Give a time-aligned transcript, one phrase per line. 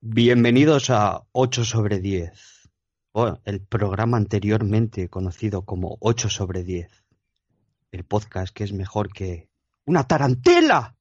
[0.00, 2.70] Bienvenidos a 8 sobre 10,
[3.10, 7.04] o el programa anteriormente conocido como 8 sobre 10,
[7.90, 9.48] el podcast que es mejor que
[9.86, 10.96] una tarantela.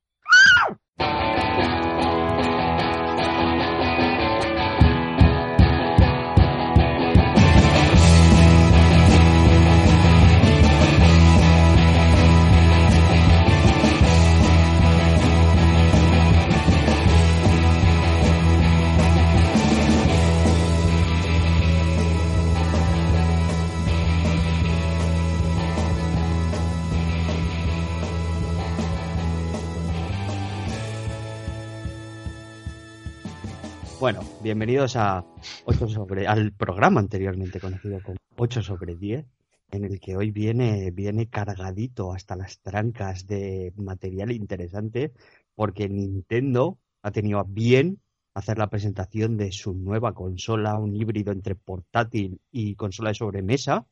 [34.00, 35.26] Bueno, bienvenidos a
[35.66, 39.26] 8 sobre, al programa anteriormente conocido como 8 sobre 10,
[39.72, 45.14] en el que hoy viene, viene cargadito hasta las trancas de material interesante,
[45.56, 48.00] porque Nintendo ha tenido bien
[48.36, 53.88] hacer la presentación de su nueva consola, un híbrido entre portátil y consola de sobremesa,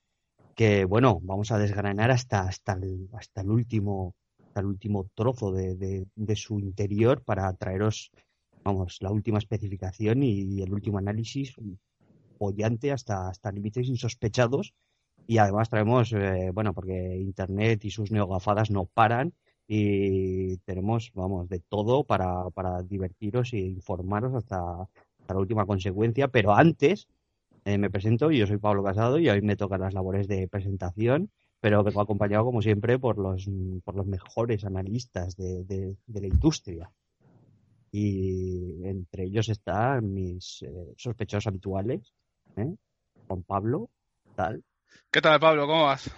[0.53, 5.51] que bueno, vamos a desgranar hasta, hasta, el, hasta el último hasta el último trozo
[5.51, 8.11] de, de su interior para traeros
[8.65, 11.55] vamos, la última especificación y el último análisis
[12.37, 14.73] pollante hasta, hasta límites insospechados.
[15.27, 19.33] Y además traemos, eh, bueno, porque Internet y sus neogafadas no paran
[19.67, 26.27] y tenemos, vamos, de todo para, para divertiros e informaros hasta, hasta la última consecuencia.
[26.27, 27.07] Pero antes,
[27.65, 31.31] eh, me presento, yo soy Pablo Casado y hoy me tocan las labores de presentación,
[31.59, 33.49] pero vengo acompañado, como siempre, por los,
[33.83, 36.91] por los mejores analistas de, de la industria
[37.97, 42.13] y entre ellos están mis eh, sospechosos habituales,
[42.57, 42.75] ¿eh?
[43.25, 43.89] Juan Pablo,
[44.35, 44.61] tal.
[45.09, 45.65] ¿Qué tal, Pablo?
[45.65, 46.11] ¿Cómo vas?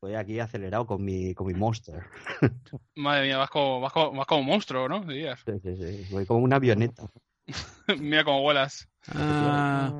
[0.00, 2.02] Voy aquí acelerado con mi, con mi monster.
[2.96, 5.04] Madre mía, vas como, vas como, vas como monstruo, ¿no?
[5.04, 5.38] Dirías.
[5.46, 6.04] Sí, sí, sí.
[6.10, 7.08] Voy como una avioneta.
[8.00, 8.88] Mira cómo vuelas.
[9.06, 9.92] Ah,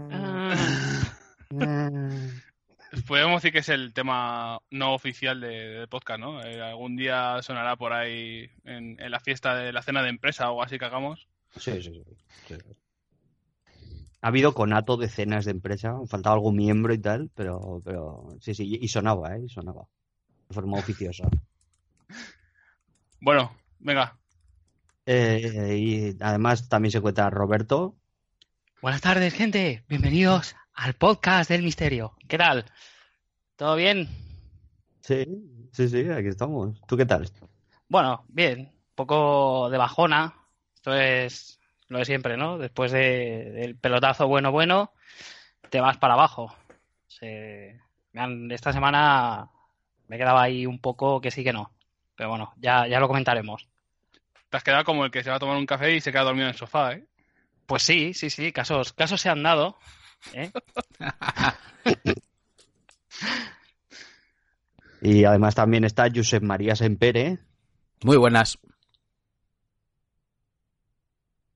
[3.06, 6.42] Podemos decir que es el tema no oficial de- del podcast, ¿no?
[6.42, 10.51] Eh, algún día sonará por ahí en, en la fiesta de la cena de empresa
[10.51, 11.29] o así que hagamos.
[11.56, 12.02] Sí, sí, sí,
[12.48, 12.55] sí.
[14.23, 18.55] Ha habido conato de cenas de empresa, faltaba algún miembro y tal, pero, pero sí,
[18.55, 19.45] sí, y sonaba, ¿eh?
[19.46, 19.86] Y sonaba.
[20.48, 21.24] De forma oficiosa.
[23.20, 24.18] Bueno, venga.
[25.06, 27.96] Eh, y además también se encuentra Roberto.
[28.83, 29.84] Buenas tardes, gente.
[29.89, 32.14] Bienvenidos al podcast del misterio.
[32.27, 32.64] ¿Qué tal?
[33.57, 34.08] ¿Todo bien?
[35.01, 35.27] Sí,
[35.73, 36.80] sí, sí, aquí estamos.
[36.86, 37.29] ¿Tú qué tal?
[37.89, 38.61] Bueno, bien.
[38.61, 40.35] Un poco de bajona.
[40.74, 42.57] Esto es lo de siempre, ¿no?
[42.57, 44.92] Después de- del pelotazo bueno, bueno,
[45.68, 46.55] te vas para abajo.
[47.08, 47.79] Se-
[48.51, 49.51] esta semana
[50.08, 51.70] me quedaba ahí un poco que sí que no.
[52.17, 53.68] Pero bueno, ya, ya lo comentaremos.
[54.48, 56.23] Te has quedado como el que se va a tomar un café y se queda
[56.23, 57.05] dormido en el sofá, ¿eh?
[57.67, 59.77] Pues sí, sí, sí, casos, casos se han dado.
[60.35, 60.51] ¿Eh?
[65.03, 67.39] Y además también está Josep María Sempere.
[68.05, 68.59] Muy buenas.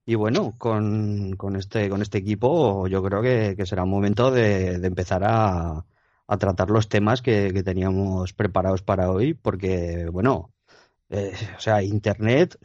[0.07, 4.31] Y bueno, con, con este, con este equipo yo creo que, que será un momento
[4.31, 5.85] de, de empezar a,
[6.27, 10.53] a tratar los temas que, que teníamos preparados para hoy, porque bueno,
[11.09, 12.59] eh, o sea, Internet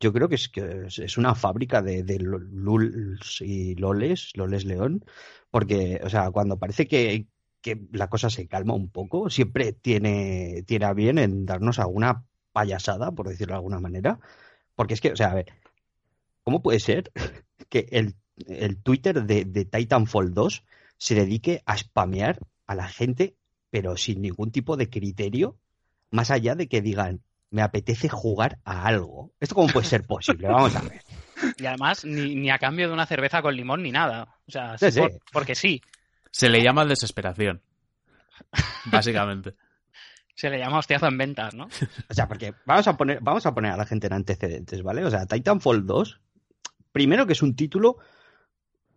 [0.00, 5.04] yo creo que es, que es, una fábrica de, de luls y loles, loles león,
[5.50, 7.26] porque, o sea, cuando parece que,
[7.60, 12.24] que la cosa se calma un poco, siempre tiene, tiene a bien en darnos alguna
[12.52, 14.18] payasada, por decirlo de alguna manera,
[14.74, 15.52] porque es que, o sea, a ver,
[16.42, 17.12] ¿cómo puede ser
[17.68, 20.64] que el, el Twitter de Titanfall 2
[20.96, 23.36] se dedique a spamear a la gente,
[23.70, 25.58] pero sin ningún tipo de criterio,
[26.10, 29.32] más allá de que digan, me apetece jugar a algo.
[29.40, 30.46] ¿Esto cómo puede ser posible?
[30.48, 31.02] Vamos a ver.
[31.58, 34.36] Y además, ni, ni a cambio de una cerveza con limón ni nada.
[34.46, 35.00] O sea, Sí, sí.
[35.00, 35.82] por- porque sí.
[36.30, 37.60] Se le llama desesperación.
[38.86, 39.54] Básicamente.
[40.34, 41.68] Se le llama hostiazo en ventas, ¿no?
[42.08, 45.04] O sea, porque vamos a poner, vamos a poner a la gente en antecedentes, ¿vale?
[45.04, 46.20] O sea, Titanfall 2,
[46.92, 47.98] primero que es un título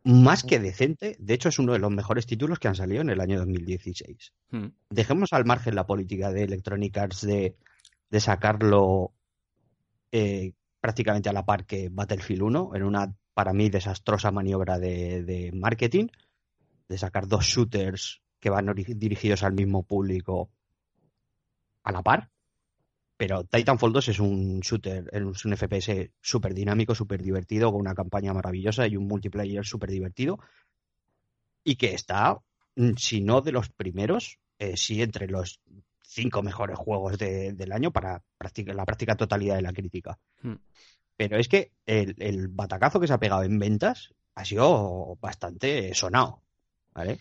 [0.06, 3.10] más que decente, de hecho es uno de los mejores títulos que han salido en
[3.10, 4.32] el año 2016.
[4.52, 4.68] Hmm.
[4.90, 7.58] Dejemos al margen la política de Electronic Arts de,
[8.14, 9.12] de sacarlo
[10.12, 15.50] eh, prácticamente a la par que Battlefield 1, en una, para mí, desastrosa maniobra de,
[15.52, 16.10] marketing,
[16.88, 20.52] de sacar dos shooters que van dirigidos al mismo público
[21.82, 22.30] a la par.
[23.18, 27.96] Pero Titanfall 2 es un shooter, es un FPS súper dinámico, súper divertido, con una
[27.96, 30.38] campaña maravillosa y un multiplayer súper divertido.
[31.64, 32.38] Y que está,
[32.76, 35.60] mm, si no de los primeros, eh, sí entre los
[36.14, 40.20] cinco mejores juegos de- del año para práctica- la práctica totalidad de la crítica.
[40.42, 40.56] Hmm.
[41.16, 45.94] Pero es que el, el batacazo que se ha pegado en ventas ha sido bastante
[45.94, 46.42] sonado,
[46.94, 47.20] ¿vale?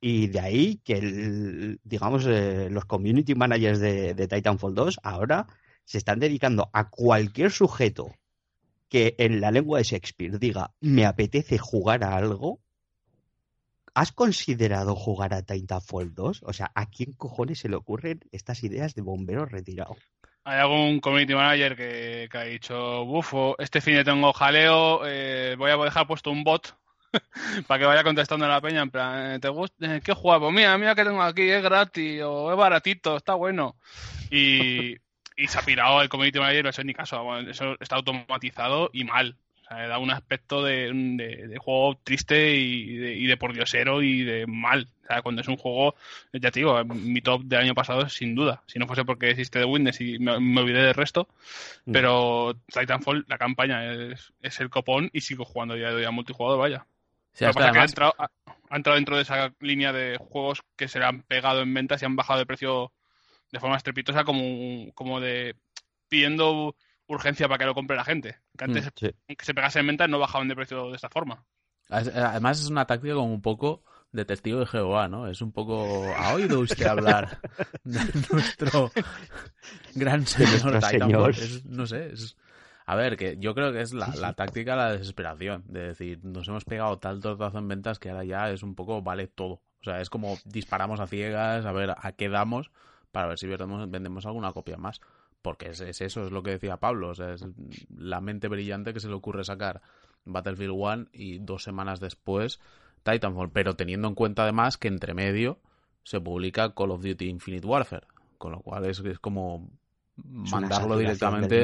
[0.00, 5.46] Y de ahí que, el, digamos, eh, los community managers de, de Titanfall 2 ahora
[5.84, 8.14] se están dedicando a cualquier sujeto
[8.88, 12.60] que en la lengua de Shakespeare diga me apetece jugar a algo,
[13.94, 16.42] ¿has considerado jugar a Titanfall 2?
[16.44, 19.98] O sea, ¿a quién cojones se le ocurren estas ideas de bomberos retirados?
[20.44, 25.54] Hay algún community manager que, que ha dicho, bufo, este fin de tengo jaleo, eh,
[25.58, 26.74] voy a dejar puesto un bot
[27.66, 29.96] para que vaya contestando a la peña en plan, ¿te gusta?
[29.96, 30.50] Eh, ¿Qué juego?
[30.50, 33.76] Mira, mira que tengo aquí, es gratis o es baratito, está bueno.
[34.30, 34.96] Y,
[35.36, 38.90] y se ha pirado el community manager, no ha hecho ni caso, eso está automatizado
[38.92, 39.36] y mal.
[39.70, 44.44] Da un aspecto de, de, de juego triste y de, y de pordiosero y de
[44.48, 44.88] mal.
[45.04, 45.94] O sea, cuando es un juego,
[46.32, 48.64] ya te digo, mi top del año pasado sin duda.
[48.66, 51.28] Si no fuese porque existe The Witness y me, me olvidé del resto.
[51.84, 51.92] Mm.
[51.92, 56.84] Pero Titanfall, la campaña es, es el copón y sigo jugando día de multijugador, vaya.
[57.32, 58.30] Sí, Lo es que pasa es que ha además- entrado, ha,
[58.70, 62.02] ha entrado dentro de esa línea de juegos que se le han pegado en ventas
[62.02, 62.90] y han bajado de precio
[63.52, 65.54] de forma estrepitosa como, como de
[66.08, 66.74] pidiendo
[67.10, 68.38] urgencia para que lo compre la gente.
[68.56, 69.10] Que antes Mm, sí.
[69.36, 71.44] que se pegase en ventas no bajaban de precio de esta forma.
[71.90, 75.26] Eh, Además es una táctica como un poco de testigo de Jehová, ¿no?
[75.28, 76.04] Es un poco...
[76.16, 77.40] ¿Ha oído usted hablar
[77.84, 78.00] de
[78.32, 78.90] nuestro
[79.94, 81.30] gran señor señor.
[81.30, 82.36] Es- no sé, es...
[82.86, 86.18] A ver, que yo creo que es la, la táctica de la desesperación, de decir,
[86.24, 89.62] nos hemos pegado tal tortazo en ventas que ahora ya es un poco vale todo.
[89.80, 92.72] O sea, es como disparamos a ciegas, a ver a qué damos
[93.12, 95.00] para ver si vendemos, vendemos alguna copia más.
[95.42, 97.44] Porque es, es eso, es lo que decía Pablo, o sea, es
[97.96, 99.80] la mente brillante que se le ocurre sacar
[100.24, 102.60] Battlefield 1 y dos semanas después
[103.04, 105.58] Titanfall, pero teniendo en cuenta además que entre medio
[106.04, 108.06] se publica Call of Duty Infinite Warfare,
[108.36, 109.70] con lo cual es, es como
[110.18, 111.62] Es mandarlo directamente.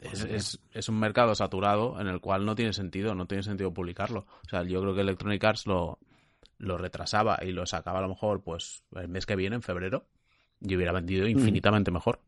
[0.00, 3.72] Es, es- es un mercado saturado en el cual no tiene sentido, no tiene sentido
[3.72, 4.26] publicarlo.
[4.44, 5.98] O sea, yo creo que Electronic Arts lo,
[6.58, 10.06] lo retrasaba y lo sacaba a lo mejor pues el mes que viene, en febrero,
[10.60, 12.20] y hubiera vendido infinitamente mejor.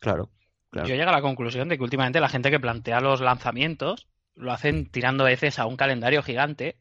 [0.00, 0.30] Claro,
[0.70, 0.88] claro.
[0.88, 4.52] Yo llego a la conclusión de que últimamente la gente que plantea los lanzamientos lo
[4.52, 6.76] hacen tirando veces a un calendario gigante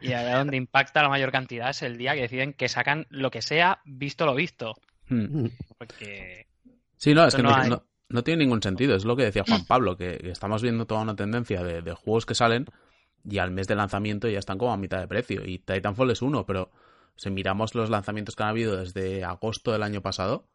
[0.00, 3.30] y allá donde impacta la mayor cantidad es el día que deciden que sacan lo
[3.30, 4.74] que sea, visto lo visto.
[5.08, 5.44] Hmm.
[5.44, 6.46] Mm, Porque
[6.96, 7.70] Sí, no, es que no, no hay.
[7.70, 8.94] no- no tiene ningún sentido.
[8.94, 11.92] Es lo que decía Juan Pablo, que, que estamos viendo toda una tendencia de, de
[11.92, 12.66] juegos que salen
[13.28, 15.44] y al mes de lanzamiento ya están como a mitad de precio.
[15.44, 16.70] Y Titanfall es uno, pero
[17.16, 20.46] si miramos los lanzamientos que han habido desde agosto del año pasado,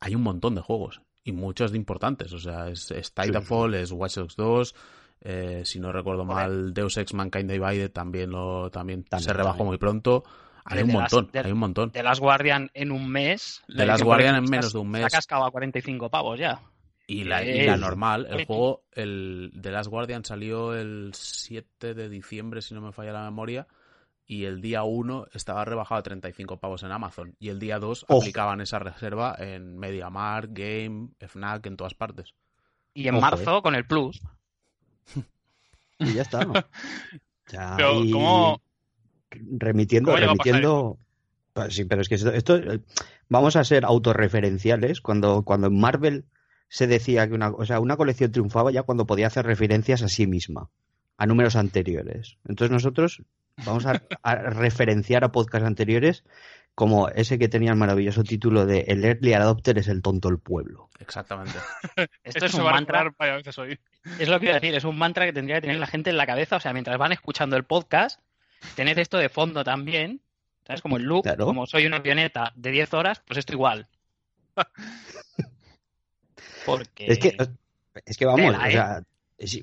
[0.00, 2.32] hay un montón de juegos y muchos de importantes.
[2.32, 4.74] O sea, es, es Titanfall, es Watch Dogs 2.
[5.22, 9.58] eh, si no recuerdo mal, Deus Ex Mankind Divided también lo también, También, se rebajó
[9.58, 9.66] también.
[9.68, 10.24] muy pronto.
[10.64, 11.90] Hay De un las- montón, de- hay un montón.
[11.90, 13.62] The Last Guardian en un mes.
[13.66, 15.00] The la Last edición Guardian en menos de un mes.
[15.00, 16.60] Se ha cascado a 45 pavos ya.
[17.06, 22.08] Y la, y la normal, el juego, el The Last Guardian salió el 7 de
[22.08, 23.66] diciembre, si no me falla la memoria,
[24.32, 28.04] y el día 1 estaba rebajado a 35 pavos en Amazon, y el día 2
[28.06, 28.20] Ojo.
[28.20, 32.32] aplicaban esa reserva en MediaMarkt, Game, FNAC, en todas partes.
[32.94, 34.20] Y en Ojo, marzo con el Plus.
[35.98, 36.44] Y ya está.
[36.44, 36.52] ¿no?
[37.48, 38.62] Ya Pero, ¿cómo-
[39.32, 40.98] Remitiendo, cómo remitiendo.
[41.52, 42.80] Pues sí, pero es que esto, esto, eh,
[43.28, 45.00] vamos a ser autorreferenciales.
[45.00, 46.24] Cuando, cuando en Marvel
[46.68, 50.08] se decía que una, o sea, una colección triunfaba ya cuando podía hacer referencias a
[50.08, 50.70] sí misma,
[51.16, 52.36] a números anteriores.
[52.46, 53.22] Entonces nosotros
[53.64, 56.24] vamos a, a referenciar a podcasts anteriores
[56.74, 60.38] como ese que tenía el maravilloso título de El Early Adopter es el tonto del
[60.38, 60.88] pueblo.
[60.98, 61.58] Exactamente.
[62.24, 63.12] Esto, es un mantra.
[63.18, 63.78] veces hoy.
[64.18, 66.10] Es lo que iba a decir, es un mantra que tendría que tener la gente
[66.10, 66.56] en la cabeza.
[66.56, 68.20] O sea, mientras van escuchando el podcast,
[68.76, 70.22] tened esto de fondo también.
[70.66, 70.82] ¿Sabes?
[70.82, 71.46] Como el loop, Claro.
[71.46, 73.88] como soy una pioneta de 10 horas, pues esto igual.
[76.64, 77.06] Porque.
[77.06, 77.36] Es que,
[78.06, 78.72] es que vamos, Tela, o ¿eh?
[78.72, 79.02] sea,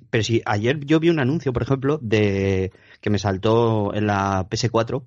[0.09, 4.47] pero si ayer yo vi un anuncio, por ejemplo, de que me saltó en la
[4.49, 5.03] PS4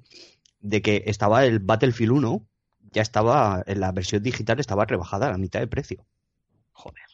[0.60, 2.46] de que estaba el Battlefield 1,
[2.92, 6.04] ya estaba en la versión digital estaba rebajada a la mitad de precio.
[6.72, 7.04] Joder.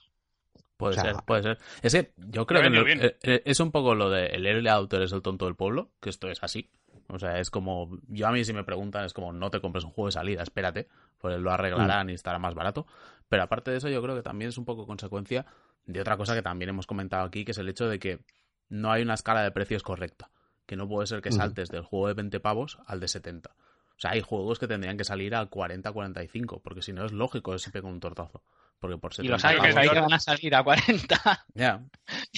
[0.77, 1.59] Puede O sea, ser, puede ser.
[1.83, 5.03] Es que yo creo que eh, eh, es un poco lo de el early adopter
[5.03, 6.71] es el tonto del pueblo, que esto es así.
[7.09, 9.85] O sea, es como, yo a mí si me preguntan es como, no te compres
[9.85, 12.87] un juego de salida, espérate, pues lo arreglarán y estará más barato.
[13.29, 15.47] Pero aparte de eso, yo creo que también es un poco consecuencia
[15.87, 18.21] de otra cosa que también hemos comentado aquí, que es el hecho de que
[18.69, 20.31] no hay una escala de precios correcta.
[20.67, 23.51] Que no puede ser que saltes del juego de 20 pavos al de 70.
[23.51, 27.53] O sea, hay juegos que tendrían que salir al 40-45, porque si no es lógico
[27.53, 28.43] que se pegue un tortazo.
[28.79, 31.45] Porque por Y 70 los hay, que los hay que van a salir a 40
[31.55, 31.81] Ya.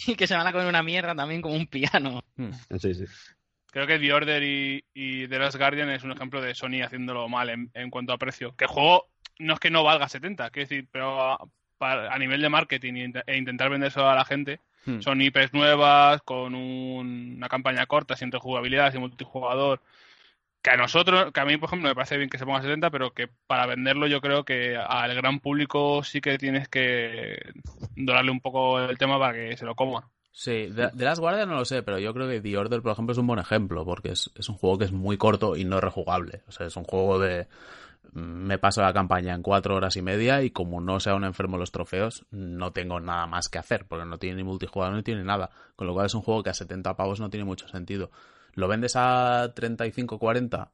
[0.07, 2.23] y que se van a comer una mierda también como un piano.
[2.37, 2.51] Hmm.
[2.79, 3.05] Sí, sí.
[3.71, 7.29] Creo que The Order y, y The Last Guardian es un ejemplo de Sony haciéndolo
[7.29, 8.55] mal en, en cuanto a precio.
[8.57, 9.09] Que el juego
[9.41, 11.39] no es que no valga 70, quiero decir, pero a,
[11.77, 15.03] para- a nivel de marketing e int- intentar vendérselo a la gente, Hmm.
[15.03, 19.83] Son IPs nuevas, con una campaña corta, sin jugabilidad, sin multijugador.
[20.63, 22.91] Que a nosotros, que a mí, por ejemplo, me parece bien que se ponga 70,
[22.91, 27.53] pero que para venderlo yo creo que al gran público sí que tienes que
[27.97, 30.09] dorarle un poco el tema para que se lo coma.
[30.33, 33.13] Sí, de, las guardias no lo sé, pero yo creo que The Order, por ejemplo,
[33.13, 35.81] es un buen ejemplo, porque es, es un juego que es muy corto y no
[35.81, 36.43] rejugable.
[36.49, 37.47] O sea, es un juego de
[38.13, 41.59] me paso la campaña en cuatro horas y media y como no sea un enfermo
[41.59, 45.25] los trofeos, no tengo nada más que hacer, porque no tiene ni multijugador ni tiene
[45.25, 45.51] nada.
[45.77, 48.11] Con lo cual es un juego que a 70 pavos no tiene mucho sentido.
[48.55, 50.71] ¿Lo vendes a 35, 40?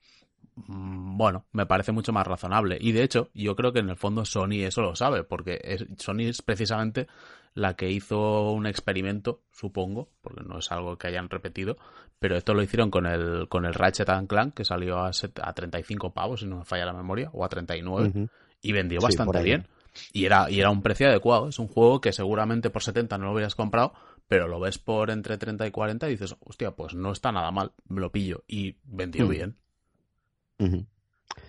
[0.57, 2.79] Mm, bueno, me parece mucho más razonable.
[2.81, 6.29] Y de hecho, yo creo que en el fondo Sony eso lo sabe, porque Sony
[6.29, 7.09] es precisamente
[7.55, 11.77] la que hizo un experimento, supongo, porque no es algo que hayan repetido,
[12.25, 16.15] pero esto lo hicieron con el, con el Ratchet Clank, que salió a, a 35
[16.15, 18.31] pavos, si no me falla la memoria, o a 39,
[18.63, 19.67] y vendió bastante bien.
[20.11, 21.51] Y era, y era un precio adecuado.
[21.51, 23.93] Es un juego que seguramente por 70 no lo hubieras comprado,
[24.27, 27.51] pero lo ves por entre 30 y 40 y dices, hostia, pues no está nada
[27.51, 28.43] mal, me lo pillo.
[28.49, 29.59] Y vendió bien.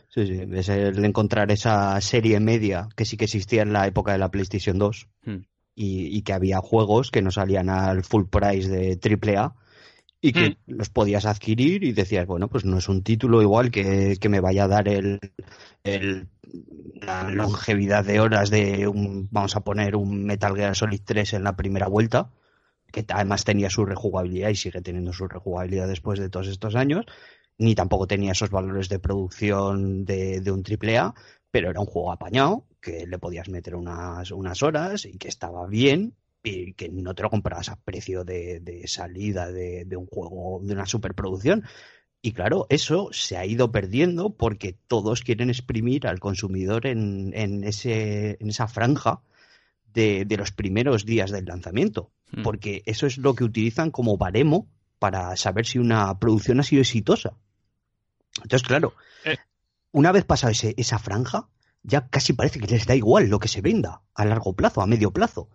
[0.10, 4.12] Sí, sí, es el encontrar esa serie media que sí que existía en la época
[4.12, 5.36] de la PlayStation 2 hmm.
[5.74, 9.56] y, y, que había juegos que no salían al full price de AAA
[10.26, 10.56] y que hmm.
[10.78, 14.64] los podías adquirir y decías, bueno, pues no es un título igual que, me vaya
[14.64, 15.20] a dar el,
[16.96, 21.44] la longevidad de horas de un, vamos a poner un Metal Gear Solid 3 en
[21.44, 22.32] la primera vuelta,
[22.92, 27.06] que además tenía su rejugabilidad y sigue teniendo su rejugabilidad después de todos estos años,
[27.60, 31.14] ni tampoco tenía esos valores de producción de, de un AAA,
[31.52, 35.68] pero era un juego apañado, que le podías meter unas, unas horas y que estaba
[35.68, 40.74] bien y que no te lo comprabas a precio de, salida de, un juego, de
[40.74, 41.64] una superproducción.
[42.22, 47.64] Y claro, eso se ha ido perdiendo porque todos quieren exprimir al consumidor en, en,
[47.64, 49.22] ese, en esa franja
[49.94, 52.12] de, los primeros días del lanzamiento.
[52.32, 52.44] Hmm.
[52.44, 54.68] Porque eso es lo que utilizan como baremo
[55.00, 57.34] para saber si una producción ha sido exitosa.
[58.38, 59.38] Entonces, claro, eh.
[59.92, 61.48] una vez pasada esa franja,
[61.84, 64.88] ya casi parece que les da igual lo que se venda a largo plazo, a
[64.88, 65.50] medio plazo.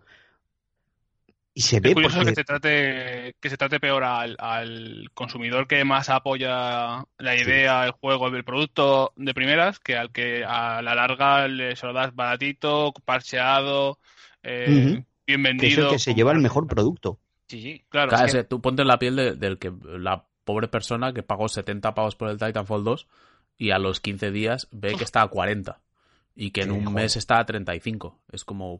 [1.53, 6.09] Y se ve curioso que se trate que se trate peor al, consumidor que más
[6.09, 11.47] apoya la idea, el juego, el producto de primeras, que al que a la larga
[11.49, 13.99] le se lo das baratito, parcheado,
[14.43, 15.59] eh, bien vendido.
[15.59, 17.19] Que es el que se lleva el mejor producto.
[17.47, 18.15] Sí, sí, claro.
[18.47, 22.29] Tú ponte en la piel del que la pobre persona que pagó 70 pavos por
[22.29, 23.07] el Titanfall 2
[23.57, 25.81] y a los 15 días ve que está a 40
[26.33, 28.17] y que en un mes está a 35.
[28.31, 28.79] Es como,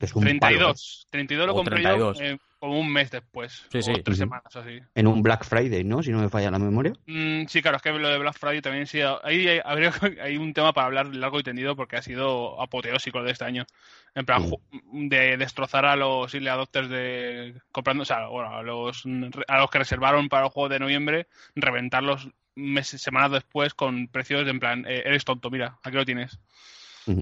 [0.00, 1.06] uff, 32.
[1.10, 3.64] 32 lo compré yo eh, como un mes después.
[3.70, 3.92] Sí, sí.
[4.04, 4.80] tres semanas así.
[4.94, 6.02] En un Black Friday, ¿no?
[6.02, 6.92] Si no me falla la memoria.
[7.06, 9.00] Mm, sí, claro, es que lo de Black Friday también sí.
[9.00, 13.22] Ahí hay, habría, hay un tema para hablar largo y tendido porque ha sido apoteósico
[13.22, 13.66] de este año.
[14.14, 14.50] En plan,
[14.92, 17.54] de destrozar a los early adopters de.
[17.72, 19.04] comprando, o sea, bueno, a los,
[19.48, 24.44] a los que reservaron para el juego de noviembre, reventarlos meses, semanas después con precios
[24.44, 26.38] de en plan, eh, eres tonto, mira, aquí lo tienes.
[27.06, 27.20] Mm.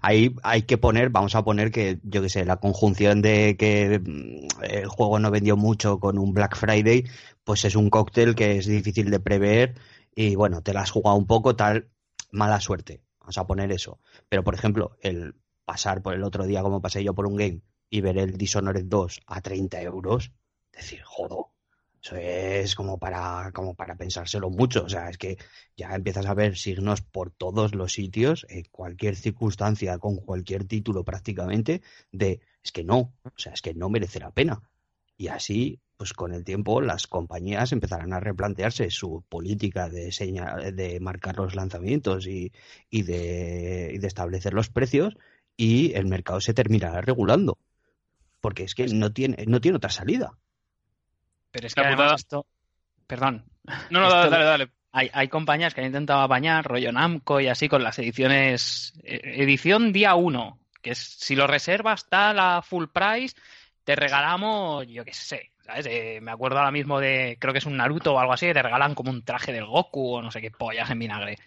[0.00, 4.00] Ahí hay que poner, vamos a poner que, yo que sé, la conjunción de que
[4.00, 7.04] mm, el juego no vendió mucho con un Black Friday,
[7.44, 9.74] pues es un cóctel que es difícil de prever
[10.14, 11.88] y bueno, te la has jugado un poco, tal,
[12.30, 13.02] mala suerte.
[13.20, 14.00] Vamos a poner eso.
[14.28, 15.34] Pero por ejemplo, el
[15.64, 18.84] pasar por el otro día como pasé yo por un game y ver el Dishonored
[18.86, 20.32] 2 a 30 euros,
[20.72, 21.53] decir, jodo,
[22.04, 24.84] eso es como para, como para pensárselo mucho.
[24.84, 25.38] O sea, es que
[25.76, 31.02] ya empiezas a ver signos por todos los sitios, en cualquier circunstancia, con cualquier título
[31.04, 31.82] prácticamente,
[32.12, 34.60] de es que no, o sea, es que no merece la pena.
[35.16, 40.10] Y así, pues con el tiempo, las compañías empezarán a replantearse su política de,
[40.74, 42.52] de marcar los lanzamientos y,
[42.90, 45.16] y, de, y de establecer los precios
[45.56, 47.58] y el mercado se terminará regulando.
[48.40, 50.36] Porque es que no tiene, no tiene otra salida.
[51.54, 52.46] Pero es que además esto...
[53.06, 53.44] Perdón.
[53.90, 54.68] No, no, dale, dale, dale.
[54.90, 58.92] Hay, hay, compañías que han intentado apañar, rollo Namco y así, con las ediciones...
[59.04, 63.36] Eh, edición día 1, que es, si lo reservas tal a full price,
[63.84, 65.86] te regalamos, yo qué sé, ¿sabes?
[65.86, 68.62] Eh, me acuerdo ahora mismo de, creo que es un Naruto o algo así, te
[68.62, 71.38] regalan como un traje del Goku o no sé qué pollas en vinagre.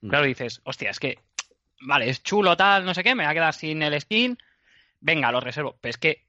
[0.00, 0.08] Mm.
[0.08, 1.20] Claro, dices, hostia, es que,
[1.82, 4.36] vale, es chulo tal, no sé qué, me va a quedar sin el skin,
[4.98, 5.78] venga, lo reservo.
[5.80, 6.26] Pero es que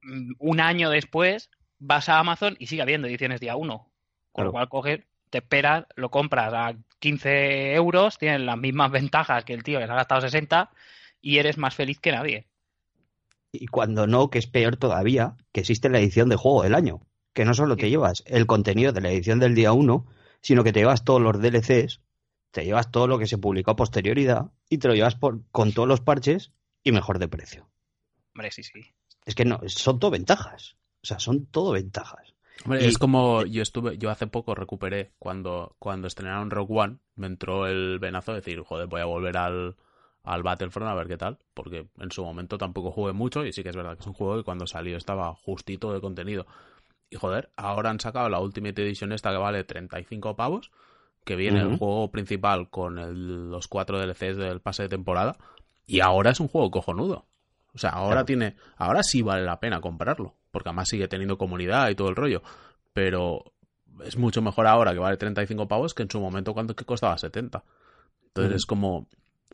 [0.00, 3.88] mm, un año después vas a Amazon y sigue habiendo ediciones día 1.
[4.32, 9.44] Con lo cual coges, te esperas, lo compras a 15 euros, tienes las mismas ventajas
[9.44, 10.70] que el tío que se ha gastado 60
[11.20, 12.46] y eres más feliz que nadie.
[13.52, 17.00] Y cuando no, que es peor todavía, que existe la edición de juego del año.
[17.32, 20.06] Que no solo te llevas el contenido de la edición del día 1,
[20.40, 22.00] sino que te llevas todos los DLCs,
[22.50, 25.72] te llevas todo lo que se publicó a posterioridad y te lo llevas por, con
[25.72, 27.68] todos los parches y mejor de precio.
[28.34, 28.94] Hombre, sí, sí.
[29.24, 30.77] Es que no, son todo ventajas.
[31.02, 32.34] O sea, son todo ventajas.
[32.64, 37.28] Hombre, es como yo estuve, yo hace poco recuperé cuando, cuando estrenaron Rogue One, me
[37.28, 39.76] entró el venazo de decir, joder, voy a volver al,
[40.24, 43.62] al Battlefront a ver qué tal, porque en su momento tampoco jugué mucho y sí
[43.62, 46.46] que es verdad que es un juego que cuando salió estaba justito de contenido.
[47.10, 50.70] Y joder, ahora han sacado la Ultimate Edition esta que vale 35 pavos,
[51.24, 55.36] que viene el juego principal con los cuatro DLCs del pase de temporada,
[55.86, 57.27] y ahora es un juego cojonudo.
[57.78, 61.88] O sea, ahora tiene, ahora sí vale la pena comprarlo, porque además sigue teniendo comunidad
[61.90, 62.42] y todo el rollo,
[62.92, 63.52] pero
[64.04, 67.16] es mucho mejor ahora que vale 35 pavos que en su momento cuando que costaba
[67.16, 67.62] 70.
[68.26, 69.06] Entonces es como,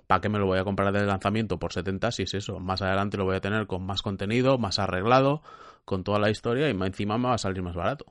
[0.07, 2.59] ¿para qué me lo voy a comprar de lanzamiento por 70 si es eso?
[2.61, 5.43] Más adelante lo voy a tener con más contenido, más arreglado,
[5.85, 8.07] con toda la historia y encima me va a salir más barato.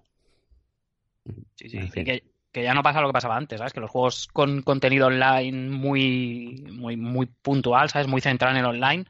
[1.55, 2.21] Sí, sí, que,
[2.53, 3.73] ya no pasa lo que pasaba antes, ¿sabes?
[3.73, 8.07] Que los juegos con contenido online muy, muy, muy puntual, ¿sabes?
[8.07, 9.05] Muy centrado en el online,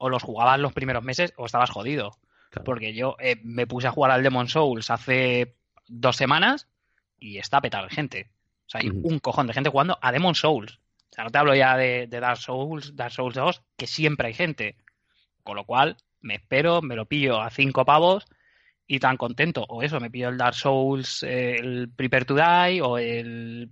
[0.00, 2.18] o los jugabas los primeros meses o estabas jodido.
[2.64, 5.54] Porque yo eh, me puse a jugar al Demon Souls hace
[5.86, 6.66] dos semanas
[7.18, 8.30] y está petado de gente.
[8.66, 10.80] O sea, hay un cojón de gente jugando a Demon Souls.
[11.10, 14.34] O sea, no te hablo ya de, Dark Souls, Dark Souls 2, que siempre hay
[14.34, 14.76] gente.
[15.44, 18.24] Con lo cual, me espero, me lo pillo a cinco pavos
[18.86, 19.66] y tan contento.
[19.68, 23.70] O eso, me pillo el Dark Souls, el Prepare to Die, o el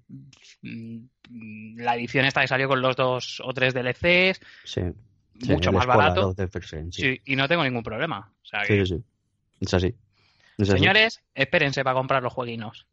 [0.60, 4.40] mm, la edición esta que salió con los dos o tres DLCs.
[4.64, 4.82] Sí.
[5.46, 6.34] Mucho más barato.
[6.90, 7.20] sí.
[7.24, 8.32] y no tengo ningún problema.
[8.42, 9.02] sí, sí.
[9.60, 9.94] Es así.
[10.58, 12.86] Señores, espérense para comprar los jueguinos.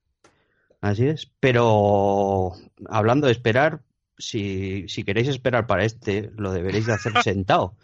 [0.82, 1.32] Así es.
[1.40, 2.54] Pero
[2.88, 3.82] hablando de esperar,
[4.18, 7.75] si, si queréis esperar para este, lo deberéis de hacer sentado.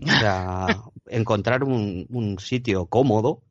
[0.00, 0.66] O sea,
[1.08, 3.42] encontrar un, un sitio cómodo,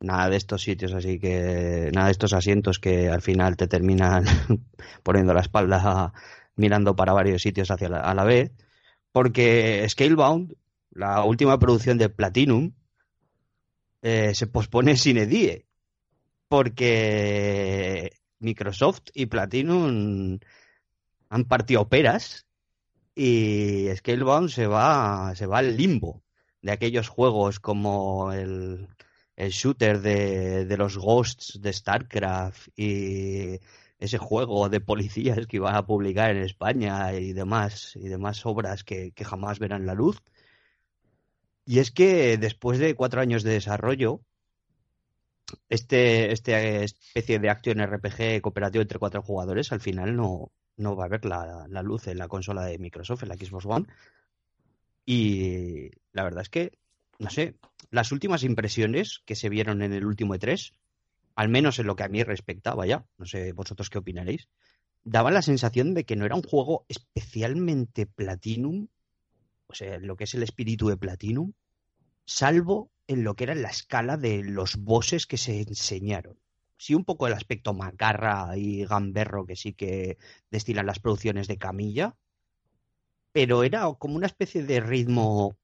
[0.00, 4.24] nada de estos sitios así que, nada de estos asientos que al final te terminan
[5.02, 6.12] poniendo la espalda
[6.56, 8.52] mirando para varios sitios hacia la, a la vez,
[9.14, 10.56] porque Scalebound,
[10.90, 12.72] la última producción de Platinum,
[14.02, 15.66] eh, se pospone sin edie,
[16.48, 20.40] porque Microsoft y Platinum
[21.28, 22.48] han partido operas
[23.14, 26.24] y Scalebound se va, se va al limbo
[26.60, 28.88] de aquellos juegos como el,
[29.36, 33.60] shooter de, los Ghosts de StarCraft y
[34.04, 38.84] ese juego de policías que iba a publicar en España y demás, y demás obras
[38.84, 40.22] que, jamás verán la luz.
[41.66, 44.20] Y es que después de cuatro años de desarrollo,
[45.68, 51.04] este, este especie de acción RPG cooperativo entre cuatro jugadores al final no, no va
[51.04, 53.86] a ver la, luz en la consola de Microsoft, en la Xbox One.
[55.06, 56.78] Y la verdad es que,
[57.18, 57.56] no sé,
[57.90, 60.72] las últimas impresiones que se vieron en el último E3,
[61.34, 64.48] al menos en lo que a mí respectaba ya, no sé vosotros qué opinaréis,
[65.02, 68.88] daban la sensación de que no era un juego especialmente Platinum,
[69.66, 71.52] o sea, lo que es el espíritu de Platinum,
[72.24, 76.38] salvo en lo que era la escala de los bosses que se enseñaron.
[76.76, 80.18] Sí un poco el aspecto macarra y gamberro que sí que
[80.50, 82.16] destilan las producciones de Camilla,
[83.32, 85.56] pero era como una especie de ritmo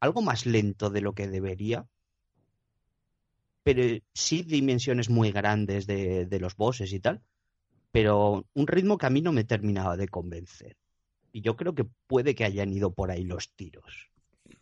[0.00, 1.86] algo más lento de lo que debería,
[3.62, 7.20] pero sí dimensiones muy grandes de, los bosses y tal,
[7.90, 10.76] pero un ritmo que a mí no me terminaba de convencer.
[11.32, 14.10] Y yo creo que puede que hayan ido por ahí los tiros.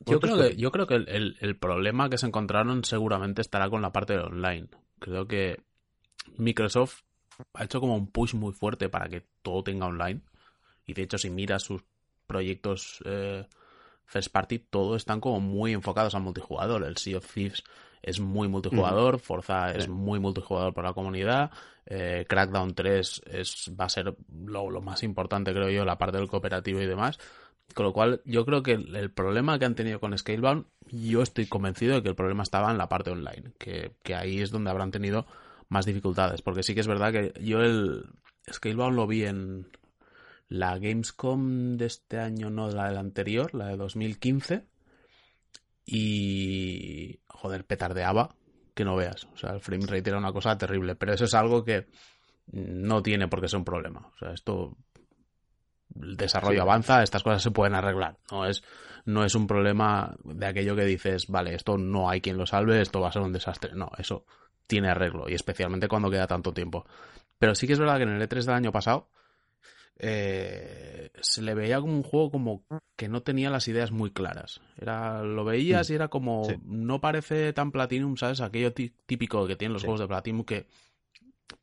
[0.07, 3.83] Yo creo, que, yo creo que el, el, problema que se encontraron seguramente estará con
[3.83, 4.69] la parte de online.
[4.99, 5.61] Creo que
[6.37, 7.03] Microsoft
[7.55, 10.21] ha hecho como un push muy fuerte para que todo tenga online.
[10.87, 11.83] Y de hecho, si miras sus
[12.27, 13.47] proyectos eh,
[14.05, 16.85] first party, todos están como muy enfocados al multijugador.
[16.85, 17.63] El Sea of Thieves
[18.03, 21.51] es muy multijugador, Forza es muy multijugador para la comunidad,
[21.87, 26.19] eh, Crackdown 3 es, va a ser lo, lo, más importante, creo yo, la parte
[26.19, 27.19] del cooperativo y demás.
[27.75, 31.47] Con lo cual, yo creo que el, problema que han tenido con Scalebound, yo estoy
[31.47, 34.71] convencido de que el problema estaba en la parte online, que, que ahí es donde
[34.71, 35.27] habrán tenido
[35.69, 36.43] más dificultades.
[36.43, 38.07] Porque sí que es verdad que yo el
[38.53, 39.67] Scalebound lo vi en
[40.49, 44.67] la Gamescom de este año, no la del anterior, la de 2015.
[45.91, 47.21] Y.
[47.27, 48.35] Joder, petardeaba.
[48.75, 49.27] Que no veas.
[49.33, 50.95] O sea, el frame rate era una cosa terrible.
[50.95, 51.89] Pero eso es algo que
[52.53, 54.09] no tiene por qué ser un problema.
[54.15, 54.77] O sea, esto.
[56.01, 58.17] El desarrollo avanza, estas cosas se pueden arreglar.
[58.31, 58.63] No es,
[59.07, 62.81] no es un problema de aquello que dices, vale, esto no hay quien lo salve,
[62.81, 63.73] esto va a ser un desastre.
[63.75, 64.25] No, eso
[64.69, 66.87] tiene arreglo, y especialmente cuando queda tanto tiempo.
[67.41, 69.09] Pero sí que es verdad que en el E3 del año pasado
[70.03, 72.65] eh, se le veía como un juego como
[72.97, 74.61] que no tenía las ideas muy claras.
[74.79, 75.93] Era, lo veías mm.
[75.93, 78.41] y era como, no parece tan Platinum, ¿sabes?
[78.41, 80.67] Aquello típico que tienen los juegos de Platinum que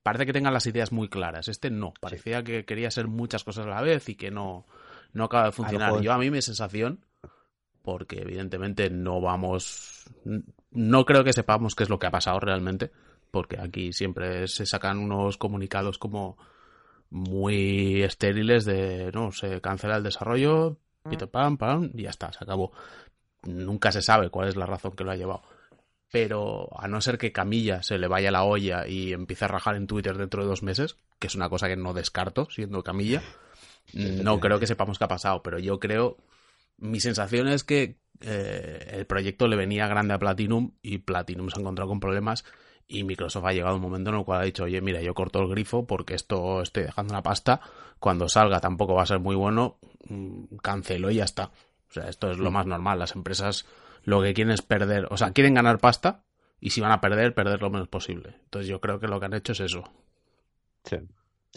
[0.03, 1.47] parece que tengan las ideas muy claras.
[1.47, 4.65] Este no, parecía que quería ser muchas cosas a la vez y que no,
[5.13, 5.99] no acaba de funcionar.
[6.01, 7.03] Yo a mí mi sensación
[7.81, 10.03] porque evidentemente no vamos,
[10.71, 12.91] no creo que sepamos qué es lo que ha pasado realmente,
[13.31, 16.37] porque aquí siempre se sacan unos comunicados como
[17.09, 20.77] muy estériles de, no, se cancela el desarrollo,
[21.09, 22.71] pito pam, pam, y ya está, se acabó.
[23.43, 25.43] Nunca se sabe cuál es la razón que lo ha llevado.
[26.11, 29.75] Pero a no ser que Camilla se le vaya la olla y empiece a rajar
[29.75, 33.21] en Twitter dentro de dos meses, que es una cosa que no descarto siendo Camilla,
[33.93, 36.17] no creo que sepamos qué ha pasado, pero yo creo,
[36.77, 41.59] mi sensación es que eh, el proyecto le venía grande a Platinum y Platinum se
[41.59, 42.45] ha encontrado con problemas
[42.87, 45.13] y Microsoft ha llegado a un momento en el cual ha dicho, oye, mira, yo
[45.13, 47.59] corto el grifo porque esto estoy dejando la pasta,
[47.99, 51.51] cuando salga tampoco va a ser muy bueno, mm, cancelo y ya está.
[51.89, 52.99] O sea, esto es lo más normal.
[52.99, 53.65] Las empresas
[54.03, 56.23] lo que quieren es perder, o sea, quieren ganar pasta
[56.59, 58.35] y si van a perder, perder lo menos posible.
[58.45, 59.83] Entonces yo creo que lo que han hecho es eso.
[60.83, 60.97] Sí.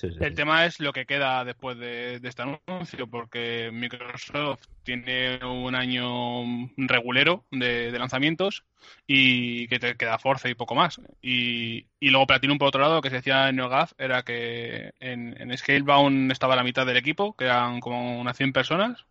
[0.02, 6.68] El tema es lo que queda después de, este anuncio, porque Microsoft tiene un año
[6.76, 8.64] regulero de, lanzamientos
[9.06, 11.00] y que te queda Forza y poco más.
[11.20, 15.40] Y, y luego Platinum, por otro lado, que se decía en NeoGAF, era que en,
[15.40, 19.04] en Scalebound estaba la mitad del equipo, que eran como unas 100 personas.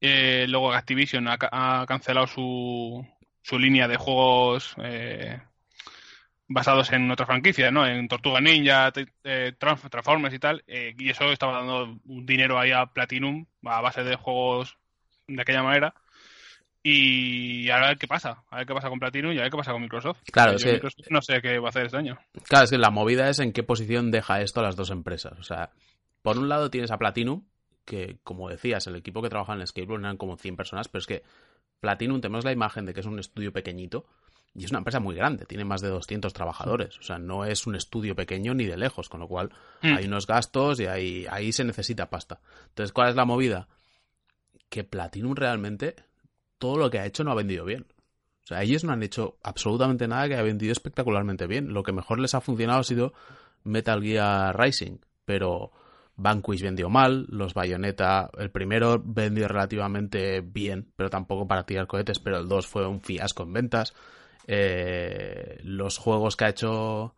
[0.00, 3.04] Eh, luego Activision ha, cancelado su,
[3.42, 5.40] su línea de juegos eh,
[6.48, 7.86] basados en otra franquicia, ¿no?
[7.86, 8.90] En Tortuga Ninja,
[9.22, 10.64] eh, Transformers y tal.
[10.66, 14.76] Eh, y eso estaba dando dinero ahí a Platinum a base de juegos
[15.28, 15.94] de aquella manera.
[16.82, 19.58] Y a ver qué pasa, a ver qué pasa con Platinum y a ver qué
[19.58, 20.22] pasa con Microsoft.
[20.32, 20.52] Claro,
[21.10, 22.18] no sé qué va a hacer este año.
[22.44, 25.38] Claro, es que la movida es en qué posición deja esto a las dos empresas.
[25.38, 25.70] O sea,
[26.22, 27.44] por un lado tienes a Platinum,
[27.84, 31.06] que como decías, el equipo que trabaja en Skateboard eran como 100 personas, pero es
[31.06, 31.22] que
[31.80, 34.06] Platinum tenemos la imagen de que es un estudio pequeñito
[34.54, 36.98] y es una empresa muy grande, tiene más de 200 trabajadores.
[36.98, 39.50] O sea, no es un estudio pequeño ni de lejos, con lo cual
[39.82, 39.94] mm.
[39.96, 42.40] hay unos gastos y ahí, ahí se necesita pasta.
[42.68, 43.68] Entonces, ¿cuál es la movida?
[44.68, 45.94] Que Platinum realmente
[46.58, 47.86] todo lo que ha hecho no ha vendido bien.
[48.42, 51.72] O sea, ellos no han hecho absolutamente nada que haya vendido espectacularmente bien.
[51.72, 53.12] Lo que mejor les ha funcionado ha sido
[53.62, 55.70] Metal Gear Rising, pero
[56.16, 62.18] Vanquish vendió mal, los Bayonetta, el primero vendió relativamente bien, pero tampoco para tirar cohetes,
[62.18, 63.94] pero el 2 fue un fiasco en ventas.
[64.50, 67.14] Eh, los juegos que ha hecho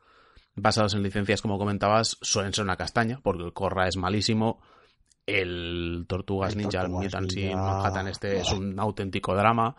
[0.56, 4.60] basados en licencias, como comentabas, suelen ser una castaña, porque el Corra es malísimo.
[5.24, 9.76] El Tortugas Ninja, el Mutant Sin Manhattan este es un auténtico drama.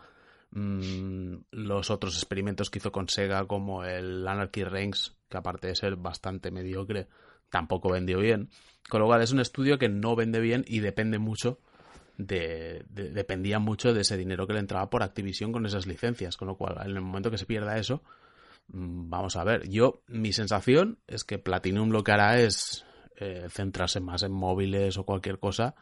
[0.50, 5.74] Mm, los otros experimentos que hizo con Sega, como el Anarchy Reigns, que aparte de
[5.74, 7.08] ser bastante mediocre,
[7.50, 8.48] tampoco vendió bien.
[8.88, 11.58] Con lo cual es un estudio que no vende bien y depende mucho
[12.18, 16.48] de, dependía mucho de ese dinero que le entraba por Activision con esas licencias, con
[16.48, 18.02] lo cual en el momento que se pierda eso,
[18.68, 22.84] mm, vamos a ver, yo mi sensación es que Platinum lo que hará es
[23.16, 25.74] eh, centrarse más en móviles o cualquier cosa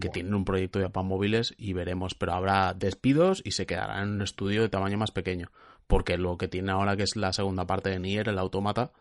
[0.00, 4.02] que tienen un proyecto ya para móviles y veremos, pero habrá despidos y se quedará
[4.02, 5.52] en un estudio de tamaño más pequeño,
[5.86, 8.92] porque lo que tiene ahora que es la segunda parte de Nier, el automata,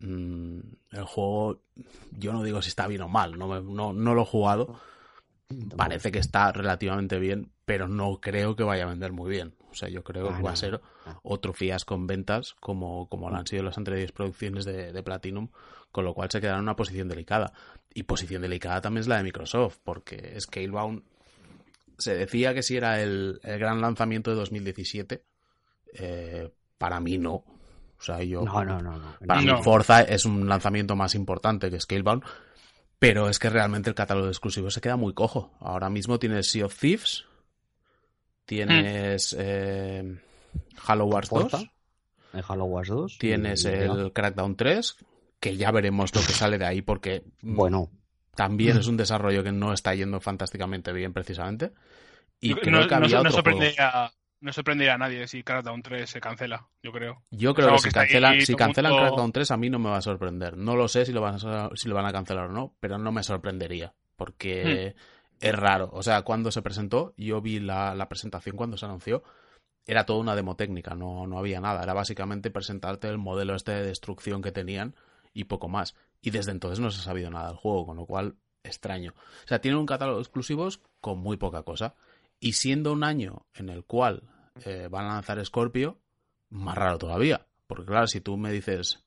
[0.00, 0.60] mm,
[0.92, 1.62] el juego,
[2.12, 4.80] yo no digo si está bien o mal, no, no, no lo he jugado,
[5.76, 9.54] Parece que está relativamente bien, pero no creo que vaya a vender muy bien.
[9.70, 10.80] O sea, yo creo que va a ser
[11.22, 15.48] otro fiasco en ventas, como, como lo han sido las anteriores producciones de, Platinum,
[15.90, 17.52] con lo cual se quedará en una posición delicada.
[17.94, 21.02] Y posición delicada también es la de Microsoft, porque Scalebound
[21.96, 25.24] se decía que si era el, gran lanzamiento de 2017.
[25.94, 27.32] Eh, para mí no.
[27.32, 28.42] O sea, yo.
[28.42, 28.98] No, no, no.
[28.98, 29.16] no.
[29.26, 32.22] Para mí, Forza es un lanzamiento más importante que Scalebound.
[32.98, 35.52] Pero es que realmente el catálogo de exclusivos se queda muy cojo.
[35.60, 37.24] Ahora mismo tienes Sea of Thieves,
[38.44, 40.18] tienes eh,
[40.86, 41.52] Halo Wars 2.
[42.34, 43.18] El Halo Wars 2.
[43.18, 44.96] Tienes el Crackdown 3,
[45.38, 47.90] que ya veremos lo que sale de ahí porque mm, bueno,
[48.34, 51.72] también es un desarrollo que no está yendo fantásticamente bien precisamente.
[52.40, 53.42] Y creo que había otro
[54.40, 57.22] no sorprendería a nadie si Crackdown 3 se cancela, yo creo.
[57.30, 60.02] Yo creo que, si, cancelan, si cancelan Crackdown 3 a mí no me va a
[60.02, 60.56] sorprender.
[60.56, 62.98] No lo sé si lo van a, si lo van a cancelar o no, pero
[62.98, 63.94] no me sorprendería.
[64.16, 65.44] Porque hmm.
[65.46, 65.90] es raro.
[65.92, 69.22] O sea, cuando se presentó, yo vi la, presentación cuando se anunció,
[69.86, 71.82] era toda una demo técnica, no, no había nada.
[71.82, 74.94] Era básicamente presentarte el modelo este de destrucción que tenían
[75.32, 75.94] y poco más.
[76.20, 79.14] Y desde entonces no se ha sabido nada del juego, con lo cual extraño.
[79.16, 81.94] O sea, tiene un catálogo de exclusivos con muy poca cosa.
[82.40, 84.22] Y siendo un año en el cual
[84.64, 85.98] eh, van a lanzar Scorpio,
[86.50, 87.46] más raro todavía.
[87.66, 89.04] Porque claro, si tú me dices,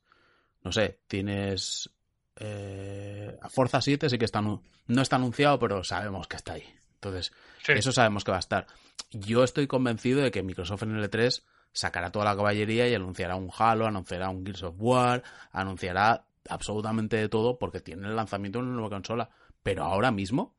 [0.64, 1.90] no sé, tienes
[2.36, 6.64] eh, Forza 7 sí que está, no está anunciado, pero sabemos que está ahí.
[6.96, 7.32] Entonces,
[7.68, 8.68] eso sabemos que va a estar.
[9.10, 13.36] Yo estoy convencido de que Microsoft en el E3 sacará toda la caballería y anunciará
[13.36, 18.60] un Halo, anunciará un Gears of War, anunciará absolutamente de todo porque tiene el lanzamiento
[18.60, 19.30] de una nueva consola.
[19.64, 20.56] Pero ahora mismo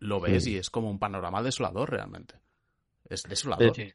[0.00, 2.34] lo ves y es como un panorama desolador realmente.
[3.08, 3.74] Es desolador.
[3.74, 3.92] Sí.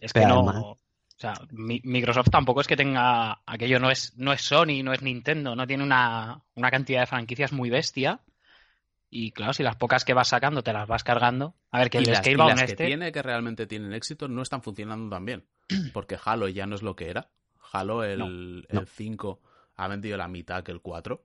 [0.00, 0.42] Es que no.
[0.42, 0.78] O
[1.16, 3.40] sea, Microsoft tampoco es que tenga.
[3.46, 7.06] Aquello no es, no es Sony, no es Nintendo, no tiene una, una cantidad de
[7.06, 8.20] franquicias muy bestia.
[9.10, 11.54] Y claro, si las pocas que vas sacando te las vas cargando.
[11.70, 12.76] A ver, que el y las, y las este.
[12.76, 15.46] que tiene que realmente tienen éxito no están funcionando tan bien.
[15.92, 17.30] Porque Halo ya no es lo que era.
[17.72, 18.84] Halo, el, No, el no.
[18.84, 19.40] 5
[19.76, 21.24] ha vendido la mitad que el 4.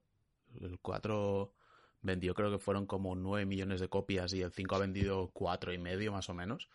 [0.62, 1.54] El 4
[2.02, 5.74] vendió, creo que fueron como 9 millones de copias y el 5 ha vendido cuatro
[5.74, 6.70] y medio más o menos.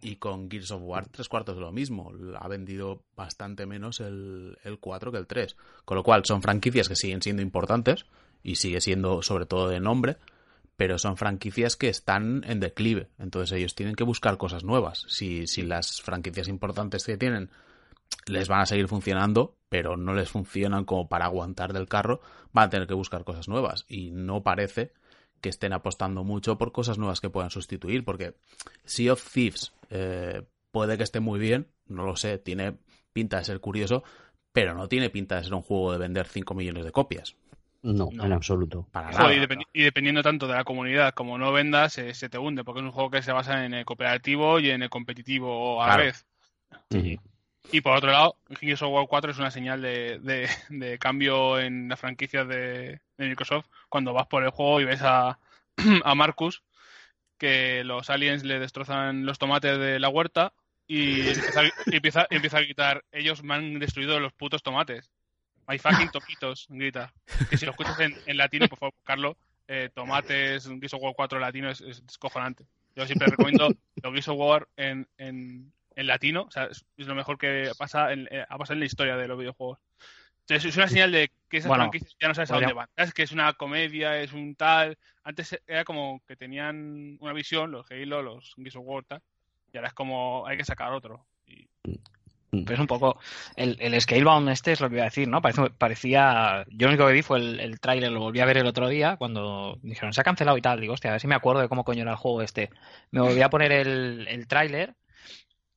[0.00, 2.12] Y con Gears of War, tres cuartos de lo mismo.
[2.38, 5.56] Ha vendido bastante menos el, el 4 que el 3.
[5.84, 8.04] Con lo cual, son franquicias que siguen siendo importantes
[8.42, 10.16] y sigue siendo sobre todo de nombre,
[10.76, 13.08] pero son franquicias que están en declive.
[13.18, 15.04] Entonces ellos tienen que buscar cosas nuevas.
[15.08, 17.50] Si, si las franquicias importantes que tienen
[18.26, 22.20] les van a seguir funcionando, pero no les funcionan como para aguantar del carro,
[22.52, 23.84] van a tener que buscar cosas nuevas.
[23.88, 24.92] Y no parece
[25.40, 28.34] que estén apostando mucho por cosas nuevas que puedan sustituir, porque
[28.84, 30.42] Sea of Thieves eh,
[30.72, 32.74] puede que esté muy bien, no lo sé, tiene
[33.12, 34.02] pinta de ser curioso,
[34.52, 37.36] pero no tiene pinta de ser un juego de vender 5 millones de copias.
[37.82, 38.24] No, No.
[38.24, 38.88] en absoluto.
[38.90, 39.46] Para y, nada.
[39.46, 42.80] dependi- y dependiendo tanto de la comunidad como no vendas, se, se te hunde, porque
[42.80, 45.94] es un juego que se basa en el cooperativo y en el competitivo a la
[45.94, 46.04] Claro.
[46.04, 46.26] vez.
[46.92, 47.22] Ujú.
[47.70, 50.18] Y por otro lado, Gears of War 4 es una señal de,
[50.70, 55.38] de- cambio en las franquicias de, Microsoft cuando vas por el juego y ves a,
[56.04, 56.62] a Marcus
[57.36, 60.52] que los aliens le destrozan los tomates de la huerta
[60.86, 61.28] y
[61.86, 65.10] empieza, empieza a gritar, ellos me han destruido los putos tomates.
[65.68, 67.12] My fucking toquitos, grita.
[67.50, 69.36] Que si lo escuchas en, en latino, por favor, buscarlo.
[69.68, 72.64] Eh, tomates, Gears of War 4 latino es, es descojonante.
[72.96, 73.68] Yo siempre recomiendo
[74.02, 77.72] los Gears of War en, en, en latino, o sea, es, es lo mejor que
[77.76, 79.78] pasa en, eh, ha pasado en la historia de los videojuegos.
[80.42, 82.88] Entonces, es una señal de que esas Bueno, franquicias ya no sabes a dónde van.
[82.96, 84.96] Sabes que es una comedia, es un tal.
[85.24, 89.20] Antes era como que tenían una visión, los Halo, los Gears of War, tal,
[89.72, 91.26] y ahora es como hay que sacar otro.
[91.46, 91.68] Y,
[92.50, 93.18] Pero es un poco.
[93.56, 95.42] El, el Scalebound este es lo que iba a decir, ¿no?
[95.42, 96.64] Parece- parecía.
[96.70, 98.88] Yo lo único que vi fue el, el tráiler, lo volví a ver el otro
[98.88, 100.80] día cuando dijeron se ha cancelado y tal.
[100.80, 102.70] Digo, hostia, a ver si me acuerdo de cómo coño era el juego este.
[103.10, 104.94] Me volví a poner el, el tráiler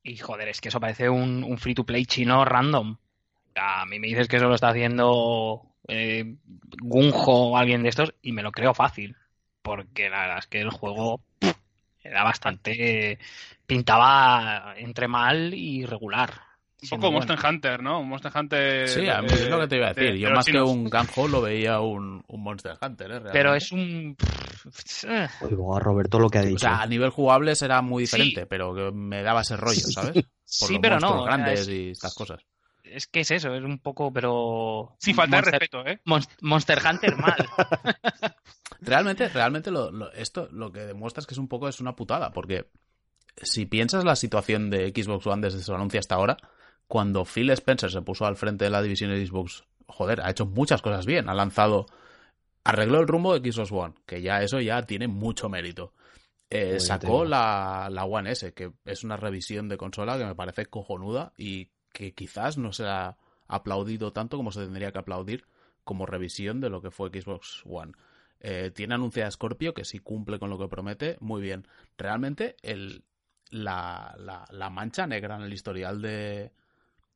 [0.03, 2.97] y joder, es que eso parece un, free to play chino random.
[3.55, 6.35] A mí me dices que eso lo está haciendo eh,
[6.81, 9.15] Gunjo o alguien de estos y me lo creo fácil.
[9.61, 11.21] Porque la verdad es que el juego
[12.01, 13.19] era bastante.
[13.67, 16.50] pintaba entre mal y regular.
[16.83, 17.25] Un poco bueno.
[17.27, 17.99] Monster Hunter, ¿no?
[17.99, 18.87] Un Monster Hunter.
[18.87, 20.13] Sí, a mí eh, es lo que te iba a de- decir.
[20.15, 23.09] de Yo más que un Ganjo lo veía un, un Monster Hunter, ¿eh?
[23.09, 23.31] Realmente.
[23.37, 24.15] Pero es un.
[25.07, 26.59] eh, Oigo a Roberto lo que ha O dicho.
[26.59, 28.17] sea, a nivel jugable será muy Sí.
[28.17, 30.13] diferente, pero me daba ese rollo, ¿sabes?
[30.13, 31.11] Por Sí, los pero no.
[31.21, 32.41] o sea, grandes es, y estas cosas.
[32.83, 34.95] es que es eso, es un poco, pero.
[34.99, 36.01] Sin faltar Monster, respeto, ¿eh?
[36.05, 37.35] Monst- Monster Hunter mal.
[38.81, 41.95] Realmente, realmente lo, lo- esto lo que demuestra es que es un poco es una
[41.95, 42.65] putada, porque
[43.41, 46.37] si piensas la situación de Xbox One desde su anuncio hasta ahora,
[46.91, 50.45] cuando Phil Spencer se puso al frente de la división de Xbox, joder, ha hecho
[50.45, 51.85] muchas cosas bien, ha lanzado,
[52.65, 55.93] arregló el rumbo de Xbox One, que ya eso ya tiene mucho mérito.
[56.49, 60.65] Eh, sacó la, la One S, que es una revisión de consola que me parece
[60.65, 63.15] cojonuda y que quizás no se ha
[63.47, 65.45] aplaudido tanto como se tendría que aplaudir
[65.85, 67.93] como revisión de lo que fue Xbox One.
[68.41, 71.69] Eh, tiene anunciada Scorpio, que si cumple con lo que promete, muy bien.
[71.97, 73.05] Realmente, el,
[73.49, 76.51] la, la, la mancha negra en el historial de,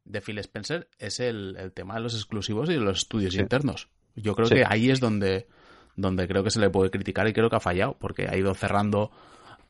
[0.05, 3.39] de Phil Spencer es el, el tema de los exclusivos y de los estudios Sí.
[3.41, 3.89] internos.
[4.15, 4.55] Yo creo Sí.
[4.55, 5.47] que ahí es donde,
[5.95, 8.53] donde creo que se le puede criticar y creo que ha fallado, porque ha ido
[8.53, 9.11] cerrando,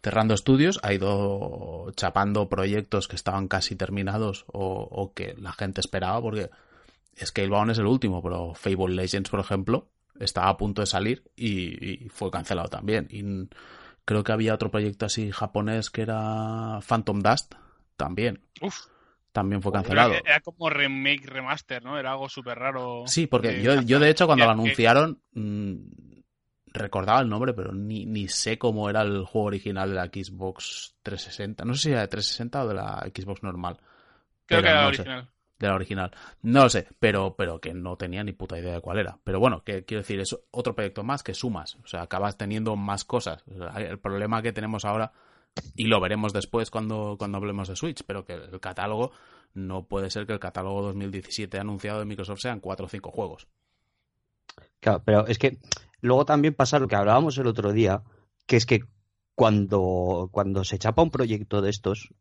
[0.04, 5.82] cerrando estudios, ha ido chapando proyectos que estaban casi terminados o, o que la gente
[5.82, 6.50] esperaba, porque
[7.24, 9.88] Scalebound es el último, pero Fable Legends, por ejemplo,
[10.20, 13.08] estaba a punto de salir y, y fue cancelado también.
[13.10, 13.48] Y
[14.06, 17.54] creo que había otro proyecto así japonés que era Phantom Dust,
[17.98, 18.42] también.
[18.62, 18.88] Uf.
[19.36, 20.14] También fue cancelado.
[20.14, 22.00] era como remake, remaster, ¿no?
[22.00, 23.04] Era algo súper raro.
[23.06, 25.76] Sí, porque yo, yo de hecho cuando lo anunciaron mm,
[26.68, 30.96] recordaba el nombre, pero ni, ni sé cómo era el juego original de la Xbox
[31.04, 31.66] 360.
[31.66, 33.76] No sé si era de 360 o de la Xbox normal.
[34.46, 35.02] Creo pero que era no sé.
[35.02, 35.30] original.
[35.60, 36.12] de la original.
[36.42, 39.20] No lo sé, pero, pero que no tenía ni puta idea de cuál era.
[39.26, 41.76] Pero bueno, que quiero decir, es otro proyecto más que sumas.
[41.84, 43.44] O sea, acabas teniendo más cosas.
[43.54, 45.12] O sea, el problema que tenemos ahora,
[45.76, 49.12] y lo veremos después cuando, cuando hablemos de Switch, pero que el catálogo
[49.54, 53.48] no puede ser que el catálogo 2017 anunciado de Microsoft sean 4 o 5 juegos.
[54.80, 55.58] Claro, pero es que
[56.02, 58.04] luego también pasa lo que hablábamos el otro día,
[58.46, 58.84] que es que
[59.34, 62.14] cuando, cuando se chapa un proyecto de estos,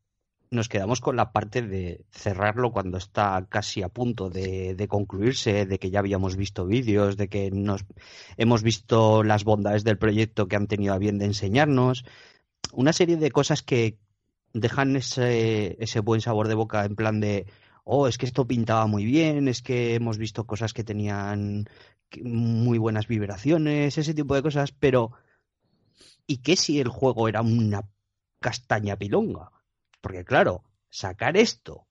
[0.51, 5.67] nos quedamos con la parte de cerrarlo cuando está casi a punto de, de concluirse,
[5.67, 7.85] de que ya habíamos visto vídeos, de que nos
[8.37, 12.05] hemos visto las bondades del proyecto que han tenido a bien de enseñarnos,
[12.75, 13.99] una serie de cosas que
[14.53, 17.47] dejan ese, buen sabor de boca en plan de,
[17.85, 21.69] oh, es que esto pintaba muy bien, es que hemos visto cosas que tenían
[22.23, 25.13] muy buenas vibraciones, ese tipo de cosas, pero
[26.27, 27.83] ¿y qué si el juego era una
[28.41, 29.51] castaña pilonga?
[30.01, 31.89] Porque claro, sacar esto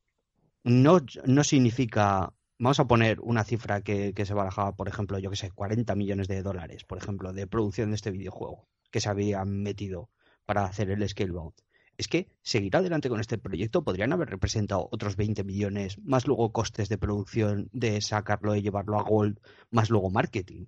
[0.64, 5.30] no, no significa, vamos a poner una cifra que, que se barajaba, por ejemplo, yo
[5.30, 9.10] que sé, 40 millones de dólares, por ejemplo, de producción de este videojuego que se
[9.10, 10.12] habían metido
[10.46, 11.54] para hacer el Scalebound
[11.98, 16.52] es que seguir adelante con este proyecto podrían haber representado otros 20 millones, más luego
[16.52, 19.40] costes de producción, de sacarlo y llevarlo a Gold,
[19.72, 20.66] más luego marketing.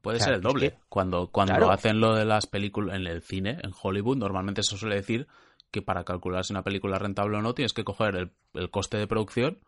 [0.00, 0.78] Puede ser el doble.
[0.88, 4.96] Cuando, cuando hacen lo de las películas en el cine, en Hollywood, normalmente eso suele
[4.96, 5.26] decir
[5.70, 8.98] que para calcular si una película es rentable o no, tienes que coger el, coste
[8.98, 9.58] de producción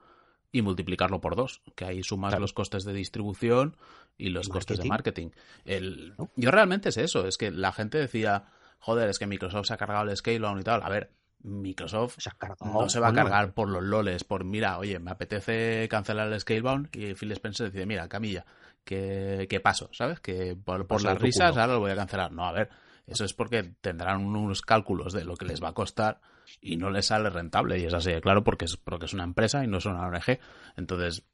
[0.52, 3.76] y multiplicarlo por dos, que ahí sumas los costes de distribución
[4.16, 5.30] y los costes de marketing.
[5.64, 6.14] El...
[6.36, 8.44] Yo realmente es eso, es que la gente decía,
[8.78, 10.82] joder, es que Microsoft se ha cargado el Scalebound y tal.
[10.82, 11.10] A ver,
[11.40, 12.18] Microsoft
[12.64, 16.40] no se va a cargar por los loles, por mira, oye, me apetece cancelar el
[16.40, 18.44] Scalebound y Phil Spencer dice, mira, Camilla,
[18.84, 19.88] ¿qué, qué paso?
[19.92, 20.20] ¿Sabes?
[20.20, 22.32] Que por, por las risas ahora lo voy a cancelar.
[22.32, 22.70] No, a ver,
[23.06, 26.20] eso es porque tendrán unos cálculos de lo que les va a costar
[26.60, 27.78] y no les sale rentable.
[27.78, 30.40] Y es así, claro, porque es, porque es una empresa y no es una ONG.
[30.76, 31.24] Entonces,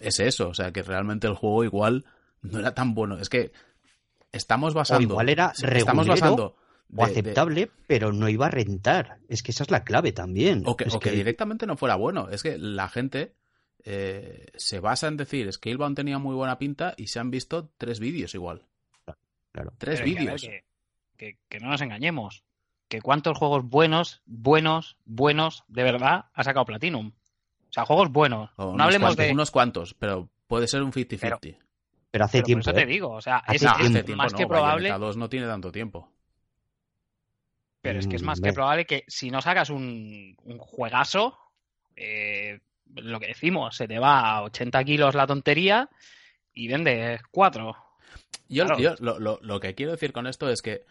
[0.00, 2.04] es eso, o sea, que realmente el juego igual
[2.42, 3.18] no era tan bueno.
[3.18, 3.52] Es que
[4.30, 5.02] estamos basando...
[5.02, 6.56] igual era estamos basando
[6.94, 9.18] o aceptable, pero no iba a rentar.
[9.28, 10.62] Es que esa es la clave también.
[10.66, 12.28] O que, directamente no fuera bueno.
[12.30, 13.34] Es que la gente
[13.84, 18.00] eh, se basa en decir Scalebound tenía muy buena pinta y se han visto tres
[18.00, 18.66] vídeos igual.
[19.52, 19.72] Claro.
[19.78, 20.48] Tres vídeos.
[21.16, 22.44] Que, no nos engañemos.
[22.88, 27.12] Que cuántos juegos buenos, buenos, buenos, de verdad, ha sacado Platinum.
[27.68, 28.50] O sea, juegos buenos.
[28.58, 29.30] no hablemos de.
[29.30, 31.58] Unos cuantos, pero puede ser un 50-50.
[32.12, 32.62] Pero, hace tiempo.
[32.62, 32.86] eso te ¿eh?
[32.86, 33.10] digo.
[33.10, 33.62] O sea, es,
[34.16, 34.90] más que probable.
[34.90, 36.10] 2 no tiene tanto tiempo.
[37.82, 41.38] Pero es que es más mm, que probable que si no sacas un, un juegazo,
[41.96, 42.60] eh,
[42.94, 45.88] lo que decimos, se te va a 80 kilos la tontería
[46.52, 47.76] y vende 4.
[48.48, 50.84] Yo, lo, lo, lo, que quiero decir con esto es que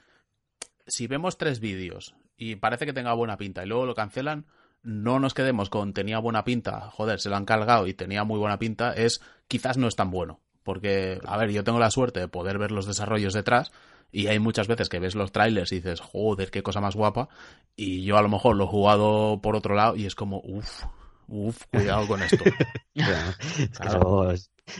[0.88, 4.46] si vemos tres vídeos y parece que tenga buena pinta y luego lo cancelan,
[4.82, 8.40] no nos quedemos con tenía buena pinta, joder, se lo han cargado y tenía muy
[8.40, 10.40] buena pinta, es quizás no es tan bueno.
[10.64, 13.72] Porque, a ver, yo tengo la suerte de poder ver los desarrollos detrás
[14.12, 17.30] y hay muchas veces que ves los trailers y dices, joder, qué cosa más guapa.
[17.76, 20.84] Y yo a lo mejor lo he jugado por otro lado y es como, uff,
[21.28, 22.44] uff, cuidado con esto.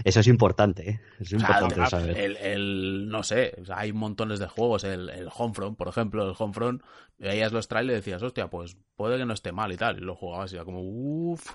[0.04, 1.02] eso, es, importante, ¿eh?
[1.20, 2.18] es importante saber.
[2.18, 4.84] El, no sé, hay montones de juegos.
[4.84, 6.82] El, el Homefront, por ejemplo, el Homefront,
[7.20, 9.98] veías los trailers y decías, hostia, pues puede que no esté mal y tal.
[9.98, 11.52] Y lo jugabas y era como, uff,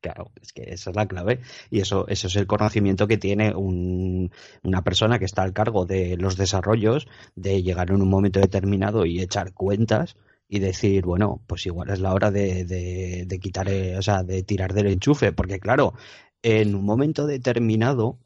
[0.00, 1.40] Claro, es que esa es la clave.
[1.70, 6.16] Y eso, eso es el conocimiento que tiene una persona que está al cargo de
[6.16, 10.16] los desarrollos, de llegar en un momento determinado y echar cuentas
[10.48, 14.72] y decir, bueno, pues igual es la hora de, de, quitar, o sea, de tirar
[14.72, 15.32] del enchufe.
[15.32, 15.94] Porque claro,
[16.42, 18.18] en un momento determinado,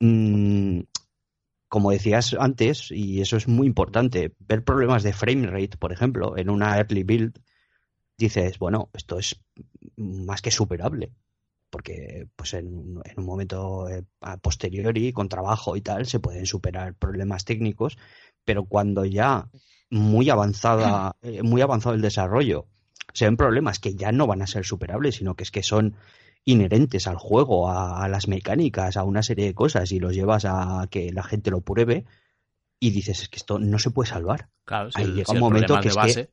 [0.00, 0.80] mm,
[1.68, 6.36] como decías antes, y eso es muy importante, ver problemas de frame rate, por ejemplo,
[6.38, 7.38] en una early build,
[8.16, 9.40] dices, bueno, esto es
[9.98, 11.12] más que superable.
[11.70, 12.66] Porque pues en,
[13.16, 17.98] un momento eh, a posteriori, con trabajo y tal, se pueden superar problemas técnicos,
[18.44, 19.50] pero cuando ya
[19.90, 22.66] muy avanzada, eh, muy avanzado el desarrollo,
[23.12, 25.96] se ven problemas que ya no van a ser superables, sino que es que son
[26.44, 30.86] inherentes al juego, a, las mecánicas, a una serie de cosas, y los llevas a
[30.90, 32.06] que la gente lo pruebe,
[32.80, 34.48] y dices, es que esto no se puede salvar.
[34.64, 36.30] Claro, Ahí llega un momento que es que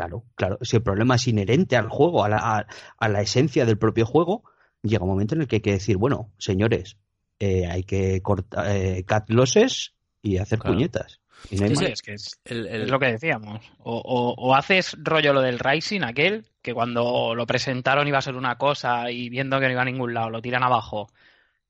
[0.00, 0.56] Claro, claro.
[0.62, 2.66] Si el problema es inherente al juego, a la,
[2.98, 4.44] a, la esencia del propio juego,
[4.80, 6.96] llega un momento en el que hay que decir, bueno, señores,
[7.38, 11.20] eh, hay que cortar eh, cat losses y hacer puñetas.
[11.50, 13.60] es que es, lo que decíamos.
[13.80, 18.36] O, o, haces rollo lo del Rising, aquel, que cuando lo presentaron iba a ser
[18.36, 21.08] una cosa y viendo que no iba a ningún lado, lo tiran abajo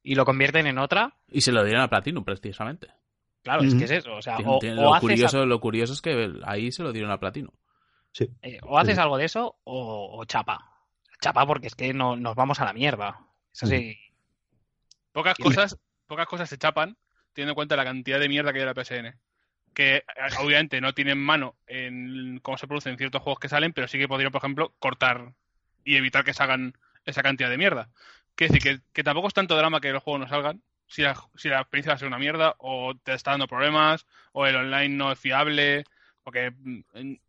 [0.04, 1.16] y lo convierten en otra.
[1.28, 2.86] Y se lo dieron a Platinum, precisamente.
[3.42, 4.14] Claro, es que es eso.
[4.14, 7.50] O sea, o, lo, curioso, lo curioso es que ahí se lo dieron a Platinum.
[8.18, 10.66] Eh, o haces algo de eso o, chapa.
[11.20, 13.20] Chapa porque es que no, nos vamos a la mierda.
[13.52, 13.98] Eso sí.
[15.12, 16.96] Pocas cosas, pocas cosas se chapan
[17.32, 19.18] teniendo en cuenta la cantidad de mierda que hay en la PSN.
[19.74, 20.04] Que eh,
[20.40, 24.08] obviamente no tienen mano en cómo se producen ciertos juegos que salen, pero sí que
[24.08, 25.32] podría, por ejemplo, cortar
[25.84, 27.90] y evitar que salgan esa cantidad de mierda.
[28.34, 31.48] Quiere decir que, tampoco es tanto drama que los juegos no salgan, si la, si
[31.48, 34.96] la experiencia va a ser una mierda, o te está dando problemas, o el online
[34.96, 35.84] no es fiable,
[36.22, 36.80] porque mm,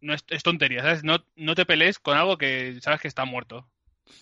[0.02, 1.04] no es, tontería, ¿sabes?
[1.04, 3.68] No, no te pelees con algo que sabes que está muerto.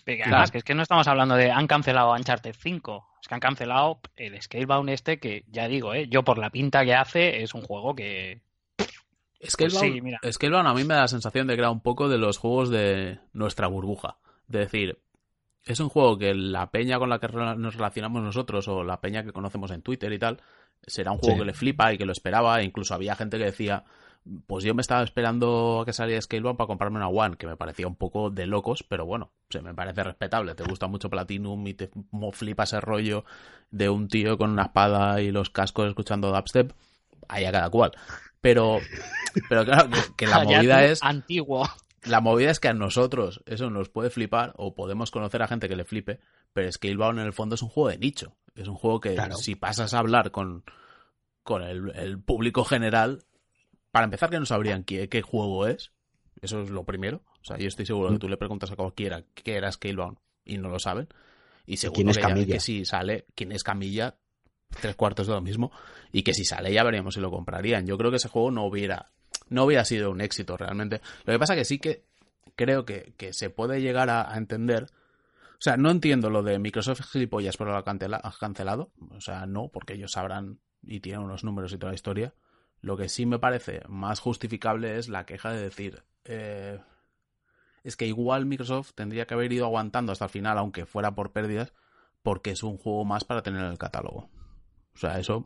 [0.05, 3.39] además, que es que no estamos hablando de han cancelado Uncharted 5, es que han
[3.39, 6.07] cancelado el Scalebound este, que ya digo, ¿eh?
[6.09, 8.41] yo por la pinta que hace, es un juego que.
[9.45, 10.19] Scalebound, sí, mira.
[10.29, 12.69] Scalebound a mí me da la sensación de que era un poco de los juegos
[12.69, 14.17] de nuestra burbuja.
[14.47, 14.99] De decir,
[15.63, 19.23] es un juego que la peña con la que nos relacionamos nosotros o la peña
[19.23, 20.41] que conocemos en Twitter y tal,
[20.85, 21.39] será un juego Sí.
[21.39, 22.59] que le flipa y que lo esperaba.
[22.59, 23.83] E incluso había gente que decía,
[24.47, 27.57] pues yo me estaba esperando a que saliera Scalebound para comprarme una One, que me
[27.57, 30.55] parecía un poco de locos, pero bueno, se me parece respetable.
[30.55, 31.89] Te gusta mucho Platinum y te
[32.33, 33.25] flipa ese rollo
[33.71, 36.71] de un tío con una espada y los cascos escuchando dubstep,
[37.27, 37.91] ahí a cada cual.
[38.41, 38.79] Pero,
[39.49, 41.67] pero claro, que, que la movida es Antiguo.
[42.03, 45.67] la movida es que a nosotros eso nos puede flipar o podemos conocer a gente
[45.67, 46.19] que le flipe,
[46.53, 48.35] pero Scalebound en el fondo es un juego de nicho.
[48.55, 49.35] Es un juego que Claro.
[49.35, 50.63] si pasas a hablar con,
[51.43, 53.23] con el, el público general,
[53.91, 55.91] para empezar que no sabrían qué, qué juego es.
[56.41, 57.21] Eso es lo primero.
[57.41, 58.13] O sea, yo estoy seguro Mm.
[58.13, 61.07] que tú le preguntas a cualquiera qué era Scalebound y no lo saben.
[61.65, 62.53] Y seguro quién es que, ya- Camilla?
[62.55, 64.15] que si sale, quién es Camilla,
[64.81, 65.71] tres cuartos de lo mismo.
[66.11, 67.85] Y que si sale ya veríamos si lo comprarían.
[67.85, 69.11] Yo creo que ese juego no hubiera,
[69.49, 71.01] no hubiera sido un éxito realmente.
[71.25, 72.03] Lo que pasa que sí que
[72.55, 74.85] creo que, que se puede llegar a, a entender.
[75.53, 78.91] O sea, no entiendo lo de Microsoft gilipollas, pero lo ha cancelado.
[79.11, 82.33] O sea, no, porque ellos sabrán y tienen unos números y toda la historia.
[82.81, 86.03] Lo que sí me parece más justificable es la queja de decir.
[86.25, 86.79] eh,
[87.83, 91.31] es que igual Microsoft tendría que haber ido aguantando hasta el final, aunque fuera por
[91.31, 91.73] pérdidas,
[92.21, 94.29] porque es un juego más para tener en el catálogo.
[94.93, 95.45] O sea, eso.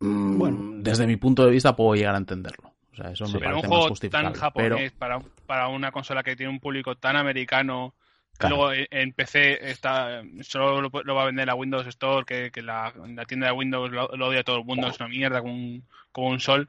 [0.00, 0.58] mm, Bueno.
[0.82, 2.72] desde mi punto de vista puedo llegar a entenderlo.
[2.92, 4.28] O sea, eso Sí, me Pero un parece más juego justificable.
[4.30, 7.94] tan japonés para, para una consola que tiene un público tan americano.
[8.38, 8.56] Claro.
[8.56, 12.50] Luego en- en PC está, solo lo, lo va a vender la Windows Store, que,
[12.50, 15.40] que la, la tienda de Windows lo, lo odia todo el mundo, es una mierda
[15.40, 16.68] como un, como un sol.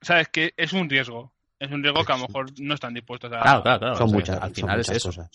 [0.00, 1.32] Sabes que es un riesgo.
[1.58, 3.40] Es un riesgo que a lo mejor no están dispuestos a.
[3.40, 3.96] Claro, claro, claro.
[3.96, 5.08] son o sea, muchas, al son final es eso.
[5.08, 5.30] cosas.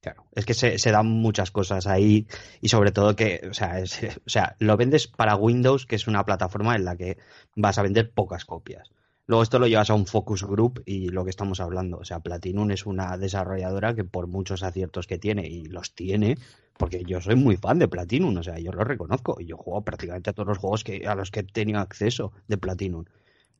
[0.00, 2.26] Claro, es que se, se dan muchas cosas ahí
[2.62, 6.06] y sobre todo que, o sea, es- o sea, lo vendes para Windows, que es
[6.06, 7.18] una plataforma en la que
[7.56, 8.90] vas a vender pocas copias.
[9.30, 12.18] Luego esto lo llevas a un focus group y lo que estamos hablando, o sea,
[12.18, 16.36] Platinum es una desarrolladora que por muchos aciertos que tiene y los tiene,
[16.76, 19.84] porque yo soy muy fan de Platinum, o sea, yo lo reconozco y yo juego
[19.84, 23.04] prácticamente a todos los juegos que a los que he tenido acceso de Platinum.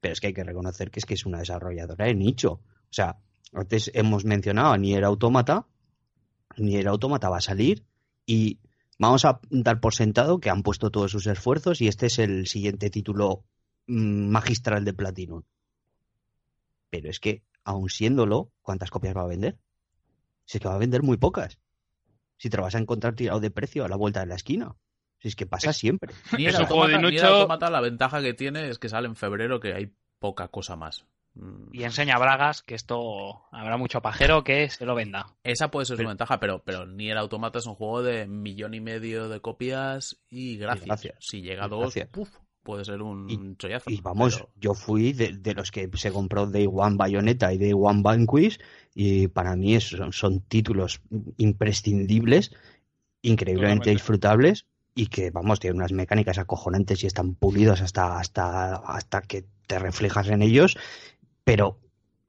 [0.01, 2.55] Pero es que hay que reconocer que es que es una desarrolladora de nicho.
[2.55, 3.21] O sea,
[3.53, 5.69] antes hemos mencionado a Nier Automata,
[6.57, 7.85] Nier Automata va a salir
[8.27, 8.59] y
[8.99, 12.49] vamos a dar por sentado que han puesto todos sus esfuerzos y este es el
[12.49, 13.45] siguiente título
[13.87, 15.45] mm, magistral de Platinum.
[16.91, 19.59] Pero es que, aun siéndolo, ¿cuántas copias va a vender?
[20.45, 21.59] Si es que va a vender muy pocas.
[22.37, 24.75] Si te lo vas a encontrar tirado de precio a la vuelta de la esquina.
[25.21, 26.13] Si es que pasa siempre.
[26.31, 29.61] Juego de Automata- Nier nicho- Automata, la ventaja que tiene es que sale en febrero,
[29.61, 31.05] que hay poca cosa más.
[31.35, 35.37] Mm, Y enseña Bragas que esto habrá mucho pajero que se lo venda.
[35.45, 38.75] Esa puede ser su Pero- ventaja, pero, pero Nier Automata es un juego de millón
[38.75, 40.87] y medio de copias y gracias.
[40.87, 41.17] gracias.
[41.21, 42.09] Si llega a dos, gracias.
[42.09, 42.31] puf,
[42.63, 43.91] puede ser un Y- chollazo.
[43.91, 47.59] Y vamos, pero- yo fui de, de los que se compró Day One Bayonetta y
[47.59, 48.59] Day One Vanquish
[48.95, 51.01] y para mí es- son, son títulos
[51.39, 52.53] imprescindibles,
[53.23, 53.91] increíblemente Totalmente.
[53.91, 59.45] disfrutables y que, vamos, tienen unas mecánicas acojonantes y están pulidos hasta, hasta, hasta que
[59.67, 60.77] te reflejas en ellos,
[61.45, 61.79] pero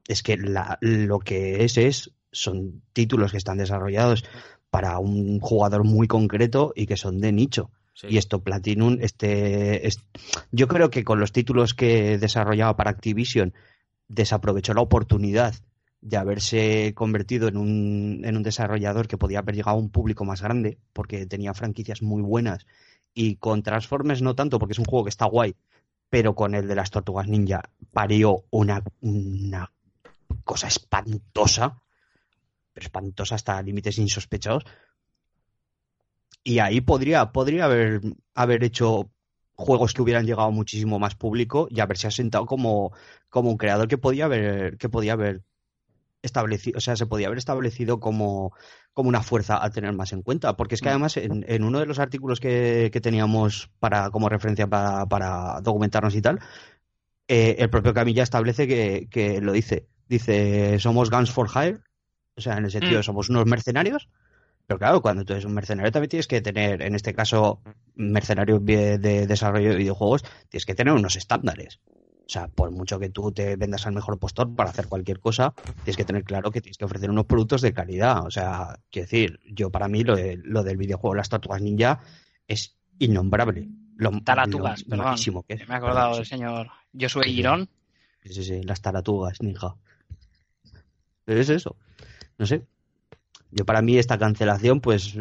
[0.07, 4.23] es que la- lo que es es, son títulos que están desarrollados
[4.69, 7.71] para un jugador muy concreto y que son de nicho.
[8.09, 9.99] Y esto, Platinum, este, es-
[10.51, 13.53] yo creo que con los títulos que desarrollaba para Activision,
[14.07, 15.53] desaprovechó la oportunidad
[16.01, 20.25] de haberse convertido en un, en un desarrollador que podía haber llegado a un público
[20.25, 22.65] más grande, porque tenía franquicias muy buenas.
[23.13, 25.55] Y con Transformers no tanto, porque es un juego que está guay,
[26.09, 27.61] pero con el de las Tortugas Ninja
[27.93, 29.71] parió una, una
[30.43, 31.81] cosa espantosa,
[32.73, 34.63] pero espantosa hasta límites insospechados.
[36.43, 38.01] Y ahí podría, podría haber,
[38.33, 39.11] haber hecho
[39.53, 42.93] juegos que hubieran llegado a muchísimo más público y haberse asentado como,
[43.29, 45.43] como un creador que podía haber, que podía haber
[46.23, 48.53] establecido, o sea, se podía haber establecido como,
[48.93, 50.55] como una fuerza a tener más en cuenta.
[50.57, 50.91] Porque es que Mm.
[50.91, 55.61] además en, en uno de los artículos que, que teníamos para, como referencia para, para
[55.61, 56.39] documentarnos y tal,
[57.27, 59.87] eh, el propio Camilla establece que, que lo dice.
[60.07, 61.79] Dice, somos Guns for Hire,
[62.35, 63.03] o sea, en el sentido de Mm.
[63.03, 64.09] somos unos mercenarios,
[64.68, 67.62] pero claro, cuando tú eres un mercenario también tienes que tener, en este caso,
[67.95, 71.80] mercenarios de de desarrollo de videojuegos, tienes que tener unos estándares.
[72.26, 75.53] O sea, por mucho que tú te vendas al mejor postor para hacer cualquier cosa,
[75.84, 78.26] tienes que tener claro que tienes que ofrecer unos productos de calidad.
[78.26, 81.99] O sea, quiero decir, yo para mí lo, de- lo del videojuego Las Tortugas Ninja
[82.47, 83.68] es innombrable.
[83.97, 85.05] Lo, Taratugas, lo perdón.
[85.07, 85.68] malísimo que es.
[85.68, 86.30] Me he acordado Perdón, del sí.
[86.30, 86.68] señor
[87.01, 87.24] Josué.
[87.26, 87.70] Girón.
[88.24, 89.76] Sí, sí, sí, las taratugas, ninja.
[91.26, 91.76] Pero es eso.
[92.38, 92.66] No sé.
[93.52, 95.16] Yo para mí esta cancelación, pues,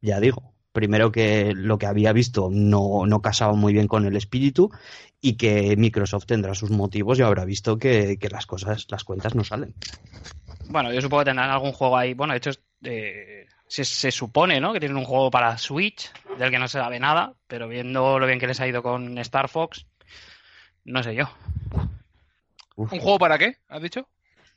[0.00, 4.16] ya digo, Primero que lo que había visto no, no casaba muy bien con el
[4.16, 4.72] espíritu
[5.20, 9.36] y que Microsoft tendrá sus motivos y habrá visto que, que las cosas, las cuentas
[9.36, 9.72] no salen.
[10.68, 12.14] Bueno, yo supongo que tendrán algún juego ahí.
[12.14, 12.50] Bueno, de hecho,
[12.82, 14.72] eh, se, se, supone, ¿no?
[14.72, 18.26] Que tienen un juego para Switch, del que no se sabe nada, pero viendo lo
[18.26, 19.86] bien que les ha ido con Star Fox,
[20.84, 21.26] no sé yo.
[22.74, 22.92] Uf.
[22.92, 23.58] ¿Un juego para qué?
[23.68, 24.08] ¿Has dicho?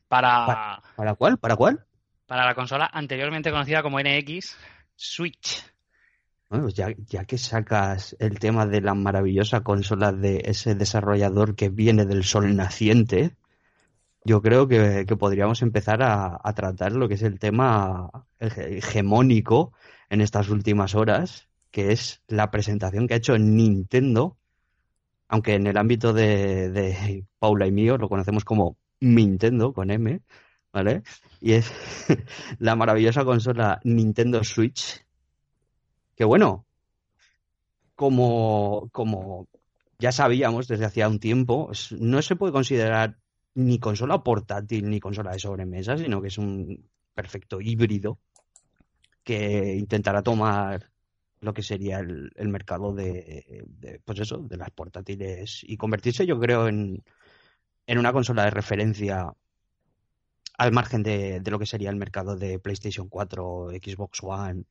[0.08, 0.48] Para...
[0.48, 1.38] ¿Para, ¿Para cuál?
[1.38, 1.86] ¿Para cuál?
[2.28, 4.57] Para la consola anteriormente conocida como NX
[4.97, 5.63] Switch.
[6.49, 11.69] Bueno, pues ya, que sacas el tema de la maravillosa consola de ese desarrollador que
[11.69, 13.36] viene del sol naciente,
[14.25, 18.09] yo creo que, podríamos empezar a, a, tratar lo que es el tema
[18.39, 19.71] hegemónico
[20.09, 24.38] en estas últimas horas, que es la presentación que ha hecho Nintendo,
[25.30, 30.21] aunque en el ámbito de, de Paula y mío lo conocemos como Nintendo con M,
[30.72, 31.03] ¿vale?
[31.41, 31.72] Y es
[32.59, 35.05] la maravillosa consola Nintendo Switch,
[36.15, 36.65] que bueno,
[37.95, 39.47] como, como
[39.99, 43.18] ya sabíamos desde hacía un tiempo, no se puede considerar
[43.55, 48.20] ni consola portátil ni consola de sobremesa, sino que es un perfecto híbrido
[49.24, 50.91] que intentará tomar
[51.41, 56.26] lo que sería el, el mercado de, de, pues eso, de las portátiles y convertirse,
[56.26, 57.03] yo creo, en,
[57.88, 59.34] en una consola de referencia
[60.58, 64.66] al margen de, de, lo que sería el mercado de PlayStation 4, Xbox One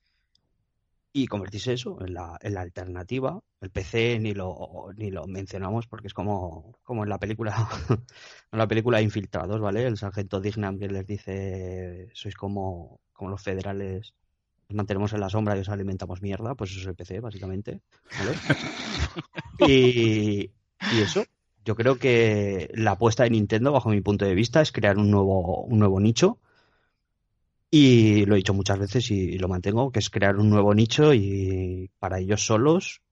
[1.16, 3.41] y convertirse eso en la, en la alternativa.
[3.62, 7.57] El PC ni lo, ni lo mencionamos porque es como, como en la película
[8.53, 9.87] en la película Infiltrados, ¿vale?
[9.87, 14.12] El sargento Dignam que les dice sois como, como los federales
[14.68, 17.80] nos mantenemos en la sombra y os alimentamos mierda, pues eso es el PC, básicamente.
[18.18, 18.37] ¿vale?
[19.72, 20.51] y,
[20.93, 21.24] y eso,
[21.66, 25.10] yo creo que la apuesta de Nintendo, bajo mi punto de vista, es crear un
[25.10, 26.38] nuevo, un nuevo nicho.
[27.70, 31.12] Y lo he dicho muchas veces y lo mantengo, que es crear un nuevo nicho
[31.12, 33.02] y para ellos solos.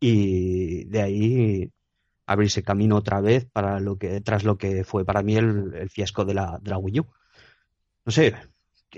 [0.00, 1.70] Y de ahí
[2.26, 5.90] abrirse camino otra vez para lo que, tras lo que fue para mí el, el
[5.90, 7.06] fiasco de la, de la Wii U.
[8.06, 8.34] No sé,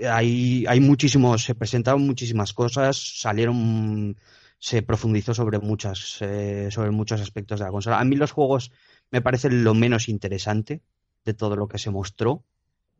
[0.09, 4.15] hay, hay muchísimos, se presentaron muchísimas cosas, salieron
[4.61, 7.99] se profundizó sobre muchas eh, sobre muchos aspectos de la consola.
[7.99, 8.71] A mí los juegos
[9.09, 10.83] me parecen lo menos interesante
[11.25, 12.45] de todo lo que se mostró.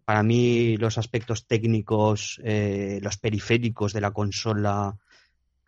[0.03, 4.97] Para mí los aspectos técnicos, eh, los periféricos de la consola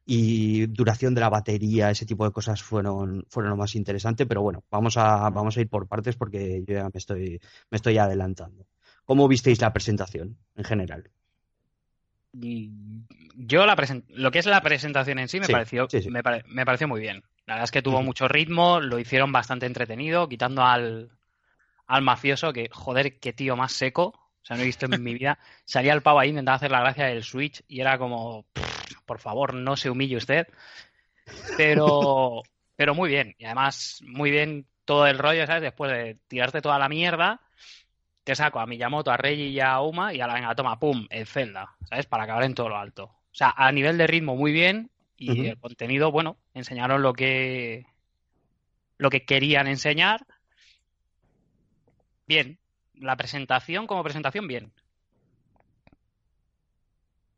[0.03, 4.25] y duración de la batería, ese tipo de cosas fueron fueron lo más interesante.
[4.25, 7.39] Pero bueno, vamos a vamos a ir por partes porque yo ya me estoy
[7.69, 8.65] me estoy adelantando.
[9.05, 11.11] ¿Cómo visteis la presentación en general?
[12.33, 13.75] Yo la
[14.09, 16.09] lo que es la presentación en sí me sí, pareció sí, sí.
[16.09, 17.23] Me, pare me, pareció muy bien.
[17.45, 21.11] La verdad es que tuvo mucho ritmo, lo hicieron bastante entretenido, quitando al,
[21.85, 24.03] al mafioso, que joder, qué tío más seco.
[24.41, 25.37] O sea, no he visto en mi vida.
[25.65, 28.45] Salía el pavo ahí intentaba hacer la gracia del Switch y era como,
[29.05, 30.47] por favor, no se humille usted.
[31.55, 32.41] Pero,
[32.75, 33.35] pero muy bien.
[33.37, 35.61] Y además, muy bien todo el rollo, ¿sabes?
[35.61, 37.41] Después de tirarte toda la mierda,
[38.23, 41.07] te saco a Miyamoto, a Reggie y a Uma y a la venga, toma, pum,
[41.09, 42.05] el Zelda, ¿sabes?
[42.05, 43.05] Para acabar en todo lo alto.
[43.05, 45.49] O sea, a nivel de ritmo muy bien y uh -huh.
[45.51, 47.85] el contenido, bueno, enseñaron lo que
[48.97, 50.25] lo que querían enseñar.
[52.27, 52.57] Bien,
[52.93, 54.71] la presentación como presentación bien.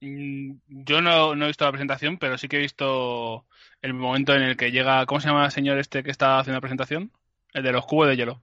[0.01, 3.45] Mm, yo no, no, he visto la presentación, pero sí que he visto
[3.81, 6.57] el momento en el que llega, ¿cómo se llama el señor este que está haciendo
[6.57, 7.11] la presentación?
[7.53, 8.41] El de los cubos de hielo.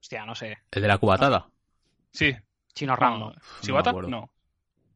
[0.00, 0.58] Hostia, no sé.
[0.70, 1.48] ¿El de la cubatada?
[2.12, 2.34] Sí.
[2.74, 3.34] Chino Rambo.
[3.60, 3.92] ¿Chivata?
[3.92, 4.02] No.
[4.08, 4.30] no.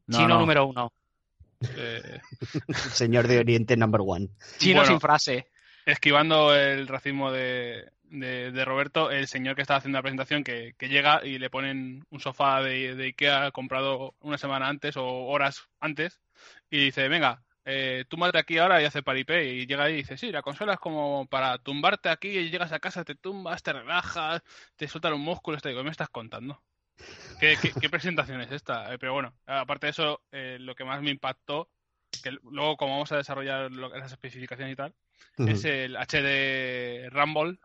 [0.09, 0.39] Chino no.
[0.39, 0.91] número uno.
[1.61, 2.19] Eh...
[2.91, 4.29] Señor de Oriente number one.
[4.57, 5.47] Chino bueno, sin frase.
[5.85, 10.73] Esquivando el racismo de, de, de, Roberto, el señor que está haciendo la presentación que,
[10.77, 15.05] que llega y le ponen un sofá de, de, Ikea comprado una semana antes o
[15.05, 16.19] horas antes
[16.71, 19.97] y dice, venga, eh, tú madre aquí ahora y hace paripé y llega ahí y
[19.97, 23.63] dice, sí, la consola es como para tumbarte aquí y llegas a casa, te tumbas,
[23.63, 24.43] te relajas,
[24.75, 26.61] te sueltan un músculo, te digo, ¿qué me estás contando?
[27.39, 28.93] ¿Qué, qué, qué presentación es esta?
[28.93, 31.69] Eh, pero bueno, aparte de eso, eh, lo que más me impactó,
[32.23, 34.93] que luego como vamos a desarrollar lo, las especificaciones y tal,
[35.37, 35.51] uh -huh.
[35.51, 37.57] es el HD Rumble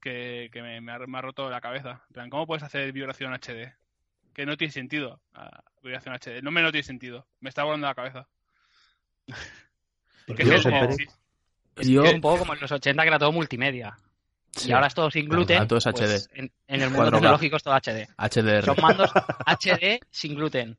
[0.00, 2.04] que, que me, me, ha, me, ha, roto la cabeza.
[2.12, 3.72] plan, ¿cómo puedes hacer vibración HD?
[4.34, 5.22] Que no tiene sentido.
[5.82, 6.42] vibración HD.
[6.42, 7.26] No me no tiene sentido.
[7.40, 8.28] Me está volando la cabeza.
[10.26, 11.06] Porque es, como, sí,
[11.76, 12.04] es, yo...
[12.04, 13.96] es un poco como en los 80 que era todo multimedia.
[14.52, 14.70] Sí.
[14.70, 15.58] Y ahora es todo sin gluten.
[15.58, 16.38] Ahora todo es pues HD.
[16.38, 18.08] En, en, el mundo tecnológico es todo HD.
[18.16, 18.64] HDR.
[18.64, 19.10] Son mandos
[19.46, 20.78] HD sin gluten.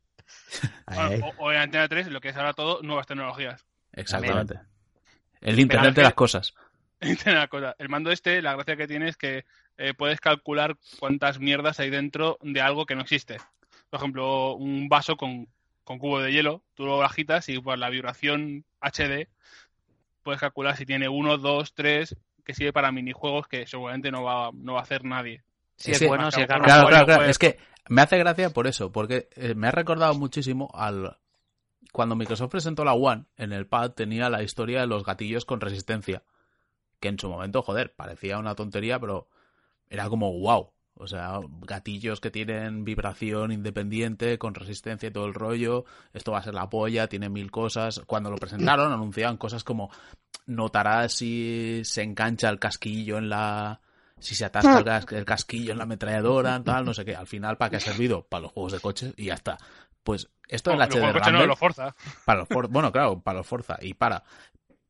[0.88, 3.66] Bueno, o, o, en Antena 3, lo que es ahora todo nuevas tecnologías.
[3.92, 4.60] Exactamente.
[5.42, 6.54] El Internet de las cosas.
[7.00, 9.46] El mando este, la gracia que tiene es que
[9.78, 13.38] eh, puedes calcular cuántas mierdas hay dentro de algo que no existe.
[13.90, 15.48] Por ejemplo, un vaso con
[15.86, 19.30] con cubo de hielo, tú lo agitas y por la vibración HD
[20.24, 24.50] puedes calcular si tiene uno, dos, tres, que sirve para minijuegos que seguramente no va,
[24.54, 25.44] no va a hacer nadie.
[25.78, 27.26] Si es, bueno, si es Claro, claro, claro.
[27.26, 27.58] Es que
[27.88, 31.18] me hace gracia por eso, porque eh, me ha recordado muchísimo al
[31.92, 35.62] cuando Microsoft presentó la One, en el pad tenía la historia de los gatillos con
[35.62, 36.24] resistencia,
[37.00, 39.30] que en su momento, joder, parecía una tontería, pero
[39.90, 40.72] era como wow.
[40.98, 45.84] O sea, gatillos que tienen vibración independiente, con resistencia y todo el rollo.
[46.14, 48.02] Esto va a ser la polla, tiene mil cosas.
[48.08, 49.90] Cuando lo presentaron, anunciaban cosas como
[50.46, 53.82] notarás si se engancha el casquillo en la.
[54.20, 57.16] Si se atasca el, cas- el casquillo en la ametralladora, tal, no sé qué.
[57.16, 58.24] Al final, ¿para qué ha servido?
[58.24, 59.58] Para los juegos de coches y ya está.
[60.04, 61.48] Pues esto del No, HD no, Rumble.
[61.48, 61.94] lo Forza.
[62.24, 64.24] Para los For- bueno, claro, para los Forza y para.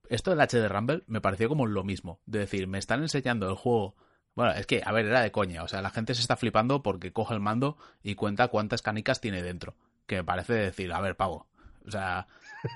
[0.07, 2.19] Esto del HD Rumble me pareció como lo mismo.
[2.27, 3.95] De decir, me están enseñando el juego.
[4.35, 5.63] Bueno, es que, a ver, era de coña.
[5.63, 9.21] O sea, la gente se está flipando porque coge el mando y cuenta cuántas canicas
[9.21, 9.75] tiene dentro.
[10.05, 11.47] Que me parece decir, a ver, pavo.
[11.87, 12.27] O sea,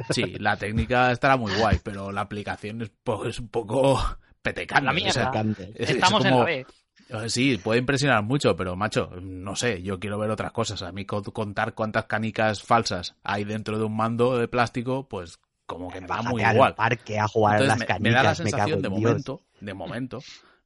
[0.09, 2.91] sí, la técnica estará muy guay, pero la aplicación es,
[3.27, 3.99] es un poco
[4.41, 4.85] petecante.
[4.85, 5.31] La o sea.
[5.31, 5.71] Cante.
[5.75, 6.65] es- Estamos en la B.
[7.09, 10.81] eh, Sí, puede impresionar mucho, pero macho, no sé, yo quiero ver otras cosas.
[10.83, 15.39] A mí co- contar cuántas canicas falsas hay dentro de un mando de plástico, pues
[15.65, 16.75] como que me da muy al igual.
[16.75, 19.01] parque a jugar Entonces las me, me da la canicas, me cago sensación de Dios.
[19.11, 20.19] momento, de momento,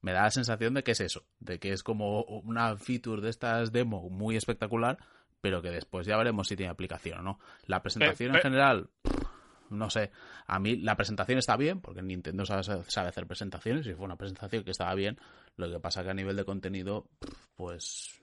[0.04, 3.30] me da la sensación de que es eso, de que es como una feature de
[3.32, 5.00] estas demo muy espectacular,
[5.42, 7.40] pero que después ya veremos si tiene aplicación o no.
[7.66, 9.24] La presentación en pe- general, pff,
[9.72, 10.12] no sé,
[10.46, 14.16] a mí la presentación está bien, porque Nintendo sabe, sabe hacer presentaciones, y fue una
[14.18, 15.18] presentación que estaba bien,
[15.58, 17.08] lo que pasa que a nivel de contenido,
[17.56, 18.22] pues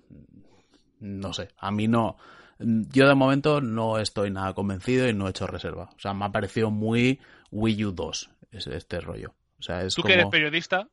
[1.01, 2.17] no sé, a mí no.
[2.59, 5.89] Yo de momento no estoy nada convencido y no he hecho reserva.
[5.97, 7.19] O sea, me ha parecido muy
[7.51, 9.35] Wii U 2 ese- este rollo.
[9.59, 10.09] O sea, es Tú como...
[10.09, 10.89] que eres periodista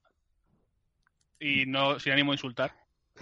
[1.40, 2.76] y no sin ánimo de insultar,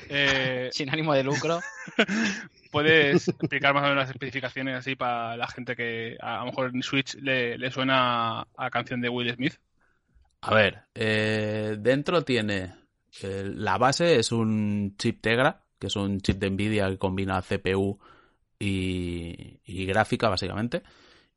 [0.10, 1.66] eh, Sin ánimo de lucro.
[2.72, 6.46] puedes explicar más o menos las especificaciones así para la gente que a, a lo
[6.48, 9.56] mejor en Switch le, le suena a canción de Will Smith.
[10.42, 12.74] A ver, eh, dentro tiene...
[13.22, 17.42] eh, la base es un chip Tegra, que es un chip de Nvidia que combina
[17.42, 18.00] CPU
[18.60, 20.84] y, y gráfica, básicamente.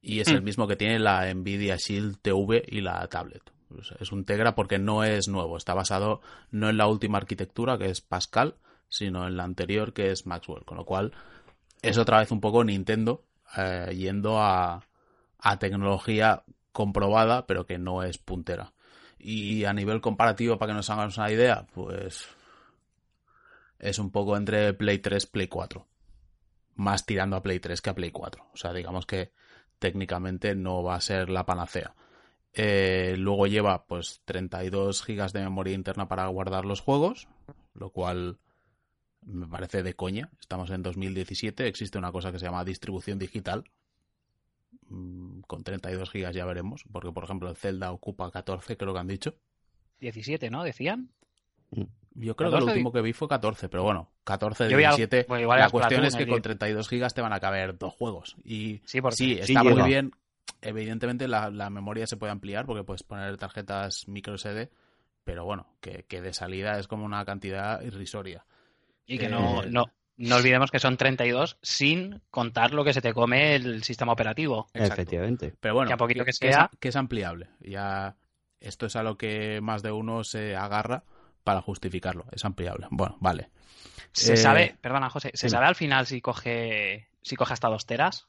[0.02, 0.44] Y es el Mm.
[0.44, 3.42] mismo que tiene la Nvidia Shield TV y la tablet.
[4.00, 5.56] Es un Tegra porque no es nuevo.
[5.56, 8.56] Está basado no en la última arquitectura, que es Pascal,
[8.88, 10.64] sino en la anterior, que es Maxwell.
[10.64, 11.12] Con lo cual,
[11.82, 13.24] es otra vez un poco Nintendo
[13.56, 14.84] eh, yendo a,
[15.38, 18.72] a tecnología comprobada, pero que no es puntera.
[19.18, 22.28] Y a nivel comparativo, para que nos hagamos una idea, pues
[23.78, 25.86] es un poco entre Play 3 Play 4.
[26.76, 28.46] Más tirando a Play 3 que a Play 4.
[28.52, 29.32] O sea, digamos que
[29.78, 31.94] técnicamente no va a ser la panacea.
[32.60, 37.28] Eh, luego lleva pues 32 gigas de memoria interna para guardar los juegos,
[37.74, 38.38] lo cual
[39.24, 40.28] me parece de coña.
[40.40, 43.64] Estamos en 2017, existe una cosa que se llama distribución digital.
[44.88, 48.98] Mm, Con 32 gigas ya veremos, porque por ejemplo el Zelda ocupa 14, creo que
[48.98, 49.34] han dicho.
[50.00, 50.64] 17, ¿no?
[50.64, 51.10] Decían.
[52.14, 54.78] Yo creo que lo 14 último que vi fue 14, pero bueno, 14 de Yo
[54.78, 55.26] vi algo- 17.
[55.28, 56.42] bueno, igual la cuestión es que con 10.
[56.42, 58.36] 32 gigas te van a caber dos juegos.
[58.44, 60.12] Y Sí, sí, Sí está muy bien.
[60.62, 64.70] Evidentemente la, la memoria se puede ampliar porque puedes poner tarjetas micro SD,
[65.24, 68.44] pero bueno, que, que de salida es como una cantidad irrisoria.
[69.06, 69.84] Y que no, Eh, no,
[70.16, 74.68] no olvidemos que son 32 sin contar lo que se te come el sistema operativo.
[74.74, 74.94] Exacto.
[75.02, 75.54] Efectivamente.
[75.60, 77.48] Pero bueno, Que a poquito que es, sea- que es ampliable.
[77.60, 78.16] Ya
[78.60, 81.04] esto es a lo que más de uno se agarra
[81.44, 82.26] para justificarlo.
[82.32, 82.88] Es ampliable.
[82.90, 83.50] Bueno, vale.
[84.12, 87.86] Se Eh, sabe, perdona José, ¿se sabe al final si coge si coge hasta 2
[87.86, 88.26] teras?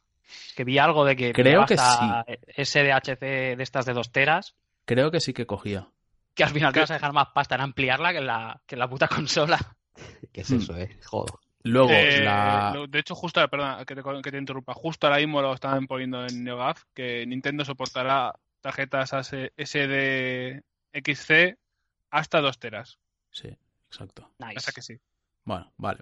[0.55, 2.25] Que vi algo de que Creo que hasta
[2.57, 4.55] SDHC de estas de 2 teras,
[4.85, 5.87] Creo que sí que cogía.
[6.33, 8.75] que al final te vas a dejar más pasta en ampliarla que en la, que
[8.75, 9.59] en la puta consola.
[10.33, 10.55] ¿Qué es Hmm.
[10.57, 10.97] eso, eh?
[11.05, 11.33] Joder.
[11.63, 12.73] Luego, Eh, la...
[12.87, 16.25] de hecho, justo, perdona que te, que te interrumpa, justo ahora mismo lo estaban poniendo
[16.25, 19.11] en NeoGAF que Nintendo soportará tarjetas
[19.57, 21.57] SDXC
[22.11, 22.97] hasta 2 teras.
[23.31, 23.49] Sí,
[23.87, 24.29] exacto.
[24.39, 24.53] Nice.
[24.57, 24.97] Hasta que sí.
[25.43, 25.99] Bueno, vale.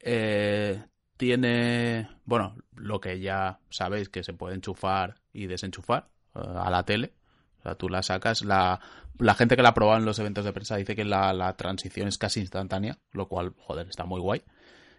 [0.00, 0.80] Eh,
[1.18, 6.84] tiene, bueno, lo que ya sabéis que se puede enchufar y desenchufar eh, a la
[6.84, 7.12] tele.
[7.58, 8.80] O sea, tú la sacas, la,
[9.18, 11.56] la gente que la ha probado en los eventos de prensa dice que la, la
[11.56, 14.42] transición es casi instantánea, lo cual, joder, está muy guay.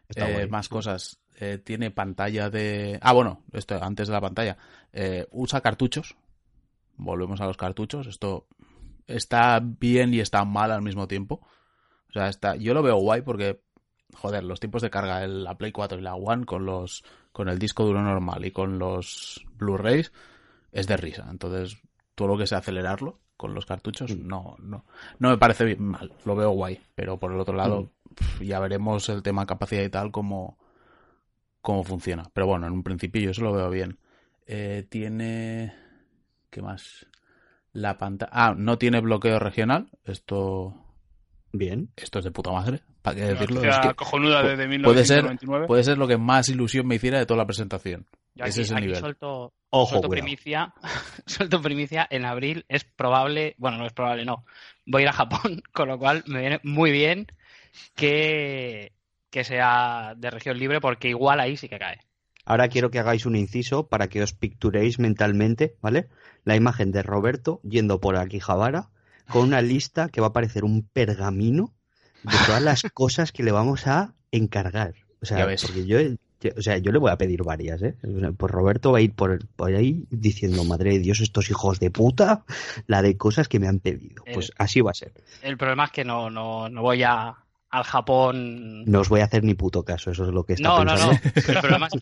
[0.07, 0.49] Está Eh, guay.
[0.49, 1.19] Más cosas.
[1.39, 2.99] Eh, tiene pantalla de...
[3.01, 4.57] Ah, bueno, esto antes de la pantalla.
[4.91, 6.17] Eh, usa cartuchos.
[6.97, 8.07] Volvemos a los cartuchos.
[8.07, 8.47] Esto
[9.07, 11.47] está bien y está mal al mismo tiempo.
[12.09, 12.57] O sea, está...
[12.57, 13.61] yo lo veo guay porque,
[14.15, 17.47] joder, los tiempos de carga de la Play 4 y la One con los con
[17.49, 20.11] el disco duro normal y con los Blu-rays
[20.71, 21.27] es de risa.
[21.29, 21.77] Entonces,
[22.15, 24.83] todo lo que sea acelerarlo con los cartuchos no, no,
[25.19, 26.11] no me parece bien- mal.
[26.25, 26.79] Lo veo guay.
[26.95, 30.57] Pero por el otro lado, pf, ya veremos el tema capacidad y tal como
[31.61, 32.29] cómo funciona.
[32.33, 33.97] Pero bueno, en un principio yo eso lo veo bien.
[34.45, 35.73] Eh, tiene...
[36.49, 37.05] ¿Qué más?
[37.71, 38.31] La pantalla...
[38.33, 39.89] Ah, no tiene bloqueo regional.
[40.03, 40.73] Esto...
[41.51, 41.91] Bien.
[41.95, 42.81] Esto es de puta madre.
[43.13, 43.55] ¿Para qué decirlo?
[43.61, 45.67] Noticia Es que cojonuda desde puede ser, 1999.
[45.67, 48.05] puede ser lo que más ilusión me hiciera de toda la presentación.
[48.35, 48.99] Yo Ese aquí, es el aquí nivel.
[48.99, 50.73] suelto, Ojo, suelto primicia.
[51.25, 52.07] suelto primicia.
[52.09, 54.45] En abril es probable, bueno, no es probable, no.
[54.85, 57.27] Voy a ir a Japón, con lo cual me viene muy bien
[57.95, 58.93] que,
[59.29, 61.99] que sea de región libre, porque igual ahí sí que cae.
[62.45, 66.07] Ahora quiero que hagáis un inciso para que os picturéis mentalmente, ¿vale?
[66.45, 68.89] La imagen de Roberto yendo por Akihabara
[69.29, 71.75] con una lista que va a parecer un pergamino
[72.23, 74.93] de todas las cosas que le vamos a encargar.
[75.21, 75.99] O sea, porque yo,
[76.55, 77.95] o sea, yo le voy a pedir varias, ¿eh?
[78.37, 81.91] Pues Roberto va a ir por, por ahí diciendo, madre de Dios, estos hijos de
[81.91, 82.45] puta,
[82.87, 84.23] la de cosas que me han pedido.
[84.25, 85.13] El- Pues así va a ser.
[85.43, 87.35] El problema es que no, no, no voy a,
[87.69, 88.85] al Japón.
[88.85, 90.91] No os voy a hacer ni puto caso, eso es lo que está No, no,
[90.95, 91.13] pensando.
[91.13, 91.53] no.
[91.53, 91.93] El problema es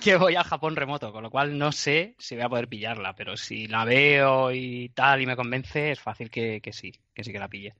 [0.00, 3.14] que voy al Japón remoto, con lo cual no sé si voy a poder pillarla,
[3.14, 7.22] pero si la veo y tal y me convence, es fácil que, que sí, que
[7.24, 7.74] sí que la pille.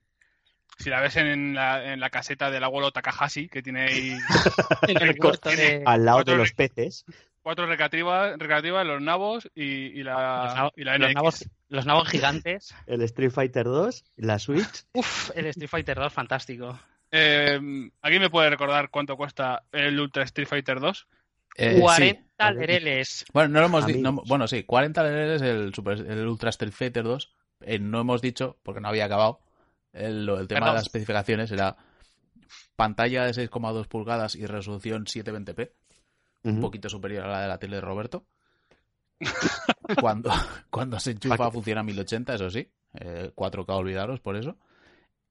[0.78, 4.16] Si la ves en la, en la caseta del abuelo Takahashi, que tiene ahí
[4.88, 7.04] En el corto de Al lado de los peces.
[7.42, 11.86] cuatro recreativas, recreativas los nabos y, y los, la, nabos, y la los nabos- los
[11.86, 12.74] nabos gigantes.
[12.86, 14.84] El Street Fighter 2, la Switch.
[14.92, 16.78] Uf, el Street Fighter 2, fantástico.
[17.10, 17.58] Eh,
[18.02, 21.06] ¿Alguien me puede recordar cuánto cuesta el Ultra Street Fighter 2?
[21.56, 21.80] Eh, sí.
[21.80, 23.24] 40 lereles.
[23.32, 24.12] Bueno, no lo hemos dicho.
[24.26, 27.32] Bueno, sí, 40 lereles el, Super, el Ultra Street Fighter 2.
[27.60, 29.38] Eh, no hemos dicho, porque no había acabado,
[29.94, 30.68] el, tema Perdón.
[30.68, 31.76] de las especificaciones era
[32.76, 35.70] pantalla de 6,2 pulgadas y resolución 720p,
[36.44, 38.26] un poquito superior a la de la tele de Roberto.
[40.00, 40.30] cuando,
[40.70, 42.68] cuando se enchufa funciona a 1080, eso sí.
[42.94, 44.56] Eh, 4K olvidaros por eso.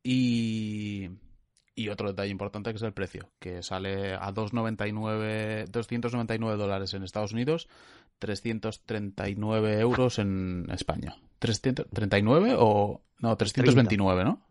[0.01, 1.09] Y,
[1.75, 7.03] y otro detalle importante que es el precio, que sale a 299, 299 dólares en
[7.03, 7.69] Estados Unidos,
[8.19, 11.15] 339 euros en España.
[11.39, 13.01] ¿339 o...?
[13.19, 14.41] No, 329, ¿no?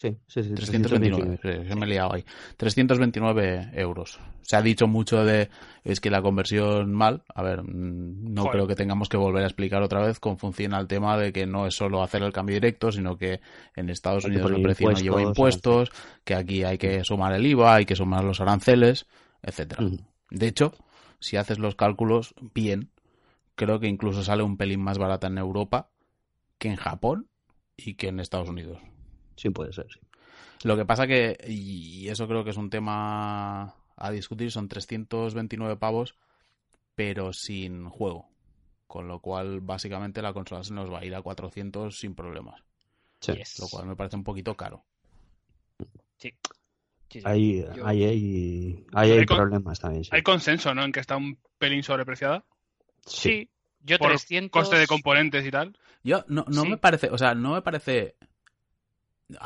[0.00, 0.54] Sí, sí, sí.
[0.54, 2.24] 329, sí, que me he liado ahí.
[2.56, 4.18] 329 euros.
[4.40, 5.50] Se ha dicho mucho de
[5.84, 7.22] es que la conversión mal.
[7.34, 8.52] A ver, mm, no Joder.
[8.52, 11.44] creo que tengamos que volver a explicar otra vez cómo funciona el tema de que
[11.44, 13.40] no es solo hacer el cambio directo, sino que
[13.76, 15.90] en Estados Hay Unidos el precio no lleva impuestos,
[16.24, 19.06] que aquí hay que sumar el IVA, hay que sumar los aranceles,
[19.42, 19.84] etcétera.
[19.84, 19.98] Ujú.
[20.30, 20.72] De hecho,
[21.18, 22.90] si haces los cálculos bien,
[23.54, 25.90] creo que incluso sale un pelín más barata en Europa
[26.56, 27.28] que en Japón
[27.76, 28.80] y que en Estados Unidos.
[29.40, 30.00] Sí, puede ser, sí.
[30.64, 35.76] Lo que pasa que, y eso creo que es un tema a discutir, son 329
[35.76, 36.14] pavos,
[36.94, 38.28] pero sin juego.
[38.86, 42.60] Con lo cual, básicamente, la consola se nos va a ir a 400 sin problemas.
[43.20, 43.32] Sí.
[43.34, 43.58] Yes.
[43.60, 44.84] Lo cual me parece un poquito caro.
[46.18, 46.34] Sí.
[47.08, 47.26] Sí, Yo-
[47.86, 50.10] hay, hay Hay con- problemas también, sí.
[50.12, 50.84] Hay consenso, ¿no?
[50.84, 52.44] En que está un pelín sobrepreciada.
[53.06, 53.48] Sí,
[53.80, 54.50] yo Por 300...
[54.60, 55.76] coste de componentes y tal.
[56.04, 56.68] Yo, no, no Sí.
[56.68, 58.16] me parece, o sea, no me parece...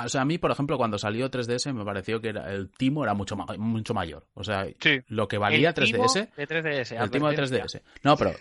[0.05, 3.03] O sea, a mí, por ejemplo, cuando salió 3DS me pareció que era, el timo
[3.05, 4.27] era mucho, ma- mucho mayor.
[4.35, 5.01] O sea, Sí.
[5.09, 6.31] lo que valía El timo 3DS...
[6.37, 7.03] de 3DS.
[7.03, 7.81] El timo de advertencia.
[7.81, 7.83] 3DS.
[8.03, 8.33] No, pero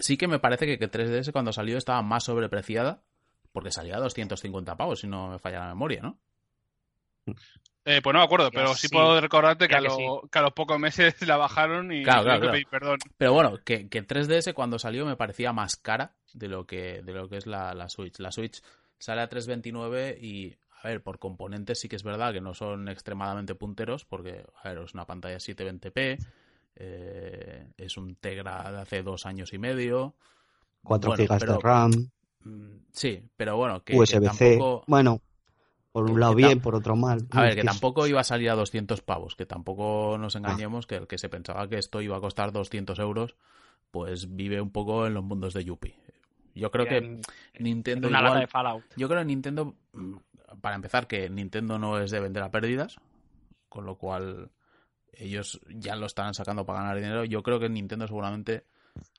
[0.00, 3.02] sí que me parece que, que 3DS cuando salió estaba más sobrepreciada
[3.52, 6.18] porque salía a 250 pavos, si no me falla la memoria, ¿no?
[7.84, 8.88] Eh, pues no me acuerdo, pero sí, sí.
[8.88, 10.04] puedo recordarte que a, que lo- sí.
[10.30, 12.52] que a los pocos meses la bajaron y Claro, claro, que claro.
[12.52, 12.98] pedir perdón.
[13.16, 17.12] Pero bueno, que, que 3DS cuando salió me parecía más cara de lo que, de
[17.12, 18.18] lo que es la, la Switch.
[18.18, 18.60] La Switch
[18.98, 22.88] sale a 329 y, a ver, por componentes sí que es verdad que no son
[22.88, 26.18] extremadamente punteros porque, a ver, es una pantalla 720p,
[26.76, 30.14] eh, es un Tegra de hace dos años y medio.
[30.82, 32.10] 4 Bueno, de RAM,
[32.44, 34.58] mm, Sí, pero bueno, que, USB-C.
[34.58, 34.84] tampoco...
[34.86, 35.20] Bueno,
[35.92, 37.26] por un lado que bien, por otro mal.
[37.30, 40.86] A ver, que es- tampoco iba a salir a 200 pavos, que tampoco nos engañemos,
[40.86, 43.36] que el que se pensaba que esto iba a costar 200 euros,
[43.90, 45.96] pues vive un poco en los mundos de Yuppie.
[46.54, 47.20] Yo creo que En-
[47.54, 48.84] en Nintendo una lata igual- de Fallout.
[48.96, 50.16] yo creo que Nintendo, mm,
[50.60, 52.96] para empezar, que Nintendo no es de vender a pérdidas,
[53.68, 54.50] con lo cual
[55.12, 57.24] ellos ya lo están sacando para ganar dinero.
[57.24, 58.64] Yo creo que Nintendo seguramente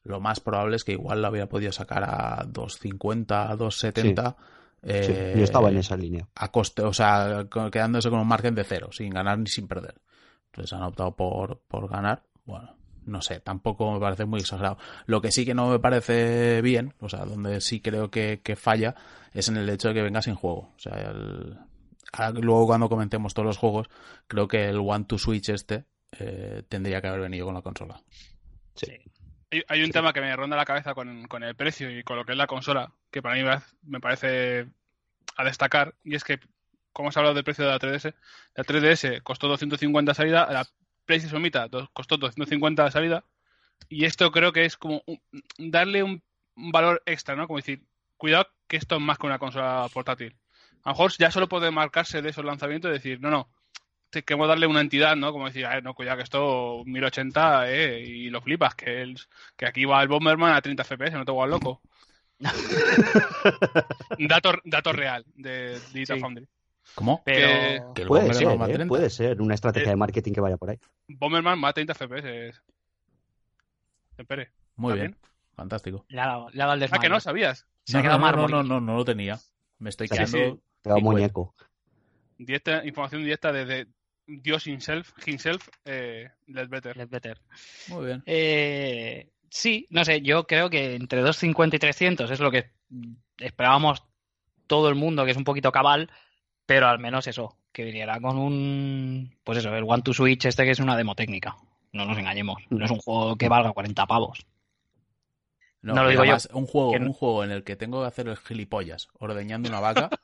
[0.04, 4.36] lo más probable es que igual la había podido sacar a 250, a 270.
[4.82, 6.28] Sí, eh, yo estaba en esa línea.
[6.36, 9.96] a coste, o sea, quedándose con un margen de cero, sin ganar ni sin perder.
[10.48, 12.24] Entonces han optado por, por ganar.
[12.46, 12.76] Bueno,
[13.06, 14.78] no sé, tampoco me parece muy exagerado.
[15.06, 18.56] Lo que sí que no me parece bien, o sea, donde sí creo que, que
[18.56, 18.96] falla,
[19.34, 20.72] es en el hecho de que venga sin juego.
[20.76, 21.58] O sea, el-
[22.42, 23.88] luego cuando comentemos todos los juegos,
[24.28, 25.86] creo que el One to Switch este
[26.20, 28.02] eh, tendría que haber venido con la consola.
[28.76, 28.88] Sí.
[29.52, 32.18] Hay, hay un tema que me ronda la cabeza con, con el precio y con
[32.18, 33.44] lo que es la consola, que para mí
[33.84, 34.68] me- parece
[35.38, 36.40] a destacar, y es que,
[36.92, 38.14] como hemos hablado del precio de la 3DS,
[38.56, 40.66] la 3DS costó 250 salida, la
[41.10, 43.24] PlayStation Vita costó 250 de salida.
[43.90, 45.20] Y esto creo que es como un-
[45.58, 46.22] darle un
[46.56, 47.48] valor extra, ¿no?
[47.48, 47.82] Como decir,
[48.16, 50.36] cuidado que esto es más que una consola portátil.
[50.84, 53.50] A lo mejor ya solo puede marcarse de esos lanzamientos y decir, no, no,
[54.12, 55.32] queremos darle una entidad, ¿no?
[55.32, 59.20] Como decir, no, cuidado que esto 1080, eh, y lo flipas, que, el,
[59.58, 61.82] que aquí va el Bomberman a 30 FPS, no te vuelvas loco.
[64.20, 66.22] dato, dato real de Digital Sí.
[66.22, 66.48] Foundry.
[66.96, 67.22] ¿Cómo?
[67.24, 67.94] Pero...
[67.94, 68.74] Que Puede ser, va a ¿eh?
[68.74, 68.88] 30.
[68.88, 70.80] puede ser una estrategia Eh, de marketing que vaya por ahí.
[71.08, 72.62] Bomberman a 30 FPS.
[74.18, 74.52] Espere.
[74.76, 75.18] Muy ¿está bien,
[75.56, 76.06] fantástico.
[76.10, 77.66] Le ha dado, le ha dado el Ah, que no sabías.
[77.86, 79.40] Se ha no, quedado no, no, no, no, no lo tenía.
[79.78, 80.32] Me estoy Sí, quedando.
[80.38, 80.60] sí.
[80.86, 81.02] Eh.
[81.02, 81.56] muñeco.
[82.38, 83.88] Directa, información directa desde
[84.28, 86.96] Dios himself, himself eh, Let's Better.
[86.96, 87.42] Let's better.
[87.90, 88.24] Muy bien.
[88.26, 92.72] Eh, sí, no sé, yo creo que entre 250 y 300 es lo que
[93.40, 94.04] esperábamos
[94.68, 96.12] todo el mundo, que es un poquito cabal,
[96.70, 100.66] pero al menos eso, que viniera con un, pues eso, el One to Switch este
[100.66, 101.56] que es una demo técnica.
[101.94, 104.46] No nos engañemos, no es un juego que valga 40 pavos.
[105.82, 107.76] No, No lo digo yo, además, Un juego, que no- un juego en el que
[107.76, 110.10] tengo que hacer el gilipollas ordeñando una vaca.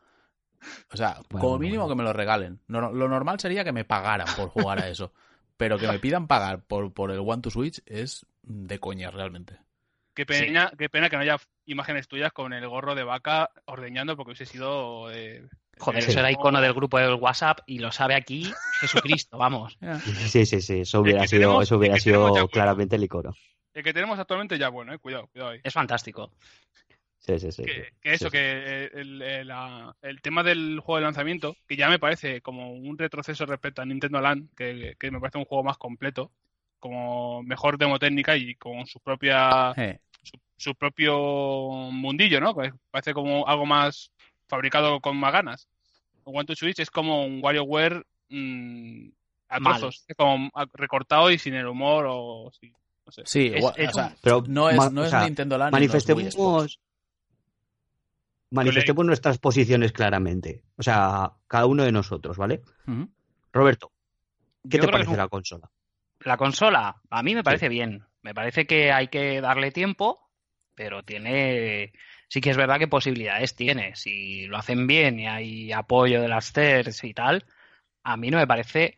[0.91, 1.95] O sea, Bueno, como mínimo bueno.
[1.95, 2.59] que me lo regalen.
[2.67, 5.13] No- lo normal sería que me pagaran por jugar a eso.
[5.57, 9.57] Pero que me pidan pagar por, por el One to Switch es de coña realmente.
[10.13, 14.15] Qué pena, qué pena que no haya imágenes tuyas con el gorro de vaca ordeñando
[14.15, 15.11] porque hubiese sido...
[15.11, 15.47] eh,
[15.77, 19.77] Joder, eh, eso era icono del grupo del WhatsApp y lo sabe aquí Jesucristo, vamos.
[20.31, 23.33] Sí, sí, sí, eso hubiera sido, tenemos- eso hubiera sido claramente el icono.
[23.73, 25.59] El que tenemos actualmente ya bueno, eh, cuidado, cuidado ahí.
[25.63, 26.31] Es fantástico.
[27.19, 27.63] Sí, sí, sí.
[27.63, 27.81] que, sí.
[28.01, 28.31] que eso, Sí, sí.
[28.31, 32.71] que el, el- la- el tema del juego de lanzamiento, que ya me parece como
[32.71, 36.31] un retroceso respecto a Nintendo Land, que, que me parece un juego más completo,
[36.79, 41.17] como mejor demo técnica y con su propia Eh, su, su propio
[41.91, 42.53] mundillo, ¿no?
[42.53, 44.11] Pues parece como algo más
[44.47, 45.67] fabricado con más ganas.
[46.23, 49.09] One to Switch es como un WarioWare mm,
[49.49, 52.73] a trozos, es como a- recortado y sin el humor o sí,
[53.05, 53.21] no sé.
[53.25, 55.57] sí, Es- gua- es o sea, un- Pero no es, no o es sea, Nintendo
[55.57, 55.71] Land.
[55.71, 56.79] no manifestemos
[58.51, 60.63] manifestemos nuestras posiciones claramente.
[60.77, 62.61] O sea, cada uno de nosotros, ¿vale?
[63.51, 63.91] Roberto,
[64.69, 65.69] ¿qué Yo te parece un- la consola?
[66.21, 68.03] La consola, a mí me parece bien.
[68.21, 70.31] Me parece que hay que darle tiempo,
[70.73, 71.93] pero tiene.
[72.27, 73.95] Sí que es verdad que posibilidades tiene.
[73.95, 77.45] Si lo hacen bien y hay apoyo de las CERS y tal,
[78.03, 78.97] a mí no me parece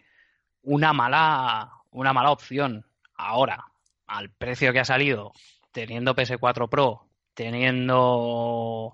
[0.63, 2.85] una mala, una mala opción.
[3.15, 3.65] Ahora,
[4.07, 5.33] al precio que ha salido,
[5.71, 8.91] teniendo PS4 Pro, teniendo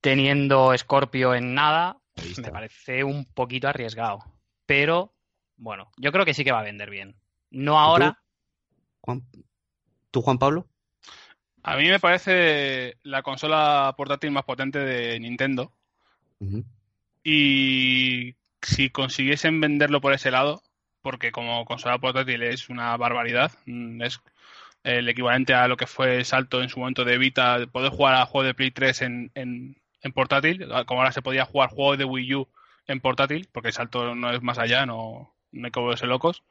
[0.00, 1.98] teniendo Scorpio en nada,
[2.42, 4.24] me parece un poquito arriesgado.
[4.66, 5.12] Pero,
[5.56, 7.16] bueno, yo creo que sí que va a vender bien.
[7.50, 8.22] No ahora,
[9.00, 9.24] Juan,
[10.10, 10.68] ¿Tú, Juan Pablo?
[11.62, 15.72] A mí me parece la consola portátil más potente de Nintendo
[17.22, 20.62] y si consiguiesen venderlo por ese lado,
[21.02, 24.20] porque como consola portátil es una barbaridad, mm, es
[24.84, 27.90] el equivalente a lo que fue el salto en su momento de Vita, de poder
[27.90, 31.70] jugar a juegos de Play 3 en, en, en portátil, como ahora se podía jugar
[31.70, 32.48] juegos de Wii U
[32.86, 36.42] en portátil, porque el salto no es más allá, no, no hay que volverse locos.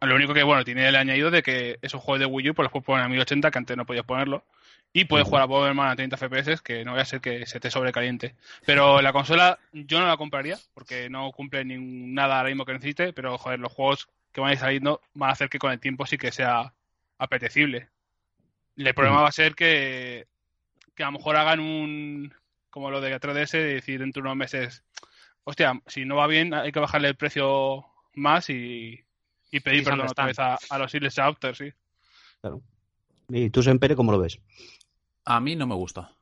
[0.00, 2.64] Lo único que, bueno, tiene el añadido de que esos juegos de Wii U pues
[2.64, 4.44] los puedes poner a 1080, que antes no podías ponerlo.
[4.92, 7.60] Y puedes jugar a Bomberman a 30 FPS, que no vaya a ser que se
[7.60, 8.34] te sobrecaliente.
[8.66, 12.72] Pero la consola yo no la compraría, porque no cumple ni nada ahora mismo que
[12.72, 15.70] necesite, pero joder, los juegos que van a ir saliendo van a hacer que con
[15.70, 16.72] el tiempo sí que sea
[17.18, 17.88] apetecible.
[18.76, 20.26] El problema va a ser que,
[20.96, 22.34] que a lo mejor hagan un,
[22.70, 24.82] como lo de 3DS, y decir dentro de unos meses,
[25.44, 29.04] hostia, si no va bien hay que bajarle el precio más y,
[29.50, 31.72] y pedir perdón ¿dónde otra vez a, a los early adopters, sí.
[32.40, 32.62] Claro.
[33.28, 34.40] ¿Y tú, Sempere, cómo lo ves?
[35.24, 36.12] A mí no me gusta.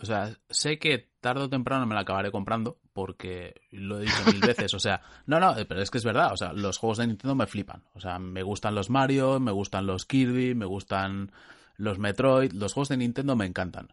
[0.00, 4.24] O sea, sé que tarde o temprano me la acabaré comprando porque lo he dicho
[4.26, 4.72] mil veces.
[4.74, 6.32] O sea, no, no, pero es que es verdad.
[6.32, 7.82] O sea, los juegos de Nintendo me flipan.
[7.94, 11.32] O sea, me gustan los Mario, me gustan los Kirby, me gustan
[11.76, 12.52] los Metroid.
[12.52, 13.88] Los juegos de Nintendo me encantan.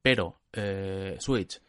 [0.00, 1.60] Pero, eh, Switch,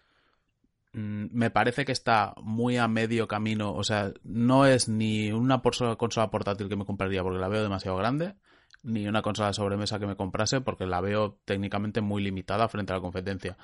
[0.94, 3.74] me parece que está muy a medio camino.
[3.74, 7.98] O sea, no es ni una consola portátil que me compraría porque la veo demasiado
[7.98, 8.36] grande,
[8.84, 12.94] ni una consola de sobremesa que me comprase porque la veo técnicamente muy limitada frente
[12.94, 13.58] a la competencia.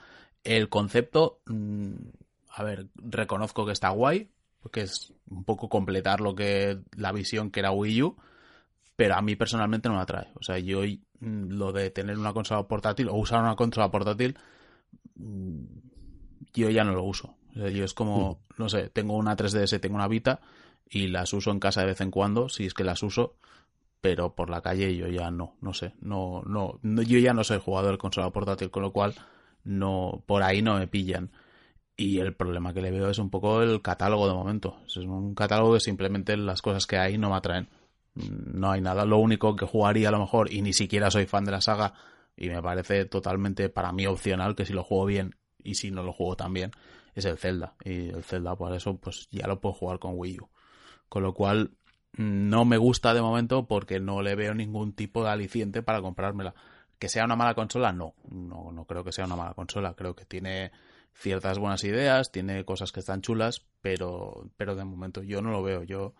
[0.43, 1.93] El concepto, mm,
[2.55, 7.51] a ver, reconozco que está guay, porque es un poco completar lo que la visión
[7.51, 8.17] que era Wii U,
[8.95, 10.29] pero a mí personalmente no me atrae.
[10.35, 14.37] O sea, yo mm, lo de tener una consola portátil o usar una consola portátil,
[15.15, 15.88] mm,
[16.53, 17.35] yo ya no lo uso.
[17.55, 20.39] Yo es como, no sé, tengo una 3DS, tengo una Vita
[20.89, 23.35] y las uso en casa de vez en cuando, si es que las uso,
[24.01, 27.43] pero por la calle yo ya no, no sé, no, no, no- yo ya no
[27.43, 29.13] soy jugador de consola portátil, con lo cual
[29.63, 31.31] no, por ahí no me pillan.
[31.97, 34.77] Y el problema que le veo es un poco el catálogo de momento.
[34.87, 37.67] Es un catálogo que simplemente las cosas que hay no me atraen.
[38.15, 39.03] No hay nada.
[39.05, 41.93] Lo único que jugaría a lo mejor, y ni siquiera soy fan de la saga,
[42.37, 46.03] y me parece totalmente para mí opcional que si lo juego bien y si no
[46.03, 46.71] lo juego tan bien,
[47.15, 47.75] es el Zelda.
[47.83, 50.49] Y el Zelda, por eso, pues ya lo puedo jugar con Wii U.
[51.07, 51.71] Con lo cual,
[52.13, 56.53] no me gusta de momento porque no le veo ningún tipo de aliciente para comprármela.
[56.97, 58.13] Que sea una mala consola, no.
[58.29, 59.93] No, no creo que sea una mala consola.
[59.93, 60.71] Creo que tiene
[61.13, 65.63] ciertas buenas ideas, tiene cosas que están chulas, pero, pero de momento yo no lo
[65.63, 65.83] veo.
[65.83, 66.13] Yo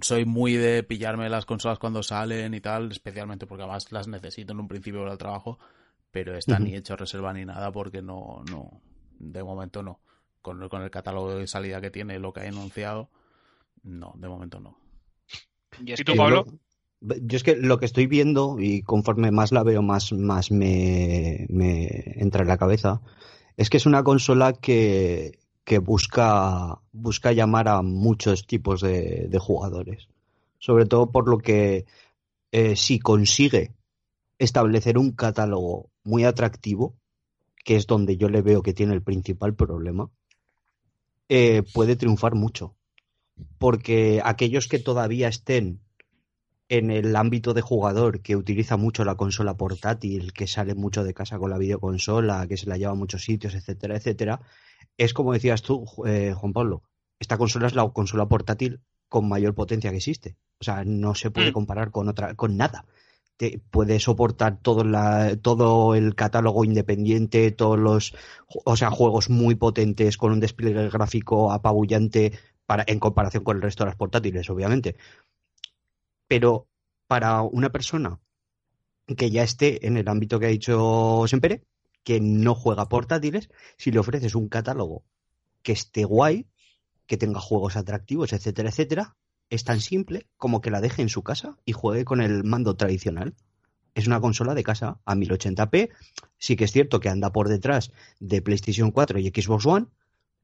[0.00, 4.52] soy muy de pillarme las consolas cuando salen y tal, especialmente porque además las necesito
[4.52, 5.58] en un principio para el trabajo,
[6.16, 8.80] pero está ni hecho reserva ni nada porque no, no,
[9.18, 10.00] de momento no.
[10.40, 13.10] Con, con el catálogo de salida que tiene, lo que ha anunciado,
[13.82, 14.78] no, de momento no.
[15.78, 16.46] ¿Y, tú, Pablo?
[17.02, 21.44] Yo es que lo que estoy viendo, y conforme más la veo, más, más me,
[21.50, 23.02] me entra en la cabeza,
[23.58, 30.08] es que es una consola que, que busca, busca llamar a muchos tipos de, jugadores.
[30.60, 31.84] Sobre todo por lo que
[32.52, 33.74] eh, si consigue
[34.38, 36.96] establecer un catálogo muy atractivo,
[37.64, 40.10] que es donde yo le veo que tiene el principal problema,
[41.28, 42.76] eh, puede triunfar mucho.
[43.58, 45.80] Porque aquellos que todavía estén
[46.68, 51.14] en el ámbito de jugador que utiliza mucho la consola portátil, que sale mucho de
[51.14, 54.40] casa con la videoconsola, que se la lleva a muchos sitios, etcétera, etcétera,
[54.96, 56.82] es como decías tú, eh, Juan Pablo,
[57.18, 60.36] esta consola es la consola portátil con mayor potencia que existe.
[60.60, 61.54] O sea, no se puede mm.
[61.54, 62.84] comparar con otra, con nada.
[63.36, 68.14] Te, puede soportar todo, la, todo el catálogo independiente, todos los,
[68.64, 72.32] o sea, juegos muy potentes con un despliegue gráfico apabullante
[72.64, 74.96] para, en comparación con el resto de las portátiles, obviamente.
[76.28, 76.68] Pero
[77.06, 78.18] para una persona
[79.16, 81.64] que ya esté en el ámbito que ha dicho Sempere,
[82.02, 85.04] que no juega portátiles, si le ofreces un catálogo
[85.62, 86.46] que esté guay,
[87.06, 89.16] que tenga juegos atractivos, etcétera, etcétera,
[89.50, 92.76] es tan simple como que la deje en su casa y juegue con el mando
[92.76, 93.34] tradicional.
[93.94, 95.90] Es una consola de casa a 1080p.
[96.38, 99.86] Sí que es cierto que anda por detrás de PlayStation 4 y Xbox One,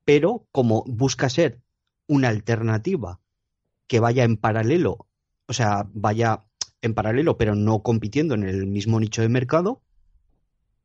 [0.04, 1.60] pero como busca ser
[2.06, 3.20] una alternativa
[3.86, 5.06] que vaya en paralelo
[5.52, 6.44] o sea, vaya
[6.80, 9.82] en paralelo, pero no compitiendo en el mismo nicho de mercado,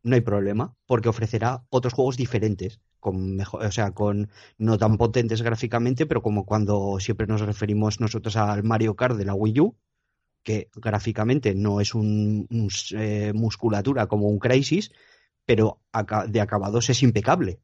[0.04, 2.82] no hay problema, porque ofrecerá otros juegos diferentes,
[3.12, 8.64] o sea, con no tan potentes gráficamente, pero como cuando siempre nos referimos nosotros al
[8.64, 9.76] Mario Kart de la Wii U,
[10.44, 12.48] que gráficamente no es un,
[12.92, 14.92] eh, musculatura como un Crisis,
[15.46, 15.82] pero
[16.28, 17.60] de acabados es impecable.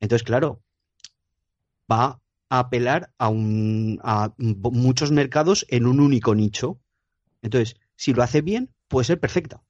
[0.00, 0.62] Entonces, claro,
[1.90, 2.22] va
[2.58, 6.78] apelar a, un, a muchos mercados en un único nicho.
[7.40, 9.62] Entonces, si lo hace bien, puede ser perfecta.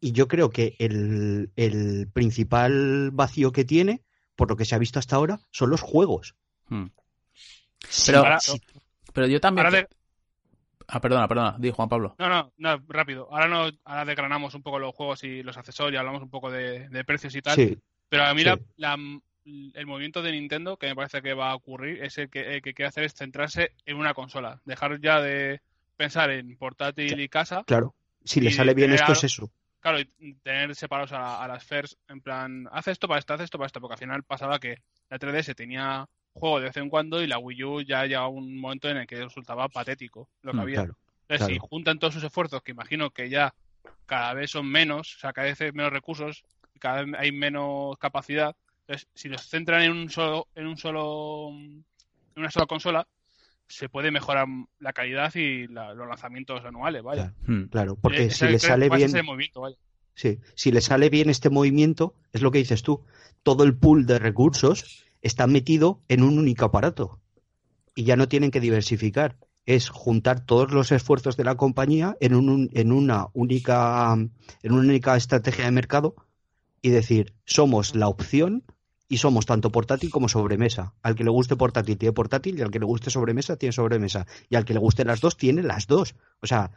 [0.00, 4.04] Y yo creo que el, el principal vacío que tiene,
[4.40, 6.34] por lo que se ha visto hasta ahora, son los juegos.
[6.70, 6.86] Hmm.
[8.06, 8.24] pero,
[9.12, 9.86] pero yo también...
[10.88, 12.16] Ah, perdona, perdona, di Juan Pablo.
[12.18, 13.28] No, no, no, rápido.
[13.30, 16.88] Ahora no, ahora decranamos un poco los juegos y los accesorios, hablamos un poco de,
[17.06, 17.54] precios y tal.
[17.54, 17.76] Sí,
[18.08, 18.96] pero a mí la,
[19.74, 22.86] el movimiento de Nintendo que me parece que va a ocurrir es el que, quiere
[22.86, 25.60] hacer es centrarse en una consola, dejar ya de
[25.98, 27.62] pensar en portátil y casa.
[27.66, 29.50] Claro, si le sale bien esto es eso.
[29.80, 33.58] Claro, y tener separados a, las FERS en plan, haz esto para esto, haz esto
[33.58, 34.76] para esto, porque al final pasaba que
[35.08, 38.60] la 3DS tenía juego de vez en cuando y la Wii U ya llegaba un
[38.60, 40.88] momento en el que resultaba patético lo que mm, había.
[41.28, 43.54] Entonces, si juntan todos sus esfuerzos, que imagino que ya
[44.04, 46.44] cada vez son menos, o sea, cada vez hay menos recursos,
[46.78, 48.54] cada vez hay menos capacidad,
[48.90, 51.84] entonces, si los centran en un solo, en un solo, en
[52.34, 53.06] una sola consola,
[53.70, 54.48] se puede mejorar
[54.80, 57.34] la calidad y los lanzamientos anuales, vaya.
[57.70, 58.00] Claro, hmm.
[58.00, 59.12] porque si le sale bien.
[60.14, 63.04] Sí, si le sale bien este movimiento, es lo que dices tú.
[63.42, 67.20] Todo el pool de recursos está metido en un único aparato.
[67.94, 69.36] Y ya no tienen que diversificar.
[69.64, 74.80] Es juntar todos los esfuerzos de la compañía en, un, en una única en una
[74.82, 76.16] única estrategia de mercado
[76.82, 78.64] y decir, somos la opción
[79.10, 80.94] y somos tanto portátil como sobremesa.
[81.02, 84.24] Al que le guste portátil tiene portátil y al que le guste sobremesa tiene sobremesa.
[84.48, 86.14] Y al que le guste las dos tiene las dos.
[86.40, 86.70] O sea,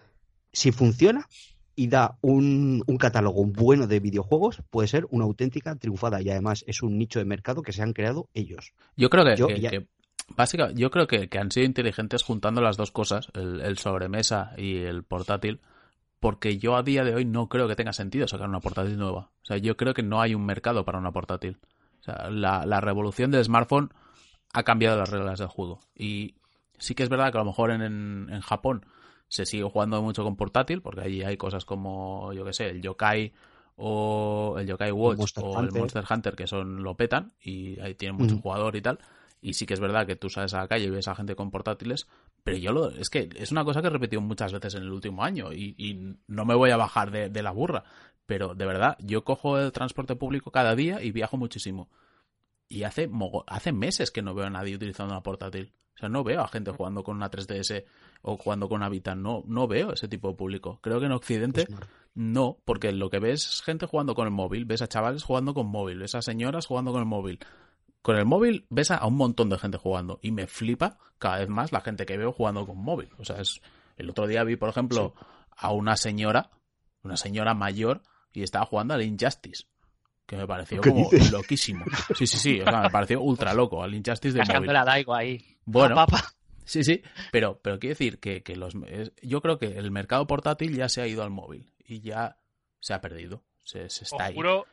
[0.51, 1.29] si funciona
[1.75, 6.23] y da un, catálogo bueno de videojuegos, puede ser una auténtica triunfada.
[6.23, 8.73] Y además es un nicho de mercado que se han creado ellos.
[8.97, 9.87] Yo creo que,
[10.35, 14.77] básicamente, yo creo que, han sido inteligentes juntando las dos cosas, el, el sobremesa y
[14.77, 15.61] el portátil
[16.19, 19.29] porque yo a día de hoy no creo que tenga sentido sacar una portátil nueva.
[19.43, 21.59] O sea, yo creo que no hay un mercado para una portátil.
[22.03, 23.89] O sea, la, revolución del smartphone
[24.53, 25.79] ha cambiado las reglas del juego.
[25.95, 26.35] Y
[26.77, 28.85] sí que es verdad que a lo mejor en, en, Japón
[29.29, 32.81] se sigue jugando mucho con portátil, porque allí hay cosas como, yo qué sé, el
[32.81, 33.31] yokai
[33.75, 35.71] o el Yokai Watch o el.
[35.71, 38.41] Monster Hunter, que son lo petan y ahí tienen mucho Mm.
[38.41, 38.99] jugador y tal.
[39.41, 41.35] Y sí que es verdad que tú sales a la calle y ves a gente
[41.35, 42.07] con portátiles,
[42.43, 44.91] pero yo lo, es que es una cosa que he repetido muchas veces en el
[44.91, 47.83] último año y, y no me voy a bajar de, de la burra.
[48.33, 51.87] Pero de verdad, yo cojo el transporte público cada día y viajo muchísimo.
[52.67, 53.07] Y hace,
[53.45, 55.71] hace meses que no veo a nadie utilizando una portátil.
[55.93, 57.85] O sea, no veo a gente jugando con una 3DS
[58.23, 59.13] o jugando con una Vita.
[59.13, 60.79] No, no veo ese tipo de público.
[60.81, 61.85] Creo que en Occidente Pues no.
[62.15, 64.65] no, porque lo que ves es gente jugando con el móvil.
[64.65, 65.99] Ves a chavales jugando con móvil.
[65.99, 67.37] Ves a señoras jugando con el móvil.
[68.01, 70.17] Con el móvil ves a un montón de gente jugando.
[70.23, 73.09] Y me flipa cada vez más la gente que veo jugando con móvil.
[73.19, 73.61] O sea, es...
[73.95, 75.13] el otro día vi, por ejemplo,
[75.55, 76.49] a una señora,
[77.03, 78.01] una señora mayor,
[78.33, 79.65] y estaba jugando al Injustice.
[80.25, 81.31] Que me pareció ¿Qué como dices?
[81.31, 81.85] loquísimo.
[82.17, 82.61] Sí, sí, sí.
[82.61, 83.83] O sea, me pareció ultra loco.
[83.83, 84.73] Al Injustice de móvil.
[84.73, 85.57] La Daigo ahí.
[85.65, 86.33] Bueno, Pa, pa, pa.
[86.65, 88.73] Sí, sí, pero, pero quiero decir que, que los,
[89.21, 92.37] yo creo que el mercado portátil ya se ha ido al móvil y ya
[92.79, 93.43] se ha perdido.
[93.63, 94.33] Se, se está Os ahí.
[94.35, 94.65] juro,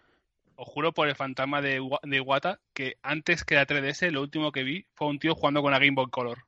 [0.54, 4.52] os juro por el fantasma de, de Iwata que antes que la 3DS, lo último
[4.52, 6.38] que vi fue un tío jugando con la Game Boy Color.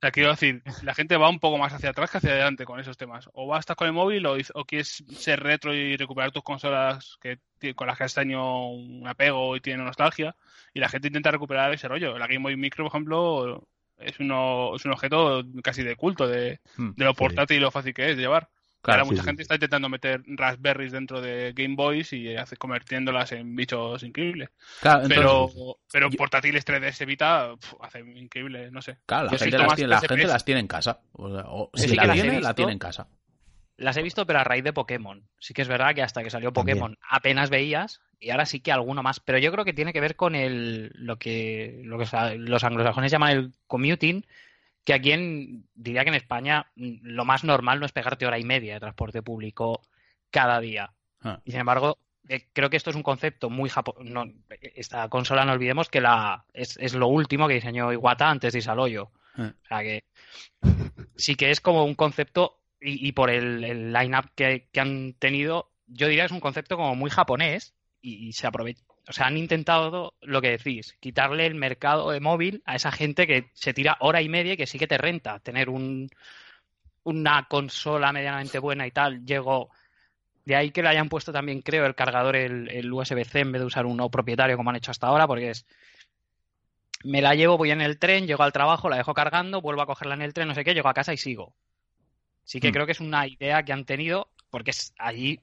[0.00, 2.80] Sea, quiero decir, la gente va un poco más hacia atrás que hacia adelante con
[2.80, 3.28] esos temas.
[3.34, 7.18] O vas estás con el móvil o, o quieres ser retro y recuperar tus consolas
[7.20, 7.38] que,
[7.74, 10.34] con las que has tenido un apego y tienen nostalgia.
[10.72, 12.16] Y la gente intenta recuperar ese rollo.
[12.16, 16.60] La Game Boy Micro, por ejemplo, es, uno, es un objeto casi de culto de,
[16.76, 16.92] Hmm.
[16.96, 18.48] de lo portátil y lo fácil que es de llevar.
[18.82, 19.42] Claro, Ahora sí, mucha sí, gente sí.
[19.42, 24.48] está intentando meter Raspberries dentro de Game Boys y hace, convirtiéndolas en bichos increíbles.
[24.80, 28.96] claro, entonces, pero pero yo- portátiles 3DS Vita pf, hace increíble, no sé.
[29.04, 31.00] claro, la, gente las, tiene, la gente las tiene en casa.
[31.12, 32.54] O, sea, o Sí si que la las he tiene, la visto.
[32.54, 33.08] tiene en casa.
[33.76, 35.26] Las he visto, pero a raíz de Pokémon.
[35.38, 36.78] Sí que es verdad que hasta que salió También.
[36.78, 39.20] Pokémon apenas veías y ahora sí que alguno más.
[39.20, 42.04] Pero yo creo que tiene que ver con el lo que, lo que
[42.38, 44.26] los anglosajones llaman el commuting,
[44.84, 48.38] que aquí en, diría que en España mm, lo más normal no es pegarte hora
[48.38, 49.82] y media de transporte público
[50.30, 50.92] cada día.
[51.22, 51.40] Ah.
[51.44, 54.12] Y sin embargo, eh, creo que esto es un concepto muy japonés.
[54.12, 54.24] No,
[54.74, 58.58] esta consola no olvidemos que la es, es lo último que diseñó Iwata antes de
[58.58, 59.10] irse al hoyo.
[59.36, 59.52] Ah.
[59.62, 60.04] O sea que
[61.16, 65.14] sí que es como un concepto, y, y por el, el line-up que, que han
[65.14, 68.82] tenido, yo diría que es un concepto como muy japonés y, y se aprovecha.
[69.10, 73.26] O sea, han intentado lo que decís, quitarle el mercado de móvil a esa gente
[73.26, 76.08] que se tira hora y media y que sí que te renta tener un,
[77.02, 79.24] una consola medianamente buena y tal.
[79.26, 79.70] Llego.
[80.44, 83.60] De ahí que le hayan puesto también, creo, el cargador, el, el USB-C, en vez
[83.60, 85.66] de usar uno propietario como han hecho hasta ahora, porque es
[87.02, 89.86] me la llevo, voy en el tren, llego al trabajo, la dejo cargando, vuelvo a
[89.86, 91.54] cogerla en el tren, no sé qué, llego a casa y sigo.
[92.44, 92.72] Sí que Hmm.
[92.72, 95.40] creo que es una idea que han tenido, porque es, allí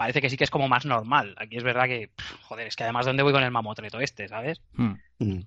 [0.00, 1.34] parece que sí que es como más normal.
[1.36, 4.26] Aquí es verdad que, pff, joder, es que además, ¿dónde voy con el mamotreto este,
[4.28, 4.58] sabes?
[4.72, 4.94] Hmm.
[5.18, 5.40] Mm.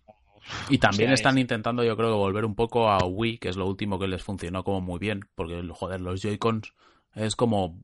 [0.70, 3.40] Y también O sea, están es- intentando, yo creo, que volver un poco a Wii,
[3.40, 6.72] que es lo último que les funcionó como muy bien, porque, joder, los Joy-Cons
[7.16, 7.82] es como,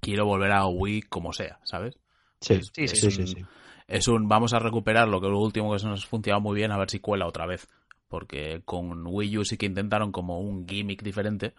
[0.00, 1.96] quiero volver a Wii como sea, ¿sabes?
[2.40, 3.44] Sí, Sí, sí, sí, sí, un- sí.
[3.86, 6.56] Es un, vamos a recuperar lo que lo último que se nos ha funcionado muy
[6.56, 7.68] bien, a ver si cuela otra vez.
[8.08, 11.54] Porque con Wii U sí que intentaron como un gimmick diferente,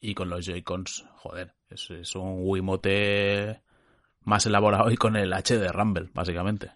[0.00, 3.60] y con los Joy-Cons, joder, es, es un Wiimote
[4.24, 6.70] más elaborado y con el H de Rumble, básicamente.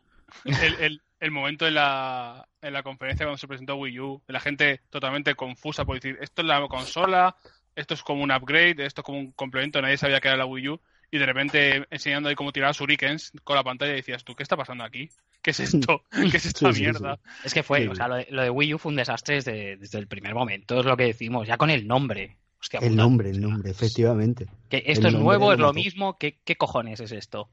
[0.45, 4.41] El, el- el momento en la, en la conferencia cuando se presentó Wii U, la
[4.41, 7.35] gente totalmente confusa por decir, esto es la consola,
[7.75, 10.45] esto es como un upgrade, esto es como un complemento, nadie sabía que era la
[10.45, 10.81] Wii U,
[11.11, 14.43] y de repente enseñando ahí cómo tirar shurikens con la pantalla y decías, ¿tú qué
[14.43, 15.09] está pasando aquí?
[15.41, 16.05] ¿Qué es esto?
[16.11, 17.19] ¿Qué es esta Sí, sí, mierda?
[17.43, 17.89] Es que fue, Sí.
[17.89, 20.35] o sea, lo de, lo de Wii U fue un desastre desde, desde el primer
[20.35, 22.37] momento, es lo que decimos, ya con el nombre.
[22.65, 23.03] Hostia El puta.
[23.03, 24.47] nombre, el nombre, efectivamente.
[24.71, 27.51] Que esto El es nuevo, es lo mismo, ¿qué, qué cojones es esto?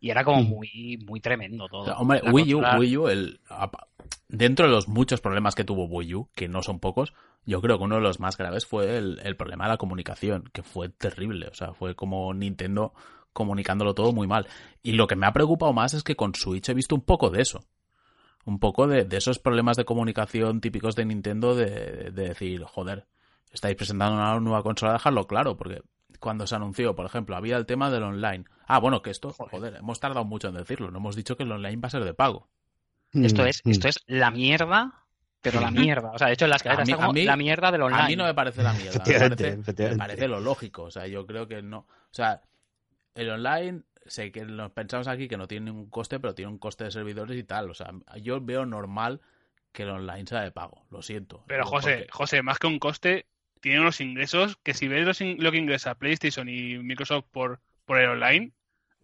[0.00, 0.48] Y era como Mm.
[0.48, 1.84] muy, muy tremendo O todo.
[1.84, 3.40] sea, hombre, La Wii U, consola- Wii U, el,
[4.28, 7.12] dentro de los muchos problemas que tuvo Wii U, que no son pocos,
[7.46, 10.50] yo creo que uno de los más graves fue el, el problema de la comunicación,
[10.52, 11.46] que fue terrible.
[11.46, 12.92] O sea, fue como Nintendo
[13.32, 14.48] comunicándolo todo muy mal.
[14.82, 17.30] Y lo que me ha preocupado más es que con Switch he visto un poco
[17.30, 17.60] de eso.
[18.46, 23.06] Un poco de, de esos problemas de comunicación típicos de Nintendo de, de decir, joder,
[23.50, 25.82] estáis presentando una nueva consola, dejarlo claro, porque
[26.18, 28.44] cuando se anunció, por ejemplo, había el tema del online.
[28.66, 31.52] Ah, bueno, que esto, joder, hemos tardado mucho en decirlo, no hemos dicho que el
[31.52, 32.48] online va a ser de pago.
[33.12, 33.70] Esto Mm, es, mm.
[33.70, 35.04] esto es la mierda,
[35.40, 36.12] pero la mierda.
[36.12, 37.72] O sea, de hecho en la escaleta A mí- está como a mí- la mierda
[37.72, 38.02] del online.
[38.02, 39.98] A mí no me parece la mierda, me parece, me efectivamente.
[39.98, 42.42] parece lo lógico, o sea, yo creo que no, o sea,
[43.14, 46.58] el online, sé que nos pensamos aquí que no tiene ningún coste, pero tiene un
[46.58, 47.90] coste de servidores y tal, o sea,
[48.22, 49.20] yo veo normal
[49.72, 51.42] que el online sea de pago, lo siento.
[51.46, 53.26] Pero José, porque- José, más que un coste,
[53.60, 57.60] tiene unos ingresos que si ves los in- lo que ingresa PlayStation y Microsoft por,
[57.84, 58.52] por el online,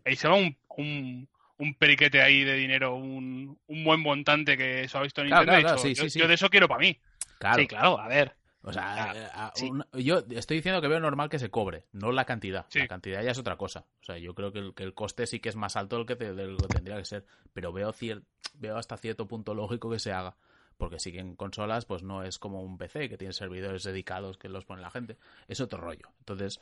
[0.05, 1.28] ahí se va un, un,
[1.59, 5.59] un periquete ahí de dinero, un, un buen montante que eso ha visto Claro, Nintendo.
[5.59, 6.19] ha claro, sí, yo, sí, sí.
[6.19, 6.99] yo de eso quiero para mí.
[7.39, 8.35] claro, Sí, claro, a ver.
[8.62, 9.66] O sea, eh, a- sí.
[9.70, 12.66] un- yo estoy diciendo que veo normal que se cobre, no la cantidad.
[12.74, 13.85] La cantidad ya es otra cosa.
[14.01, 16.07] O sea, yo creo que el, que el coste sí que es más alto del
[16.07, 17.24] que, te- del que tendría que ser.
[17.53, 18.24] Pero veo, cier-
[18.55, 20.37] veo hasta cierto punto lógico que se haga.
[20.77, 24.36] Porque sí que en consolas, pues no es como un PC que tiene servidores dedicados
[24.36, 25.16] que los pone la gente.
[25.48, 26.09] Es otro rollo.
[26.19, 26.61] Entonces,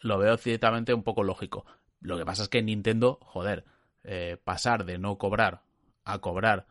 [0.00, 1.64] lo veo ciertamente un poco lógico.
[2.00, 3.64] Lo que pasa es que Nintendo, joder,
[4.04, 5.62] eh, pasar de no cobrar
[6.04, 6.66] a cobrar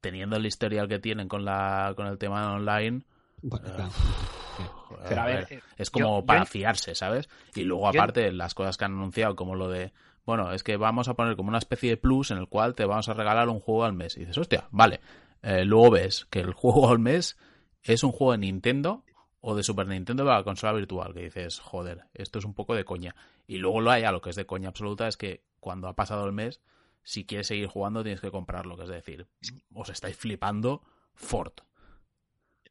[0.00, 3.02] teniendo el historial que tienen con la con el tema online
[3.42, 3.90] Bueno, Eh, claro.
[3.90, 7.28] joder, Pero a ver, eh, es como yo- para yo- fiarse, ¿sabes?
[7.54, 9.92] Y luego yo- aparte las cosas que han anunciado como lo de
[10.26, 12.84] bueno, es que vamos a poner como una especie de plus en el cual te
[12.84, 14.16] vamos a regalar un juego al mes.
[14.16, 15.00] Y dices, hostia, vale.
[15.42, 17.36] Eh, luego ves que el juego al mes
[17.82, 19.04] es un juego de Nintendo
[19.40, 21.14] o de Super Nintendo para la consola virtual.
[21.14, 23.14] Que dices, joder, esto es un poco de coña.
[23.46, 25.94] Y luego lo hay a lo que es de coña absoluta es que cuando ha
[25.96, 26.60] pasado el mes,
[27.02, 28.76] si quieres seguir jugando tienes que comprarlo.
[28.76, 29.26] Que es decir,
[29.74, 30.82] os estáis flipando
[31.14, 31.52] Ford.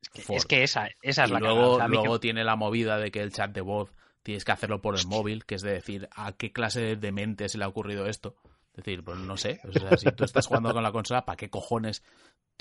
[0.02, 0.38] Es que, Ford.
[0.38, 3.22] es que esa, esa es Y la luego, que- luego tiene la movida de que
[3.22, 3.92] el chat de voz
[4.24, 7.50] tienes que hacerlo por el móvil, que es de decir, ¿a qué clase de demente
[7.50, 8.36] se le ha ocurrido esto?
[8.74, 9.60] Es decir, pues no sé.
[9.68, 12.04] O sea, si tú estás jugando con la consola, ¿para qué cojones?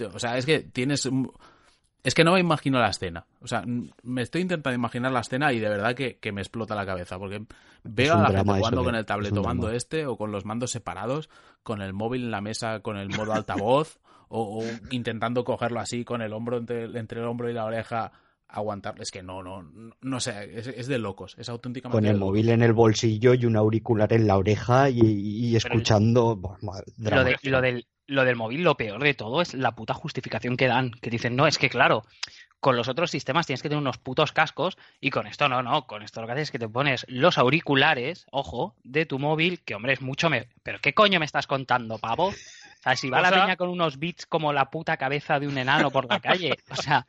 [0.06, 1.06] O sea, es que tienes.
[1.06, 1.30] un-
[2.04, 3.26] Es que no me imagino la escena.
[3.40, 3.64] O sea,
[4.04, 7.18] me estoy intentando imaginar la escena y de verdad que, que me explota la cabeza.
[7.18, 7.44] Porque
[7.82, 9.76] veo a la gente jugando eso, con el Es tabletomando drama.
[9.76, 11.28] este o con los mandos separados,
[11.64, 13.98] con el móvil en la mesa, con el modo altavoz,
[14.28, 18.12] o, o intentando cogerlo así con el hombro entre, entre el hombro y la oreja,
[18.46, 18.94] aguantar.
[19.00, 22.10] Es que no, no, no, no sé, es, es de locos, es auténticamente Con de
[22.10, 22.28] el locos.
[22.30, 26.36] móvil en el bolsillo y un auricular en la oreja y, y escuchando.
[26.36, 27.24] buah, madre, lo, drama.
[27.24, 30.66] de- lo del, lo del móvil, lo peor de todo es la puta justificación que
[30.66, 30.90] dan.
[30.90, 32.04] Que dicen, no, es que claro,
[32.58, 35.86] con los otros sistemas tienes que tener unos putos cascos y con esto no, no.
[35.86, 39.62] Con esto lo que haces es que te pones los auriculares, ojo, de tu móvil,
[39.62, 40.48] que hombre, es mucho me...
[40.62, 42.28] ¿Pero qué coño me estás contando, pavo?
[42.28, 45.46] O sea, si va O la peña con unos beats como la puta cabeza de
[45.46, 47.06] un enano por la calle, o sea,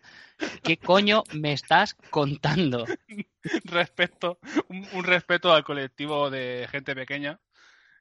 [0.63, 2.85] ¿qué coño me estás contando?
[3.63, 7.39] Respeto, un, un respeto al colectivo de gente pequeñña.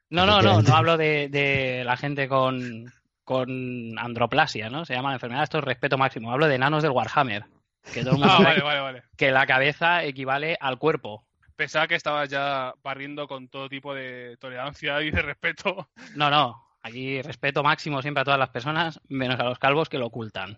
[0.09, 2.91] No, no, no, no hablo de, de la gente con,
[3.23, 4.85] con androplasia, ¿no?
[4.85, 6.31] Se llama la enfermedad, esto es respeto máximo.
[6.31, 7.45] Hablo de enanos del Warhammer.
[7.93, 9.03] Que todo el mundo Ah, vale, vale, vale.
[9.15, 11.25] que la cabeza equivale al cuerpo.
[11.55, 15.89] Pensaba que estabas ya barriendo con todo tipo de tolerancia y de respeto.
[16.15, 16.65] No, no.
[16.81, 20.57] Aquí respeto máximo siempre a todas las personas, menos a los calvos que lo ocultan.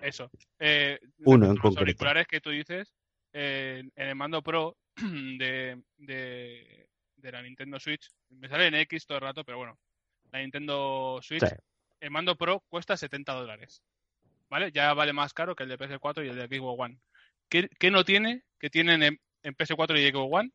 [0.00, 0.28] Eso.
[0.58, 1.80] Eh, Uno en los concreto.
[1.82, 2.92] auriculares que tú dices,
[3.32, 6.88] eh, en el mando Pro de, de,
[7.22, 9.78] de la Nintendo Switch, me sale en X todo el rato, pero bueno,
[10.32, 11.54] la Nintendo Switch, Sí.
[12.00, 13.82] el mando Pro cuesta 70 dólares.
[14.50, 14.70] ¿Vale?
[14.72, 16.98] Ya vale más caro que el de PS4 y el de Xbox One.
[17.48, 18.42] ¿Qué, qué no tiene?
[18.58, 20.50] que tienen en, en PS4 y Xbox One?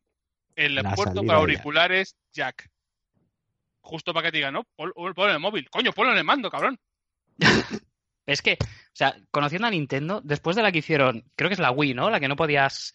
[0.54, 1.40] El La puerto para ya.
[1.40, 2.70] auriculares jack.
[3.80, 5.68] Justo para que te digan, no, pon- ponlo en el móvil.
[5.70, 6.78] Coño, ponlo en el mando, cabrón.
[8.26, 11.60] Es que, o sea, conociendo a Nintendo, después de la que hicieron, creo que es
[11.60, 12.10] la Wii, ¿no?
[12.10, 12.92] La que no podías.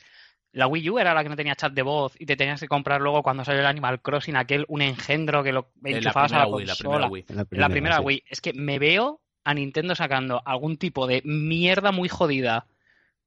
[0.53, 2.67] La Wii U era la que no tenía chat de voz y te tenías que
[2.67, 6.39] comprar luego cuando salió el Animal Crossing aquel un engendro que lo la enchufabas a
[6.39, 7.07] la Wii, la consola.
[7.07, 7.25] primera Wii.
[7.29, 8.01] La la primera sí.
[8.03, 8.23] Wii.
[8.27, 12.67] Es que me veo a Nintendo sacando algún tipo de mierda muy jodida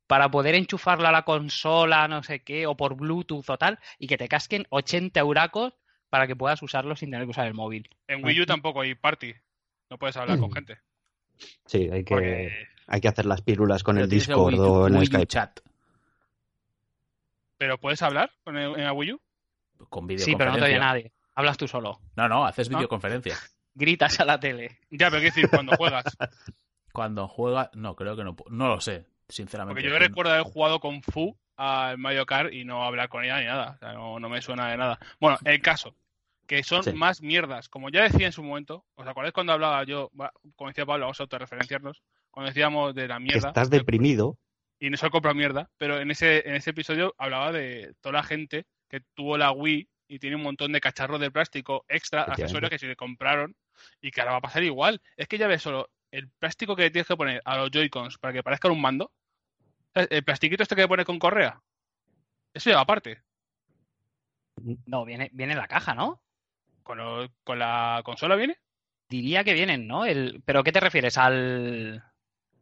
[0.06, 4.06] para poder enchufarla a la consola, no sé qué, o por Bluetooth o tal, y
[4.06, 5.74] que te casquen 80 euracos
[6.08, 7.90] para que puedas usarlo sin tener que usar el móvil.
[8.06, 9.34] En Wii U tampoco hay party.
[9.90, 10.78] No puedes hablar con gente.
[11.66, 12.52] Sí, hay que, Porque...
[12.86, 15.26] hay que hacer las pílulas con Pero el Discord o en el Skype.
[15.26, 15.60] chat
[17.58, 19.20] ¿Pero puedes hablar con el- en la Wii U?
[19.90, 20.78] con Sí, pero no te oye videoconferencia.
[20.80, 21.12] nadie.
[21.34, 22.00] Hablas tú solo.
[22.16, 22.78] No, no, haces ¿No?
[22.78, 23.36] videoconferencia.
[23.74, 24.78] Gritas a la tele.
[24.90, 26.04] Ya, pero qué decir, cuando juegas.
[26.92, 29.78] Cuando juega, no, creo que no, no lo sé, sinceramente.
[29.82, 33.38] Porque yo recuerdo haber jugado con Fu al Mario Kart y no hablar con ella
[33.38, 33.72] ni nada.
[33.74, 34.98] O sea, no, no me suena de nada.
[35.20, 35.94] Bueno, el caso,
[36.46, 36.94] que son Sí.
[36.94, 37.68] más mierdas.
[37.68, 40.10] Como ya decía en su momento, ¿os acordáis cuando hablaba yo,
[40.54, 43.48] como decía Pablo, vamos a autorreferenciarnos, cuando decíamos de la Que mierda.
[43.48, 44.38] estás deprimido.
[44.78, 48.22] Y no solo compra mierda, pero en ese, en ese episodio hablaba de toda la
[48.22, 52.70] gente que tuvo la Wii y tiene un montón de cacharros de plástico extra, accesorios
[52.70, 53.56] que se le compraron
[54.00, 55.00] y que ahora va a pasar igual.
[55.16, 58.18] Es que ya ves solo el plástico que le tienes que poner a los Joy-Cons
[58.18, 59.12] para que parezcan un mando.
[59.92, 60.08] ¿sabes?
[60.10, 61.60] El plastiquito este que pone con correa.
[62.54, 63.22] Eso ya va aparte.
[64.86, 66.22] No, viene, viene en la caja, ¿no?
[66.82, 68.58] Con, lo- con la consola viene.
[69.08, 70.04] Diría que vienen, ¿no?
[70.04, 70.42] El...
[70.44, 71.18] ¿Pero qué te refieres?
[71.18, 72.02] ¿Al,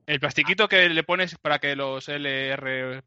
[0.06, 3.02] El plastiquito que le pones para que los LR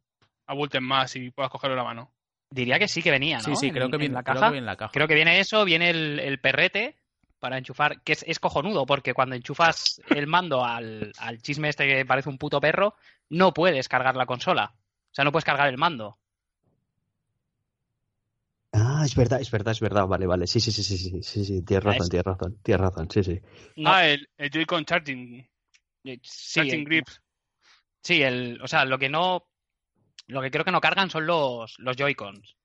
[0.47, 2.11] abulten más y puedas cogerlo en la mano.
[2.49, 3.43] Diría que sí que venía, ¿no?
[3.43, 4.45] Sí, sí, En- creo que en viene la creo caja.
[4.47, 4.91] que viene en la caja.
[4.93, 6.95] Creo que viene eso, viene el, el perrete
[7.39, 11.87] para enchufar, que es, es cojonudo, porque cuando enchufas el mando al, al chisme este
[11.87, 12.95] que parece un puto perro,
[13.29, 14.73] no puedes cargar la consola.
[14.75, 16.17] O sea, no puedes cargar el mando.
[18.73, 20.07] Ah, es verdad, es verdad, es verdad.
[20.07, 20.47] Vale, vale.
[20.47, 21.61] Sí, sí, sí, sí, sí, sí, sí.
[21.63, 23.09] Tienes Ah, razón, es- tienes razón, tienes razón.
[23.11, 23.41] Sí, sí.
[23.77, 25.47] No, Ah, el, el Joy-Con Charging.
[26.23, 27.21] Sí, Charging el- Grips.
[28.01, 29.47] sí, el, o sea, lo que no
[30.27, 32.57] lo que creo que no cargan son los, los Joy-Cons.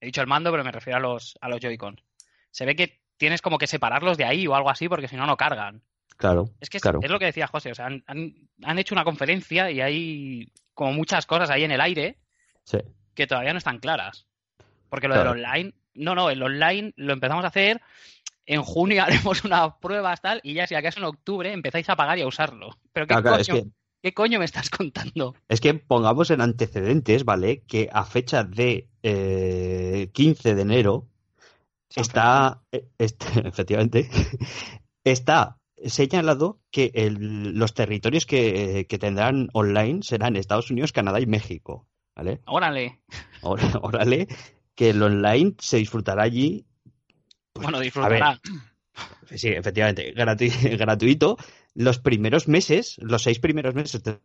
[0.00, 2.02] He dicho el mando, pero me refiero a los, a los Joy-Cons.
[2.50, 5.24] Se ve que tienes como que separarlos de ahí o algo así, porque si no,
[5.26, 5.82] no cargan.
[6.16, 6.50] Claro.
[6.60, 6.98] Es que es, claro.
[7.00, 8.34] es lo que decía José, o sea, han, han-
[8.64, 12.18] han hecho una conferencia y hay como muchas cosas ahí en el aire
[12.64, 12.78] Sí.
[13.14, 14.26] que todavía no están claras.
[14.88, 15.34] Porque lo Claro.
[15.34, 17.80] del online, no, no, el online lo empezamos a hacer,
[18.48, 22.18] en junio haremos unas pruebas tal, y ya si acaso en octubre empezáis a pagar
[22.18, 22.70] y a usarlo.
[22.92, 23.70] Pero ¿qué, Claro, claro, coño, es que
[24.02, 25.34] ¿qué coño me estás contando?
[25.48, 27.62] Es que pongamos en antecedentes, ¿vale?
[27.66, 31.06] Que a fecha de eh, 15 de enero
[31.94, 34.08] está, eh, este- efectivamente,
[35.04, 41.26] está señalado que el- los territorios que, que tendrán online serán Estados Unidos, Canadá y
[41.26, 42.40] México, ¿vale?
[42.46, 43.00] Órale.
[43.42, 44.26] Órale,
[44.74, 46.66] que el online se disfrutará allí.
[47.58, 48.40] Pues, Bueno, disfrutará.
[49.34, 50.48] Sí, efectivamente, gratu-
[50.78, 51.36] gratuito
[51.74, 54.18] los primeros meses, los seis primeros meses de-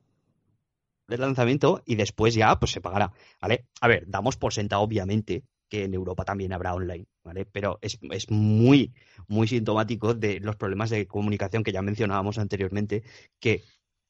[1.08, 3.12] del lanzamiento y después ya pues se pagará,
[3.42, 3.66] ¿vale?
[3.82, 7.46] A ver, damos por sentado obviamente que en Europa también habrá online, ¿vale?
[7.46, 8.94] Pero es, es muy,
[9.28, 13.04] muy sintomático de los problemas de comunicación que ya mencionábamos anteriormente,
[13.40, 13.64] que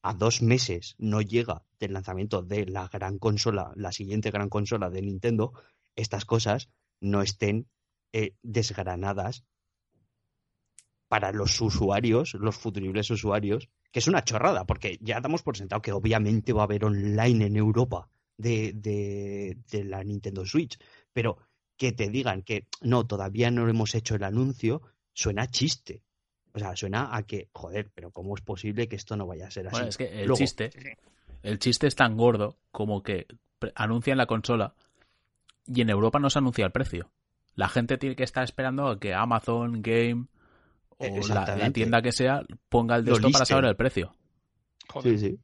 [0.04, 4.90] a dos meses no llega del lanzamiento de la gran consola, la siguiente gran consola
[4.90, 5.54] de Nintendo,
[5.96, 6.70] estas cosas
[7.00, 7.66] no estén
[8.14, 9.44] eh, desgranadas
[11.08, 15.82] para los usuarios, los futuribles usuarios, que es una chorrada, porque ya damos por sentado
[15.82, 20.80] que obviamente va a haber online en Europa de, de, de la Nintendo Switch,
[21.12, 21.38] pero
[21.78, 24.82] que te digan que no, todavía no hemos hecho el anuncio,
[25.14, 26.02] suena a chiste.
[26.56, 29.52] O sea, suena a que, joder, pero ¿cómo es posible que esto no vaya a
[29.52, 29.76] ser así?
[29.76, 30.72] Bueno, es que el Luego- chiste,
[31.44, 33.28] el chiste es tan gordo como que
[33.76, 34.74] anuncian la consola
[35.66, 37.12] y en Europa no se anuncia el precio.
[37.56, 40.28] La gente tiene que estar esperando a que Amazon, Game
[40.98, 41.06] o
[41.36, 44.16] la, tienda que sea ponga el de esto para saber el precio.
[44.90, 45.18] Joder.
[45.20, 45.40] Sí, sí.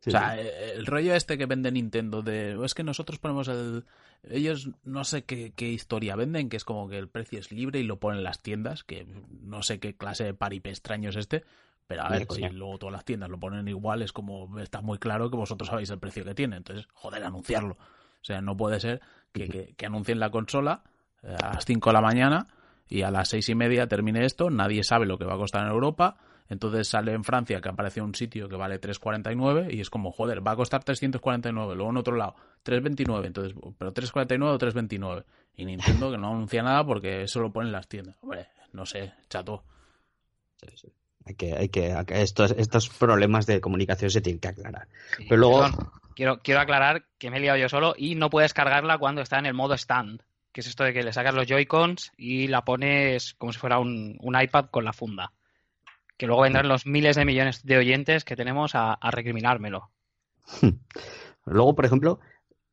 [0.00, 0.40] Sí, o sea, sí.
[0.40, 3.84] eh, el rollo este que vende Nintendo de "Oh, es que nosotros ponemos el
[4.30, 7.78] ellos no sé qué, qué historia venden, que es como que el precio es libre
[7.80, 9.06] y lo ponen en las tiendas, que
[9.42, 11.44] no sé qué clase de paripé extraño es este,
[11.86, 14.98] pero a ver, si luego todas las tiendas lo ponen igual, es como está muy
[14.98, 17.74] claro que vosotros sabéis el precio que tiene, entonces, joder, anunciarlo.
[17.74, 19.00] O sea, no puede ser
[19.32, 20.82] que, que- que anuncien la consola
[21.22, 22.46] a las 5 de la mañana
[22.88, 25.62] y a las seis y media termine esto, nadie sabe lo que va a costar
[25.64, 26.16] en Europa,
[26.48, 30.46] entonces sale en Francia que aparece un sitio que vale 3,49 y es como, joder,
[30.46, 32.34] va a costar 349, luego en otro lado
[32.64, 35.24] 3,29, entonces, pero 3,49 o 3,29.
[35.56, 38.16] Y Nintendo que no anuncia nada porque eso lo pone en las tiendas.
[38.22, 39.64] Hombre, no sé, chato.
[40.60, 40.92] Sí, sí.
[41.24, 44.88] Hay que, hay que, hay que- estos, estos problemas de comunicación se tienen que aclarar.
[45.16, 48.28] Sí, Pero luego- perdón, quiero, quiero aclarar que me he liado yo solo y no
[48.28, 50.22] puedes cargarla cuando está en el modo stand,
[50.52, 53.78] que es esto de que le sacas los Joy-Cons y la pones como si fuera
[53.78, 55.32] un, un iPad con la funda.
[56.16, 59.90] Que luego vendrán los miles de millones de oyentes que tenemos a, a recriminármelo.
[61.46, 62.20] Luego, por ejemplo,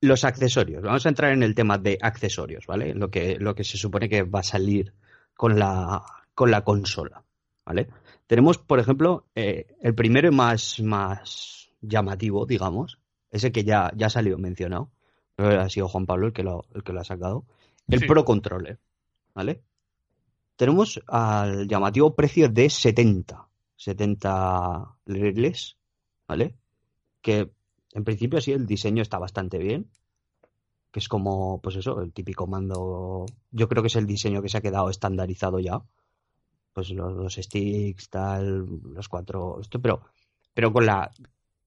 [0.01, 0.83] los accesorios.
[0.83, 2.93] Vamos a entrar en el tema de accesorios, ¿vale?
[2.93, 4.93] Lo que, lo que se supone que va a salir
[5.35, 6.03] con la,
[6.33, 7.23] con la consola,
[7.65, 7.87] ¿vale?
[8.27, 12.99] Tenemos, por ejemplo, eh, el primero y más, más llamativo, digamos,
[13.31, 14.91] ese que ya, ya ha salido mencionado.
[15.37, 17.45] Ha sido Juan Pablo el que lo, el que lo ha sacado.
[17.89, 18.05] El Sí.
[18.07, 18.79] Pro Controller,
[19.33, 19.63] ¿vale?
[20.55, 23.47] Tenemos al llamativo precio de 70.
[23.75, 25.77] 70 regles,
[26.27, 26.55] ¿vale?
[27.21, 27.49] Que
[27.93, 29.89] en principio sí, el diseño está bastante bien.
[30.91, 33.25] Que es como, pues eso, el típico mando.
[33.51, 35.81] Yo creo que es el diseño que se ha quedado estandarizado ya.
[36.73, 39.61] Pues los dos sticks, tal, los cuatro.
[39.61, 40.01] Esto, pero,
[40.53, 41.11] pero con la,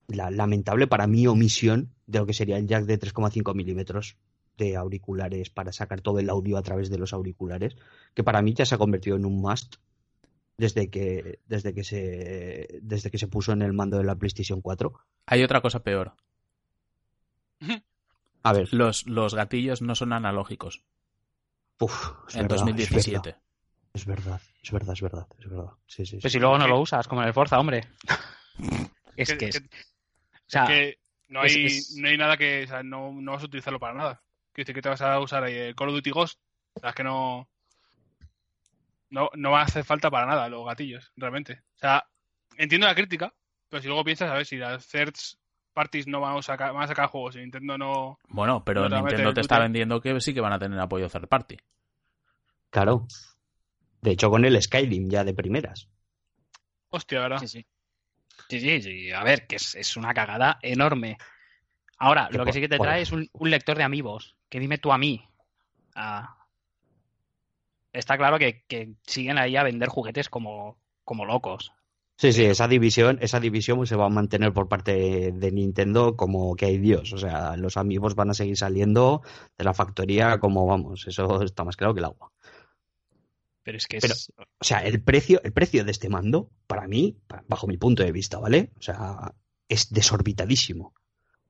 [0.09, 4.17] la lamentable para mí omisión de lo que sería el jack de 3,5 milímetros
[4.59, 7.77] de auriculares para sacar todo el audio a través de los auriculares.
[8.15, 9.77] Que para mí ya se ha convertido en un must
[10.59, 14.61] desde que, desde que se, desde que se puso en el mando de la PlayStation
[14.61, 14.93] 4.
[15.27, 16.13] Hay otra cosa peor.
[18.45, 20.83] A ver, Los, los gatillos no son analógicos
[21.79, 23.37] uf, es en verdad, 2017.
[23.95, 25.71] Es verdad, es verdad, es verdad, es verdad.
[25.87, 27.87] Sí, sí, Pero si luego no lo usas, como en el Forza, hombre.
[29.17, 29.59] es que es.
[29.59, 29.63] O
[30.47, 30.99] sea, que
[31.29, 32.65] no es- hay, es- no hay nada que.
[32.65, 34.23] O sea, no, no vas a utilizarlo para nada.
[34.53, 36.39] Quiero decir que te vas a usar ahí el Call of Duty Ghost.
[36.75, 37.49] O sea, es que no.
[39.11, 41.63] No, no va a hacer falta para nada los gatillos, realmente.
[41.75, 42.07] O sea,
[42.57, 43.35] entiendo la crítica,
[43.69, 45.15] pero si luego piensas, a ver, si las third
[45.75, 48.19] parties no van a sacar, van a sacar juegos y Nintendo no.
[48.29, 51.29] Bueno, pero No Nintendo te está vendiendo que sí que van a tener apoyo third
[51.29, 51.59] party.
[52.71, 53.07] Claro.
[54.01, 55.89] De hecho, con el Skyrim ya de primeras.
[56.89, 57.39] Hostia, ¿verdad?
[57.39, 57.67] Sí, sí.
[58.49, 59.13] Sí, sí, sí.
[59.13, 61.17] A ver, que es, es una cagada enorme.
[61.99, 64.37] Ahora, lo que sí que te trae es un, un lector de amigos.
[64.53, 65.27] Que dime tú a mí.
[65.95, 66.37] Ah,
[67.91, 71.73] está claro que, que siguen ahí a vender juguetes como, como locos.
[72.19, 76.55] Sí, sí, esa división, esa división se va a mantener por parte de Nintendo como
[76.55, 77.15] que hay Dios.
[77.15, 79.23] O sea, los amigos van a seguir saliendo
[79.57, 82.31] de la factoría como vamos, eso está más claro que el agua.
[83.63, 84.35] Pero es que Pero, es...
[84.37, 87.17] o sea, el precio, el precio de este mando, para mí,
[87.49, 88.71] bajo mi punto de vista, ¿vale?
[88.77, 89.33] O sea,
[89.67, 90.93] es desorbitadísimo.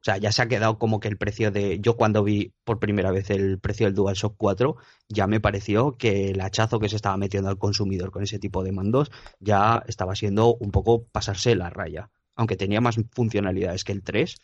[0.03, 1.79] O sea, ya se ha quedado como que el precio de.
[1.79, 4.77] Yo cuando vi por primera vez el precio del DualShock 4,
[5.09, 8.65] ya me pareció que el hachazo que se estaba metiendo al consumidor con ese tipo
[8.65, 12.11] de mandos ya estaba siendo un poco pasarse la raya.
[12.35, 14.39] Aunque tenía más funcionalidades que el 3,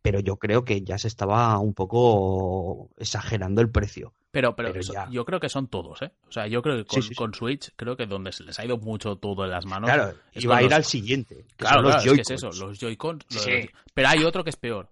[0.00, 4.14] pero yo creo que ya se estaba un poco exagerando el precio.
[4.34, 5.08] Pero, pero, Pero eso- ya.
[5.10, 6.10] yo creo que son todos, ¿eh?
[6.28, 7.14] O sea, yo creo que con, Sí, sí, sí.
[7.14, 9.88] con Switch, creo que donde se les ha ido mucho todo en las manos.
[9.88, 11.36] claro, es iba a ir los- al siguiente.
[11.36, 12.54] que Claro, son los claro, es que es Joy-Cons.
[12.56, 13.24] eso, los Joy-Cons.
[13.30, 13.48] Los-.
[13.94, 14.88] Pero hay otro que es peor.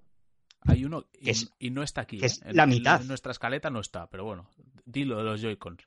[0.65, 2.19] Hay uno y, Que es- y no está aquí.
[2.19, 2.29] que ¿eh?
[2.29, 3.01] es En- la en- mitad.
[3.03, 4.49] En, nuestra escaleta no está, pero bueno,
[4.85, 5.83] dilo de los Joy-Cons.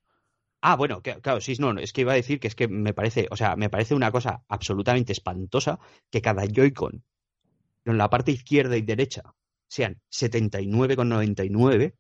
[0.62, 2.68] Ah, bueno, que- claro, sí, no, no, es que iba a decir que es que
[2.68, 5.80] me parece, o sea, me parece una cosa absolutamente espantosa
[6.12, 7.04] que cada Joy-Con
[7.86, 9.24] en la parte izquierda y derecha
[9.68, 11.96] sean 79,99,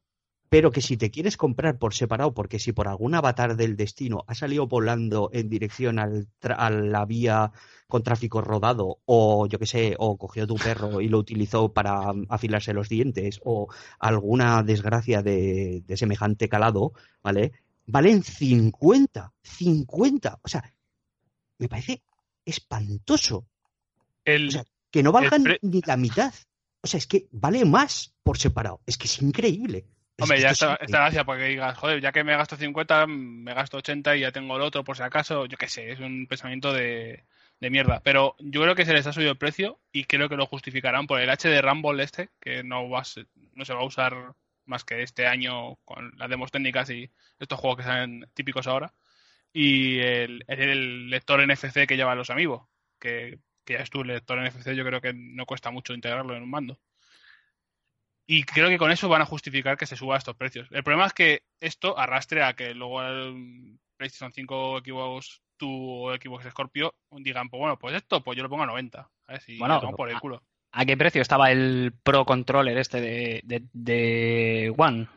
[0.50, 4.24] pero que si te quieres comprar por separado, porque si por algún avatar del destino
[4.28, 7.52] ha salido volando en dirección al tra- a la vía
[7.88, 12.14] con tráfico rodado, o yo qué sé, o cogió tu perro y lo utilizó para
[12.14, 13.68] mm, afilarse los dientes, o
[14.00, 17.52] alguna desgracia de, de semejante calado, ¿vale?
[17.88, 20.74] Valen 50, 50, o sea,
[21.60, 22.02] me parece
[22.46, 23.46] espantoso.
[24.24, 26.34] El, O sea, que no valgan ni la mitad.
[26.82, 28.82] O sea, es que vale más por separado.
[28.86, 29.86] Es que es increíble.
[30.18, 33.78] Hombre, ya está, está gracia porque digas, joder, ya que me gasto 50, me gasto
[33.78, 35.46] 80 y ya tengo el otro por si acaso.
[35.46, 37.26] Yo qué sé, es un pensamiento de,
[37.60, 38.02] de mierda.
[38.02, 41.06] Pero yo creo que se les ha subido el precio y creo que lo justificarán
[41.08, 43.86] por el H de Rumble este, que no, va a se- no se va a
[43.86, 44.34] usar
[44.66, 48.94] más que este año con las demos técnicas y estos juegos que salen típicos ahora.
[49.54, 52.68] Y el, el lector NFC que llevan los amigos,
[53.00, 56.44] que, que ya es el lector NFC, yo creo que no cuesta mucho integrarlo en
[56.44, 56.80] un mando.
[58.28, 60.68] Y creo que con eso van a justificar que se suba estos precios.
[60.72, 66.16] El problema es que esto arrastre a que luego el PlayStation 5, Xbox Two o
[66.16, 69.10] Xbox Scorpio digan, pues bueno, pues esto, pues yo lo pongo a 90.
[69.26, 69.50] ¿sabes?
[69.50, 70.42] Y Bueno, lo por el culo.
[70.72, 75.08] ¿A qué precio estaba el Pro Controller este de, de, de One?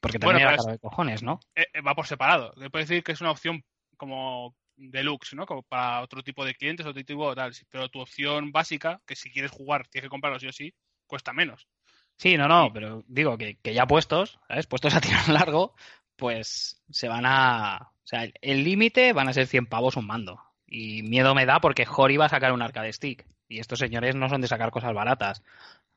[0.00, 1.40] Porque Bueno, también era pero caro de cojones, ¿no?
[1.54, 2.54] Eh, eh, va por separado.
[2.58, 3.62] Se puede decir que es una opción
[3.96, 5.46] como deluxe, ¿no?
[5.46, 7.52] Como para otro tipo de clientes, otro tipo de tal.
[7.68, 10.74] Pero tu opción básica, que si quieres jugar tienes que comprarlo sí o sí,
[11.06, 11.68] cuesta menos.
[12.16, 14.66] Sí, no, no, pero digo que, que ya puestos, ¿sabes?
[14.66, 15.74] Puestos a tirar largo,
[16.16, 17.90] pues se van a...
[18.04, 20.40] O sea, el- límite van a ser 100 pavos un mando.
[20.66, 23.26] Y miedo me da porque Hori va a sacar un arcade stick.
[23.48, 25.42] Y estos señores no son de sacar cosas baratas.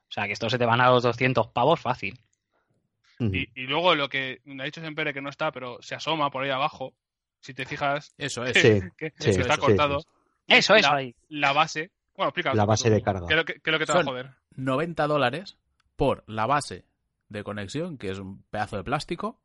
[0.07, 2.19] O sea, que estos se te van a los 200 pavos fácil.
[3.19, 6.29] Y, y luego lo que me ha dicho Sempere que no está, pero se asoma
[6.29, 6.93] por ahí abajo.
[7.39, 8.53] Si te fijas, Eso es.
[8.57, 10.01] Sí, que, sí, que está sí, cortado.
[10.01, 10.07] sí,
[10.47, 11.15] Eso, la, eso ahí.
[11.29, 11.91] La base.
[12.15, 12.53] Bueno, explica.
[12.53, 13.25] La base de carga.
[13.27, 14.31] ¿Qué es lo que, qué es lo que te va a joder?
[14.55, 15.57] 90 dólares
[15.95, 16.85] por la base
[17.29, 19.41] de conexión, que es un pedazo de plástico,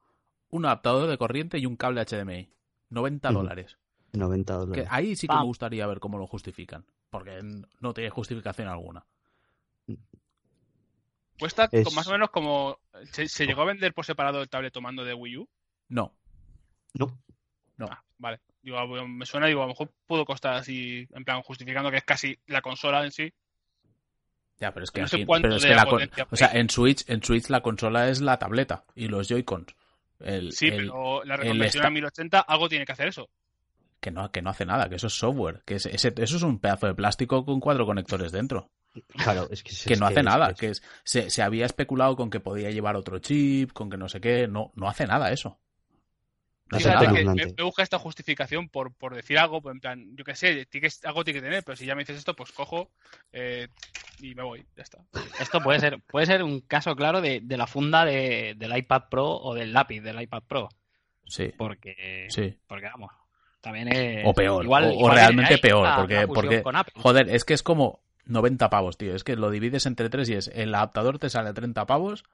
[0.51, 2.53] un adaptador de corriente y un cable HDMI.
[2.91, 3.39] 90 Ujú.
[3.39, 3.79] dólares.
[4.13, 4.89] 90 Que dólares.
[4.91, 5.41] ahí sí que Pam.
[5.41, 6.85] me gustaría ver cómo lo justifican.
[7.11, 7.41] Porque
[7.81, 9.05] no tiene justificación alguna.
[11.39, 12.79] Cuesta Es- más o menos como.
[13.13, 15.49] ¿se, se llegó a vender por separado el tablet tomando de Wii U?
[15.89, 16.15] No.
[16.95, 17.19] No.
[17.79, 17.87] No.
[17.91, 18.41] Ah, vale.
[18.63, 18.77] Digo,
[19.09, 22.39] me suena, digo, a lo mejor pudo costar así, en plan, justificando que es casi
[22.47, 23.33] la consola en sí.
[24.61, 25.93] Ya, pero es que No sé aquí- cuánto pero es de que la la con-
[26.01, 29.75] potencia o sea, en Switch, en Switch la consola es la tableta y los Joy-Cons.
[30.21, 33.29] El, Sí, el- pero la reconversión a 1080 algo tiene que hacer eso.
[34.01, 36.43] que no, que no hace nada, que eso es software, que es- ese- eso es
[36.43, 38.71] un pedazo de plástico con cuatro conectores dentro,
[39.15, 42.17] Claro, es que, que no hace es- nada, es- que es, se, se había especulado
[42.17, 45.31] con que podía llevar otro chip, con que no sé qué, no, no hace nada
[45.33, 45.59] eso.
[46.71, 47.35] No hace Fíjate nada.
[47.37, 50.67] que me, busca esta justificación por, por decir algo, pues en plan, yo qué sé,
[51.05, 52.91] algo tiene que tener, pero si ya me dices esto, pues cojo
[53.33, 53.69] eh,
[54.23, 54.99] y me voy, ya está.
[55.41, 59.05] Esto puede ser, puede ser un caso claro de, de la funda de- del iPad
[59.11, 60.69] Pro o del lápiz del iPad Pro.
[61.27, 62.57] Sí, Porque, sí.
[62.67, 63.13] porque vamos,
[63.61, 64.27] también es...
[64.27, 66.95] O peor, igual- o- realmente hay peor, una- porque, una porque con Apple.
[66.97, 70.35] joder, es que es como 90 pavos, tío, es que lo divides entre tres y
[70.35, 72.25] es el adaptador te sale 30 pavos,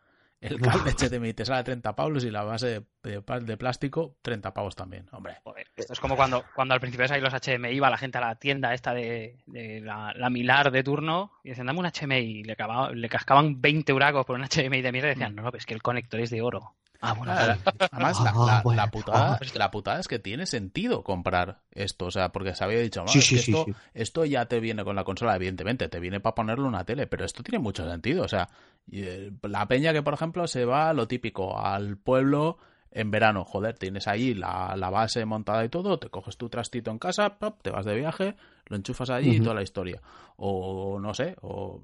[0.41, 5.07] el cable HDMI te sale 30 pavos y la base de, plástico 30 pavos también,
[5.13, 5.37] hombre.
[5.45, 8.21] Joder, esto es como cuando, cuando al principio de los HDMI iba la gente a
[8.23, 12.17] la tienda esta de, de la, la Milar de turno y decían, dame un HDMI
[12.17, 15.43] y le, acababa- le cascaban 20 euracos por un HDMI de mierda y decían, no,
[15.43, 16.75] no, pero es que el conector es de oro.
[17.01, 17.57] Ah, bueno, Ah.
[17.93, 18.83] Además, la, Ah, la- bueno.
[18.83, 19.47] la putada, Ah.
[19.55, 23.09] la putada es que tiene sentido comprar esto, o sea, porque se había dicho, "Ah,
[23.09, 26.01] Sí, es sí, que sí, esto, esto ya te viene con la consola, evidentemente, te
[26.01, 28.49] viene para ponerlo en una tele, pero esto tiene mucho sentido, o sea,
[28.91, 32.59] eh, la peña que, por ejemplo, se va a lo típico, al pueblo
[32.93, 36.91] en verano, joder, tienes ahí la, la base montada y todo, te coges tu trastito
[36.91, 38.37] en casa, pop, te vas de viaje,
[38.69, 40.01] Lo enchufas allí y toda la historia.
[40.39, 41.83] O no sé, o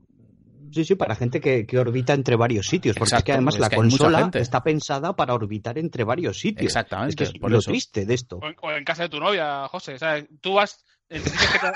[0.70, 3.60] Sí, sí, para gente que, que orbita entre varios sitios, porque es que además es
[3.60, 6.66] la que consola está pensada para orbitar entre varios sitios.
[6.66, 7.70] Exactamente, Es que es por lo eso.
[7.70, 8.36] triste de esto.
[8.38, 9.98] O en, o en casa de tu novia, José.
[9.98, 10.26] ¿sabes?
[10.40, 11.66] Tú vas entre sitios que te,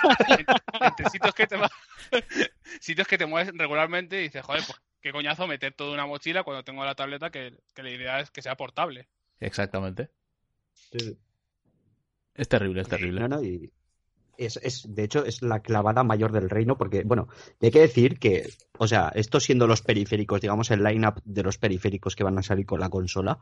[0.42, 1.70] en- entre sitios que te, va-
[2.80, 6.06] sitios que te mueves regularmente y dices, joder, pues qué coñazo meter todo en una
[6.06, 9.08] mochila cuando tengo la tableta que, que la idea es que sea portable.
[9.40, 10.10] exactamente.
[12.34, 13.20] Es terrible, es terrible.
[13.20, 13.70] No, no, y
[14.38, 17.28] es, es, de hecho, es la clavada mayor del reino, porque, bueno,
[17.60, 18.48] hay que decir que,
[18.78, 22.42] o sea, esto siendo los periféricos, digamos, el line-up de los periféricos que van a
[22.42, 23.38] salir con la consola,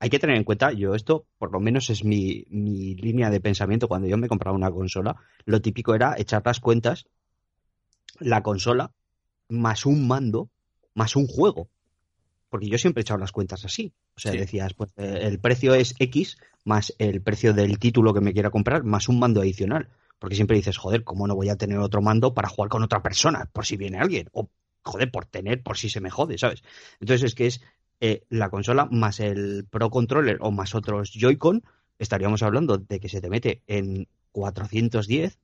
[0.00, 3.40] hay que tener en cuenta, yo esto, por lo menos es mi, mi línea de
[3.40, 7.06] pensamiento cuando yo me compraba una consola, lo típico era echar las cuentas,
[8.20, 8.92] la consola,
[9.48, 10.50] más un mando,
[10.94, 11.68] más un juego.
[12.50, 13.92] Porque yo siempre he echado las cuentas así.
[14.16, 14.38] O sea, Sí.
[14.38, 18.50] decías, pues eh, el precio es X más el precio del título que me quiera
[18.50, 19.88] comprar, más un mando adicional.
[20.18, 23.02] Porque siempre dices, joder, ¿cómo no voy a tener otro mando para jugar con otra
[23.02, 23.48] persona?
[23.52, 24.28] Por si viene alguien.
[24.32, 24.48] O,
[24.82, 26.62] joder, por tener, por si se me jode, ¿sabes?
[27.00, 27.60] Entonces es que es
[28.00, 31.62] eh, la consola más el Pro Controller o más otros Joy-Con,
[31.98, 35.38] estaríamos hablando de que se te mete en 410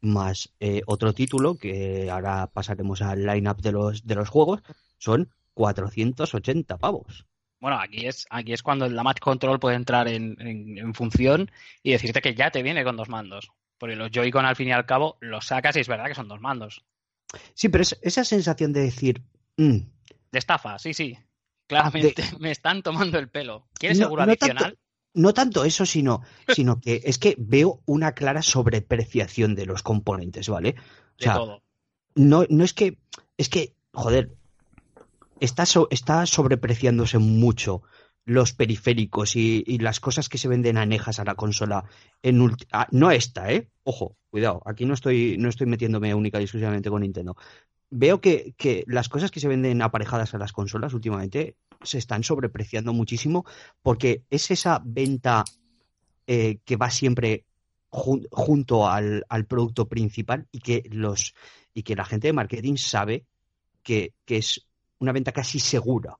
[0.00, 4.62] más eh, otro título que ahora pasaremos al line-up de los, de los juegos,
[4.98, 7.26] son 480 pavos.
[7.60, 11.50] Bueno, aquí es, aquí es cuando el Damage Control puede entrar en, en- en función
[11.84, 13.52] y decirte que ya te viene con dos mandos.
[13.82, 16.28] Porque los Joy-Con al fin y al cabo los sacas y es verdad que son
[16.28, 16.84] dos mandos.
[17.54, 19.24] Sí, pero es, esa sensación de decir,
[19.56, 19.76] mm,
[20.30, 21.18] De estafa, sí, sí.
[21.66, 23.66] Claramente me están tomando el pelo.
[23.76, 24.62] ¿Quieres No, seguro no adicional?
[24.62, 24.78] tanto-
[25.14, 30.48] no tanto eso, sino, sino que es que veo una clara sobrepreciación de los componentes,
[30.48, 30.76] ¿vale?
[30.78, 31.64] O De sea, todo.
[32.14, 32.98] no, no es que,
[33.36, 34.30] es que, joder,
[35.40, 37.82] está, so- está sobrepreciándose mucho
[38.24, 41.84] los periféricos y, las cosas que se venden anejas a la consola
[42.22, 42.38] en
[42.90, 43.68] no esta, ¿eh?
[43.84, 47.36] Ojo, cuidado, aquí no estoy, no estoy metiéndome única y exclusivamente con Nintendo.
[47.90, 52.22] Veo que, que las cosas que se venden aparejadas a las consolas últimamente se están
[52.22, 53.44] sobrepreciando muchísimo
[53.82, 55.44] porque es esa venta
[56.26, 57.44] eh, que va siempre
[57.90, 61.34] jun- junto al, al producto principal y que los
[61.74, 63.26] y que la gente de marketing sabe
[63.82, 64.66] que, que es
[64.98, 66.16] una venta casi segura,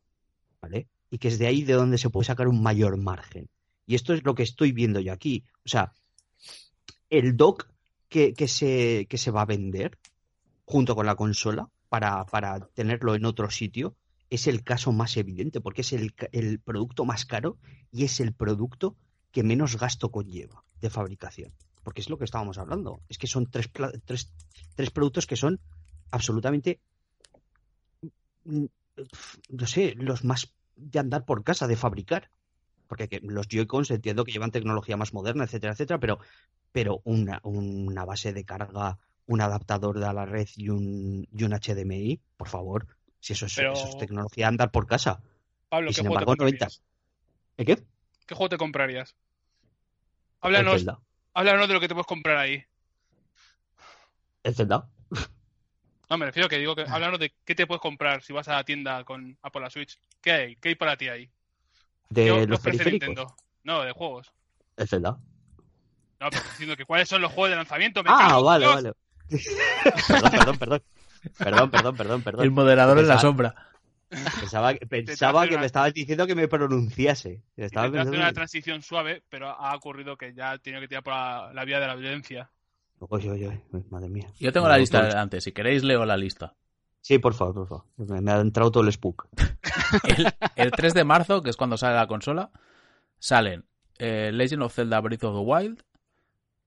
[0.60, 0.88] ¿vale?
[1.12, 3.50] Y que es de ahí de donde se puede sacar un mayor margen.
[3.86, 5.44] Y esto es lo que estoy viendo yo aquí.
[5.62, 5.92] O sea,
[7.10, 7.68] el dock
[8.08, 9.98] que, que se, que se va a vender
[10.64, 13.94] junto con la consola para, para tenerlo en otro sitio
[14.30, 17.58] es el caso más evidente, porque es el, el producto más caro
[17.90, 18.96] y es el producto
[19.30, 21.52] que menos gasto conlleva de fabricación.
[21.84, 23.02] Porque es lo que estábamos hablando.
[23.10, 23.70] Es que son tres,
[24.06, 24.32] tres,
[24.74, 25.60] tres productos que son
[26.10, 26.80] absolutamente,
[28.44, 28.64] mm,
[29.50, 32.30] no sé, los más de andar por casa, de fabricar.
[32.86, 36.18] Porque que los Joy-Cons entiendo que llevan tecnología más moderna, etcétera, etcétera, pero,
[36.72, 41.44] pero una, una base de carga, un adaptador de a la red y un, y
[41.44, 42.86] un HDMI, por favor,
[43.18, 45.22] si eso es, Pero- eso es tecnología, andar por casa.
[45.70, 46.82] Pablo, Y ¿qué sin juego te embargo, no comprarías?
[47.56, 47.76] ¿Eh, ¿Qué?
[48.26, 49.16] ¿Qué juego te comprarías?
[50.40, 50.84] Háblanos,
[51.32, 52.64] háblanos de lo que te puedes comprar ahí.
[54.42, 54.88] El Zelda.
[56.12, 58.56] No, me refiero que digo que háblanos de qué te puedes comprar si vas a
[58.56, 59.98] la tienda con Apple la Switch.
[60.20, 60.56] ¿Qué hay?
[60.56, 61.30] ¿Qué hay para ti ahí?
[62.10, 63.08] De ¿Qué los periféricos.
[63.08, 63.34] Nintendo?
[63.64, 64.30] No, de juegos.
[64.76, 65.12] El Zelda.
[65.12, 65.18] No,
[66.28, 68.02] pero estoy diciendo que cuáles son los juegos de lanzamiento.
[68.04, 68.74] me Ah, vale, Dios.
[68.74, 68.92] vale.
[70.06, 70.82] perdón, perdón, perdón.
[71.38, 72.44] Perdón, perdón, perdón, perdón.
[72.44, 73.54] El moderador en la Pensaba- sombra.
[74.38, 77.40] Pensaba, pensaba que una- me estabas diciendo que me pronunciase.
[77.56, 81.14] Estaba pensando una transición suave, pero ha ocurrido que ya he tenido que tirar por
[81.14, 82.50] la, la vía de la violencia.
[83.08, 84.26] Oye, oye, oye, madre mía.
[84.38, 85.40] Yo tengo Me la lista delante.
[85.40, 86.54] Si queréis, leo la lista.
[87.00, 87.84] Sí, por favor, por favor.
[87.96, 89.26] Me, me ha entrado todo el spook.
[90.16, 90.26] El,
[90.56, 92.50] el 3 de marzo, que es cuando sale la consola,
[93.18, 93.66] salen
[93.98, 95.82] eh, Legend of Zelda Breath of the Wild,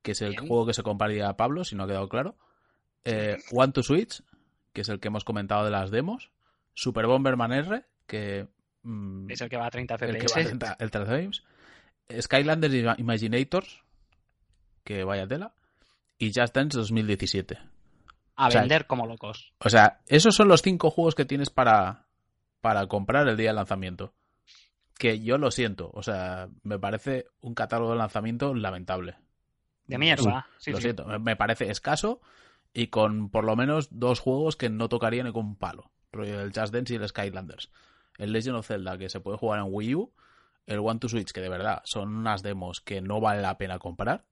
[0.03, 0.47] que es el Bien.
[0.47, 2.35] juego que se compraría a Pablo, si no ha quedado claro.
[3.03, 4.21] Eh, One to Switch,
[4.73, 6.31] que es el que hemos comentado de las demos.
[6.75, 8.47] Super Bomberman R, que...
[8.83, 10.35] mm, Es el que va a 30 el que FPS.
[10.35, 11.43] va a 30 el 30 frames.
[12.21, 13.81] Skylanders Ima- Imaginators,
[14.83, 15.53] que vaya tela.
[16.17, 17.57] Y Just Dance 2017.
[18.37, 19.53] A O sea, vender como locos.
[19.59, 22.07] O sea, esos son los cinco juegos que tienes para,
[22.61, 24.13] para comprar el día del lanzamiento.
[24.97, 29.15] Que yo lo siento, o sea, me parece un catálogo de lanzamiento lamentable.
[29.87, 30.47] De mierda.
[30.57, 30.83] Sí, lo sí.
[30.83, 32.21] siento, me- parece escaso
[32.73, 35.91] y con por lo menos dos juegos que no tocaría ni con un palo.
[36.13, 37.69] El Just Dance y el Skylanders.
[38.17, 40.13] El Legend of Zelda, que se puede jugar en Wii U.
[40.65, 43.77] El One to Switch, que de verdad son unas demos que no vale la pena
[43.79, 44.23] comprar.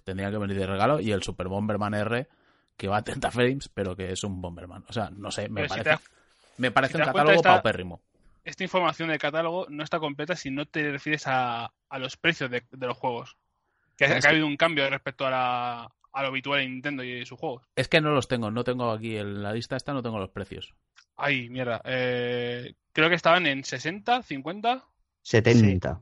[0.00, 1.00] Que tendría que venir de regalo.
[1.00, 2.28] Y el Super Bomberman R,
[2.76, 4.84] que va a 30 frames, pero que es un Bomberman.
[4.88, 6.10] O sea, no sé, me Pero si parece, te
[6.62, 8.00] me parece si un catálogo está- paupérrimo.
[8.42, 12.50] Esta información del catálogo no está completa si no te refieres a, a los precios
[12.50, 13.36] de, de los juegos.
[13.98, 15.82] Que, Es que que- ha habido un cambio respecto a la,
[16.12, 17.62] a lo habitual en Nintendo y sus juegos.
[17.76, 20.30] Es que no los tengo, no tengo aquí en la lista esta, no tengo los
[20.30, 20.74] precios.
[21.16, 21.82] Ay, mierda.
[21.84, 24.84] Eh, creo que estaban en 60, 50,
[25.20, 26.00] 70.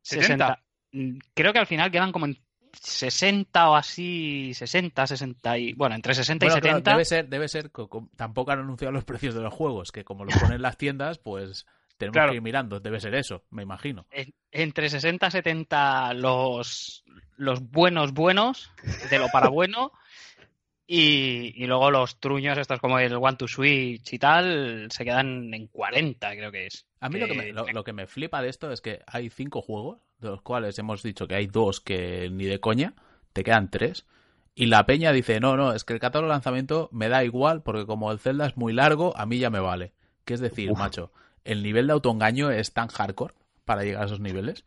[0.00, 0.62] 70.
[0.92, 2.38] Mm, Creo que al final quedan como en
[2.82, 5.72] 60 o así, 60, 60 y...
[5.74, 6.90] Bueno, entre 60 Bueno, y claro, 70.
[6.92, 10.04] debe ser, debe ser, co- co- tampoco han anunciado los precios de los juegos, que
[10.04, 12.30] como los ponen en las tiendas, pues tenemos Claro.
[12.30, 14.06] que ir mirando, debe ser eso, me imagino.
[14.10, 17.04] en- entre 60 y 70 los,
[17.36, 18.70] los buenos buenos,
[19.10, 19.92] de lo para bueno,
[20.86, 25.52] y, y luego los truños, estos como el One to Switch y tal, se quedan
[25.52, 26.86] en 40, creo que es.
[27.00, 29.28] A mí lo, que me, lo, lo que me flipa de esto es que hay
[29.30, 32.94] cinco juegos, de los cuales hemos dicho que hay dos que ni de coña,
[33.32, 34.06] te quedan tres.
[34.54, 37.62] Y la peña dice, no, no, es que el catálogo de lanzamiento me da igual
[37.62, 39.92] porque como el Zelda es muy largo, a mí ya me vale.
[40.24, 40.78] Que es decir, Uf.
[40.78, 41.12] macho,
[41.44, 43.34] el nivel de autoengaño es tan hardcore
[43.64, 44.64] para llegar a esos niveles.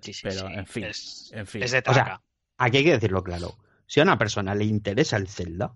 [0.00, 1.62] Sí, sí, Pero, sí, en fin, Es, En fin.
[1.62, 2.22] es de O sea.
[2.58, 3.58] Aquí hay que decirlo claro.
[3.86, 5.74] Si a una persona le interesa el Zelda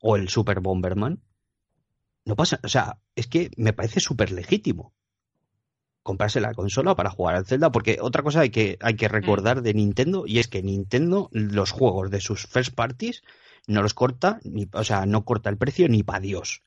[0.00, 1.22] o el Super Bomberman,
[2.24, 2.58] no pasa.
[2.62, 4.94] O sea, es que me parece súper legítimo
[6.04, 9.62] comprarse la consola para jugar al Zelda, porque otra cosa hay que, hay que recordar
[9.62, 13.24] de Nintendo, y es que Nintendo, los juegos de sus first parties,
[13.66, 16.60] no los corta, ni, o sea, no corta el precio ni para Dios.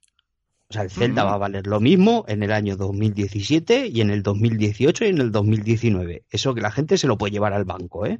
[0.69, 1.27] O sea, el Zelda Mm.
[1.27, 5.19] va a valer lo mismo en el año 2017 y en el 2018 y en
[5.19, 6.23] el 2019.
[6.29, 8.19] Eso que la gente se lo puede llevar al banco, ¿eh?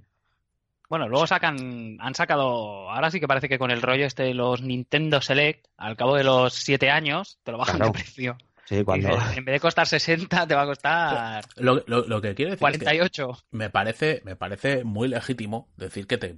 [0.89, 4.33] Bueno, luego sacan, han sacado, ahora sí que parece que con el rollo este de
[4.33, 7.91] los Nintendo Select, al cabo de los siete años, te lo bajan Claro.
[7.91, 8.37] de precio.
[8.67, 9.07] Sí, cuando...
[9.15, 12.51] Dice, en vez de costar 60, te va a costar Lo, lo- lo que quiero
[12.51, 13.43] decir es que 48.
[13.51, 16.37] me parece, me parece muy legítimo decir que te,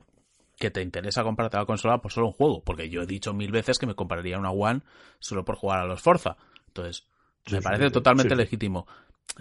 [0.58, 2.64] que te interesa comprarte la consola por solo un juego.
[2.64, 4.82] Porque yo he dicho mil veces que me compraría una One
[5.20, 6.38] solo por jugar a los Forza.
[6.68, 7.06] Entonces,
[7.46, 8.42] Sí, me sí, parece sí, totalmente sí.
[8.42, 8.86] legítimo.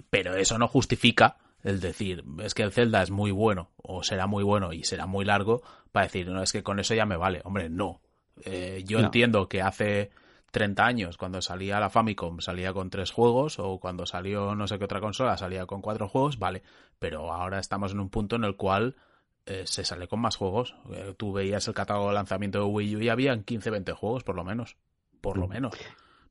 [0.09, 4.27] Pero eso no justifica el decir, es que el Zelda es muy bueno, o será
[4.28, 5.60] muy bueno y será muy largo,
[5.93, 7.40] para decir, no, es que con eso ya me vale.
[7.44, 8.01] Hombre, no.
[8.44, 9.06] Eh, yo No.
[9.06, 10.10] entiendo que hace
[10.51, 14.79] 30 años, cuando salía la Famicom, salía con tres juegos, o cuando salió no sé
[14.79, 16.62] qué otra consola, salía con cuatro juegos, vale.
[16.99, 18.97] Pero ahora estamos en un punto en el cual
[19.47, 20.75] eh, se sale con más juegos.
[20.93, 24.25] Eh, tú veías el catálogo de lanzamiento de Wii U y habían 15, 20 juegos,
[24.25, 24.77] por lo menos.
[25.20, 25.51] Por lo Mm.
[25.51, 25.75] menos.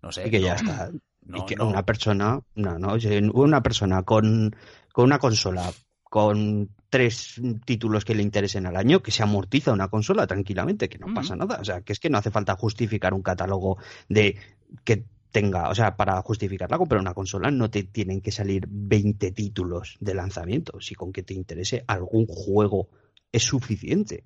[0.02, 0.28] No sé.
[0.28, 0.90] y que ya está.
[1.22, 1.68] no, y que no.
[1.68, 2.96] una persona, no, no,
[3.34, 4.56] una persona con,
[4.94, 5.72] con una consola
[6.04, 10.98] con tres títulos que le interesen al año, que se amortiza una consola tranquilamente, que
[10.98, 11.60] no pasa nada.
[11.60, 13.78] O sea, que es que no hace falta justificar un catálogo
[14.08, 14.38] de
[14.84, 18.32] que tenga, o sea, para justificar la compra de una consola no te tienen que
[18.32, 20.80] salir 20 títulos de lanzamiento.
[20.80, 22.90] Si con que te interese algún juego
[23.32, 24.24] es suficiente.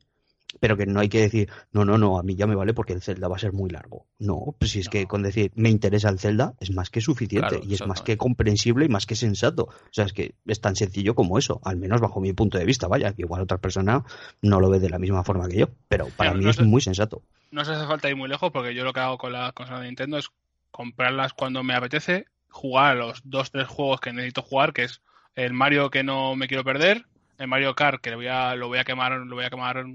[0.59, 2.93] Pero que no hay que decir, no, no, no, a mí ya me vale porque
[2.93, 4.07] el Zelda va a ser muy largo.
[4.19, 7.47] No, pues si es que con decir me interesa el Zelda es más que suficiente
[7.47, 9.63] Claro, y es más que comprensible y más que sensato.
[9.63, 12.65] O sea, es que es tan sencillo como eso, al menos bajo mi punto de
[12.65, 14.03] vista, vaya, que igual otra persona
[14.41, 16.61] no lo ve de la misma forma que yo, pero para Pero mí no es
[16.61, 17.23] muy sensato.
[17.51, 19.79] No se hace falta ir muy lejos porque yo lo que hago con la consola
[19.79, 20.29] de Nintendo es
[20.71, 25.01] comprarlas cuando me apetece, jugar a los dos, tres juegos que necesito jugar, que es
[25.35, 27.05] el Mario que no me quiero perder,
[27.37, 29.85] el Mario Kart que lo voy a, lo voy a quemar, lo voy a quemar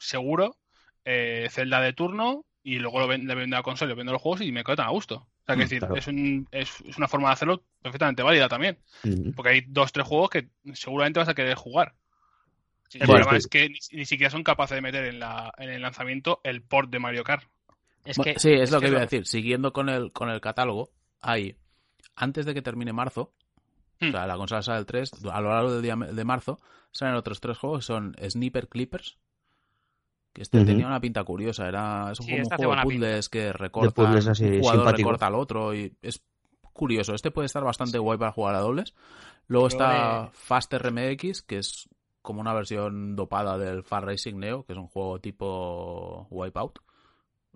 [0.00, 0.56] seguro,
[1.04, 4.12] eh, Zelda de turno y luego lo ven- le vendo a la consola, le vendo
[4.12, 5.16] los juegos y me quedo tan a gusto.
[5.16, 5.94] O sea, que Mm, es decir, claro.
[5.96, 8.78] es, un- es, es una forma de hacerlo perfectamente válida también.
[9.04, 9.30] Mm.
[9.32, 11.94] Porque hay dos, tres juegos que seguramente vas a querer jugar.
[12.92, 15.80] El problema es que ni, ni siquiera son capaces de meter en, la, en el
[15.82, 17.44] lanzamiento el port de Mario Kart.
[18.04, 19.26] Es que, sí, es, lo que es iba a decir.
[19.26, 20.90] Siguiendo con el, con el catálogo,
[21.20, 21.56] hay,
[22.16, 23.32] antes de que termine marzo,
[24.00, 24.08] Hmm.
[24.08, 26.58] o sea, la consola sale el 3, a lo largo del día de marzo,
[26.90, 29.18] salen otros tres juegos, que son Sniper Clippers,
[30.32, 32.76] que este tenía una pinta curiosa, era es un, Sí, como un este hace juego
[32.80, 33.06] de pinta.
[33.06, 35.08] puzzles que recorta, puzzles así, un jugador simpático.
[35.08, 36.22] recorta al otro y es
[36.72, 37.14] curioso.
[37.14, 38.94] Este puede estar bastante guay para jugar a dobles.
[39.48, 41.88] Luego está de- Fast RMX, que es
[42.22, 46.78] como una versión dopada del Far Racing Neo, que es un juego tipo Wipeout.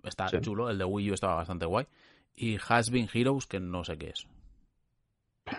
[0.03, 0.37] Está Sí.
[0.41, 1.87] chulo, el de Wii U estaba bastante guay.
[2.35, 4.27] Y Has Been Heroes, que no sé qué es.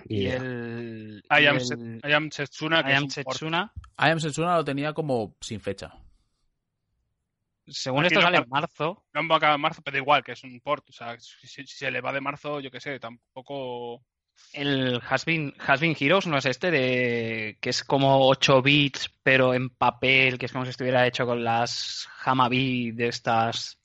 [0.09, 3.37] y el, I am, el- I am Setsuna, que I es am un port.
[3.37, 5.95] Setsuna, I Am Setsuna lo tenía como sin fecha.
[7.67, 9.05] Según Aquí esto no sale en marzo.
[9.15, 10.89] No va a acabar en marzo, pero igual, que es un port.
[10.89, 14.03] O sea, si, si se le va de marzo, yo qué sé, tampoco.
[14.53, 19.11] El Has Been, Has Been Heroes no es este de que es como 8 bits,
[19.23, 23.79] pero en papel, que es como si estuviera hecho con las Hamabi de estas.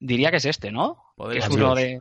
[0.00, 1.14] Diría que es este, ¿no?
[1.30, 2.00] Que es uno de.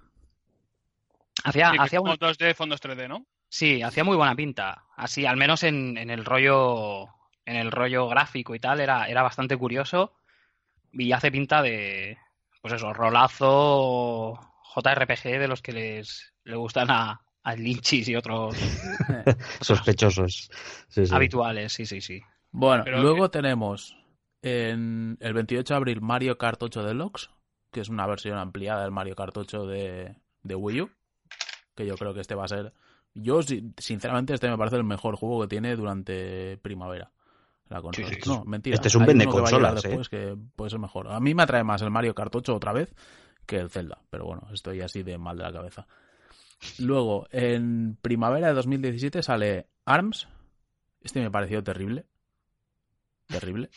[1.44, 3.26] Hacía, Sí, como un- 2D, fondos 3D, ¿no?
[3.50, 4.86] Sí, hacía muy buena pinta.
[4.96, 7.08] Así, al menos en, en el rollo,
[7.46, 10.14] en el rollo gráfico y tal, era, era bastante curioso.
[10.94, 12.18] Y hace pinta de,
[12.62, 14.40] pues eso, rolazo
[14.76, 18.56] JRPG de los que les, le gustan a, a Lynchis y otros
[19.62, 20.50] Sospechosos.
[20.88, 21.14] Sí, sí.
[21.14, 22.22] habituales, sí, sí, sí.
[22.52, 23.96] Bueno, Pero- luego tenemos
[24.44, 27.30] En el 28 de abril, Mario Kart 8 Deluxe,
[27.72, 30.90] que es una versión ampliada del Mario Kart 8 de, de Wii U.
[31.76, 32.74] Que yo creo que este va a ser.
[33.14, 37.12] Yo, si- sinceramente, este me parece el mejor juego que tiene durante primavera.
[37.72, 38.10] La consola.
[38.10, 38.76] Sí, sí, no, mentira.
[38.76, 39.88] este es un a llegar vendeconsolas, ¿eh?
[39.88, 41.08] después que puede ser mejor.
[41.08, 42.94] A mí me atrae más el Mario Kart 8 otra vez
[43.46, 44.02] que el Zelda.
[44.10, 45.88] Pero bueno, estoy así de mal de la cabeza.
[46.80, 50.28] Luego, en primavera de 2017 sale ARMS.
[51.00, 52.06] Este me pareció terrible.
[53.28, 53.70] Terrible.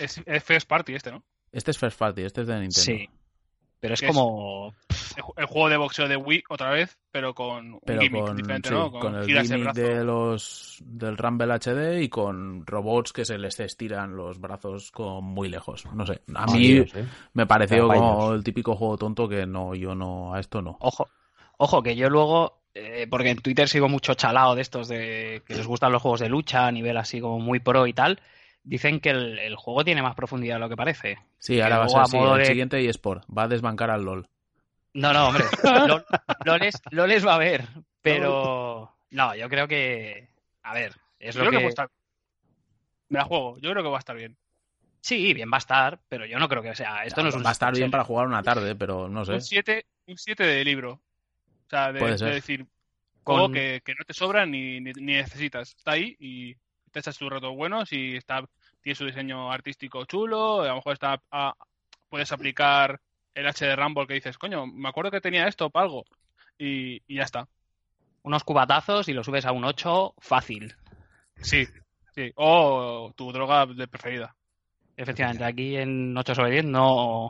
[0.00, 1.24] Es, es First Party este, ¿no?
[1.50, 2.82] Este es First Party, este es de Nintendo.
[2.82, 3.10] Sí.
[3.80, 4.74] Pero es como.
[5.16, 8.24] El, ju- el juego de boxeo de Wii otra vez, pero con un Pero gimmick
[8.24, 8.90] con, diferente, sí, ¿no?
[8.90, 13.58] con el giras gimmick de los, del Rumble HD y con robots que se les
[13.60, 15.86] estiran los brazos con muy lejos.
[15.94, 17.04] No sé, a Ay, mí Dios, ¿eh?
[17.34, 20.76] me pareció como el típico juego tonto que no, yo no, a esto no.
[20.80, 21.08] Ojo,
[21.56, 25.54] ojo, que yo luego, eh, porque en Twitter sigo mucho chalao de estos de que
[25.56, 28.20] les gustan los juegos de lucha a nivel así como muy pro y tal.
[28.62, 31.18] Dicen que el, el juego tiene más profundidad de lo que parece.
[31.38, 34.28] Sí, ahora va a ser el de- siguiente eSport, va a desbancar al LOL.
[34.94, 35.44] No, no, hombre.
[35.86, 36.04] LOL,
[36.44, 37.66] LOLes, LOLes va a haber,
[38.02, 40.28] pero no, yo creo que,
[40.62, 41.90] a ver, es Yo lo creo que que estar.
[43.08, 44.36] Me la juego, yo creo que va a estar bien.
[45.00, 47.04] sí, bien va a estar, pero yo no creo que sea.
[47.04, 49.32] Esto no es un va a estar bien para jugar una tarde, pero no sé.
[49.34, 50.92] Un 7 un siete de libro.
[50.92, 52.32] O sea, de, Puede de ser.
[52.34, 52.66] decir,
[53.22, 55.74] Con- juego que, que no te sobra ni, ni, ni necesitas.
[55.76, 56.54] Está ahí y
[56.88, 58.42] te echas tus retos buenos y está,
[58.82, 60.62] tiene su diseño artístico chulo.
[60.62, 61.54] A lo mejor está a-
[62.08, 63.00] puedes aplicar
[63.34, 66.04] el H de Rumble que dices, coño, me acuerdo que tenía esto para algo.
[66.58, 67.48] Y, y ya está.
[68.22, 70.74] Unos cubatazos y lo subes a un 8 fácil.
[71.40, 71.66] Sí,
[72.14, 72.32] sí.
[72.34, 74.34] O tu droga de preferida.
[74.96, 77.28] Efectivamente, aquí en 8 sobre 10 no.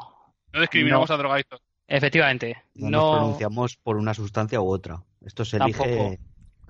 [0.52, 1.14] No discriminamos No.
[1.14, 1.60] a drogadictos.
[1.86, 3.12] Efectivamente, No, nos no.
[3.18, 5.02] pronunciamos por una sustancia u otra.
[5.24, 5.84] Esto se Tampoco.
[5.84, 6.18] elige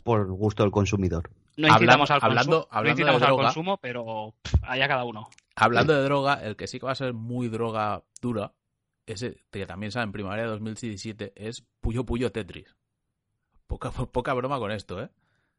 [0.02, 1.30] por gusto del consumidor.
[1.58, 5.28] No incitamos al, Hablando- consumo, hablando no incitamos al consumo, pero pff, allá cada uno.
[5.56, 8.52] Hablando de droga, el que sí que va a ser muy droga dura,
[9.06, 12.76] ese que también sale en primavera de 2017, es Puyo Puyo Tetris.
[13.66, 15.08] Poca, poca broma con esto, ¿eh?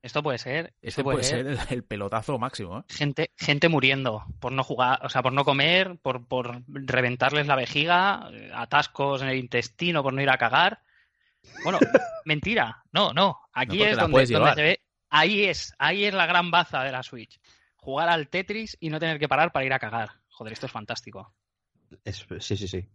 [0.01, 2.83] Esto puede ser, Este esto puede puede ser el, el pelotazo máximo, ¿eh?
[2.87, 7.57] gente, gente muriendo por no jugar, o sea, por no comer, por, por reventarles la
[7.57, 10.79] vejiga, eh, atascos en el intestino por no ir a cagar.
[11.65, 11.79] Bueno,
[12.23, 13.37] mentira, no, no.
[13.51, 16.91] Aquí No, es donde, donde se ve, ahí es, ahí es la gran baza de
[16.91, 17.39] la Switch.
[17.77, 20.09] Jugar al Tetris y no tener que parar para ir a cagar.
[20.29, 21.33] Joder, esto es fantástico.
[22.03, 22.85] Es- sí, sí, sí.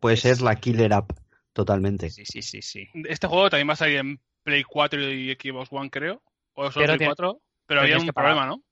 [0.00, 1.10] Puede ser la killer app,
[1.52, 2.10] totalmente.
[2.10, 2.88] Sí, sí, sí, sí.
[3.08, 6.22] Este juego también va a salir en Play 4 y Xbox One, creo.
[6.54, 7.32] O solo Pero Play tiene- 4.
[7.34, 8.62] Pero pero había un problema, ¿no?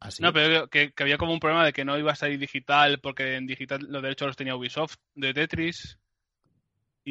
[0.00, 0.22] Así.
[0.22, 3.00] No, pero que, que había como un problema de que no iba a salir digital
[3.00, 5.98] porque en digital los derechos los tenía Ubisoft de Tetris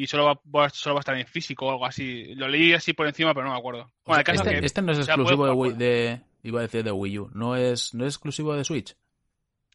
[0.02, 2.34] y solo va, va- solo va a estar en físico o algo así.
[2.34, 3.82] Lo leí así por encima, pero no me acuerdo.
[3.82, 6.84] O Bueno, sea, este, que este no es exclusivo de, Wii, de iba a decir
[6.84, 8.96] de Wii U, no es no es exclusivo de Switch.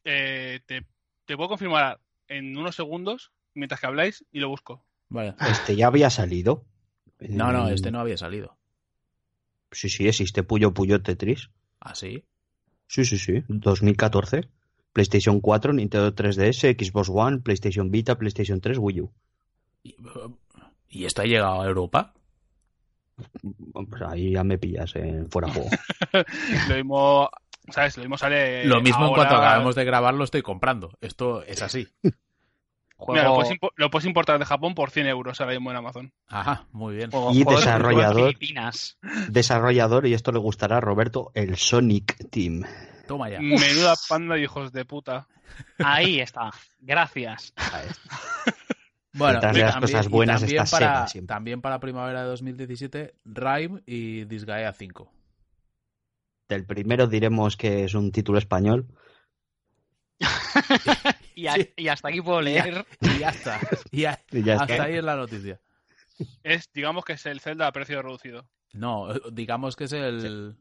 [0.06, 0.86] eh, te,
[1.26, 4.86] te puedo confirmar en unos segundos mientras que habláis y lo busco.
[5.10, 5.36] Vale.
[5.50, 6.66] Este ya había salido.
[7.20, 8.58] No, no, Eh, este no había salido.
[9.72, 11.50] Sí, sí, existe Puyo Puyo Tetris.
[11.80, 12.26] ¿Ah, sí?
[12.88, 13.44] Sí, sí, sí.
[13.48, 14.50] 2014.
[14.94, 19.12] PlayStation 4, Nintendo 3DS, Xbox One, PlayStation Vita, PlayStation 3, Wii U.
[19.84, 22.14] ¿Y, esto ha llegado a Europa?
[23.90, 25.70] Pues ahí ya me pillas, eh, fuera de juego.
[26.70, 27.30] lo mismo,
[27.70, 27.98] ¿sabes?
[27.98, 28.66] Lo mismo sale.
[28.66, 30.98] Lo mismo en cuanto acabemos de grabar lo estoy comprando.
[31.02, 31.88] Esto es así.
[32.96, 35.72] Juego, Mira, lo, puedes impo- lo puedes importar de Japón por 100 euros ahora mismo
[35.72, 36.14] en Amazon.
[36.28, 37.12] Ajá, muy bien.
[37.12, 38.28] juego- Y desarrollador.
[38.28, 38.98] Filipinas.
[39.28, 42.64] Desarrollador, y esto le gustará a Roberto, el Sonic Team.
[43.08, 43.40] Toma ya.
[43.42, 45.28] Menuda panda hijos de puta.
[45.80, 46.52] Ahí está.
[46.80, 47.54] Gracias.
[47.58, 48.00] Bueno, Detrás
[49.14, 51.34] y de las también- cosas y buenas también está para, Sega siempre.
[51.35, 55.11] También para primavera de 2017, Rime y Disgaea 5.
[56.49, 58.88] Del primero diremos que es un título español.
[61.35, 61.73] Y, a- Sí.
[61.77, 62.85] y hasta aquí puedo leer.
[63.02, 63.60] Y ya está.
[63.91, 64.84] Y ya- Y ya hasta está.
[64.85, 65.60] ahí es la noticia.
[66.44, 68.48] Es, digamos que es el Zelda a precio reducido.
[68.73, 70.56] No, digamos que es el,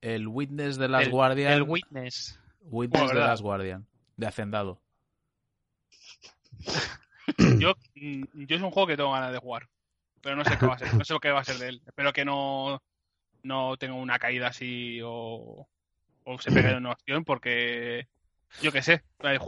[0.00, 1.52] el Witness de las El- Guardian.
[1.52, 2.40] El Witness.
[2.62, 3.86] Witness de las Guardian.
[4.16, 4.80] De Hacendado.
[7.58, 9.68] Yo, mm, yo es un juego que tengo ganas de jugar.
[10.20, 10.94] Pero no sé qué va a ser.
[10.94, 11.82] No sé qué va a ser de él.
[11.86, 12.82] Espero que no,
[13.42, 15.68] no tenga una caída así o,
[16.24, 18.08] o se pegue en una opción porque
[18.62, 19.04] yo qué sé.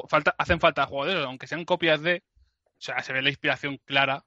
[0.08, 2.22] Falta, hacen falta jugadores, aunque sean copias de.
[2.64, 4.24] O sea, se ve la inspiración clara.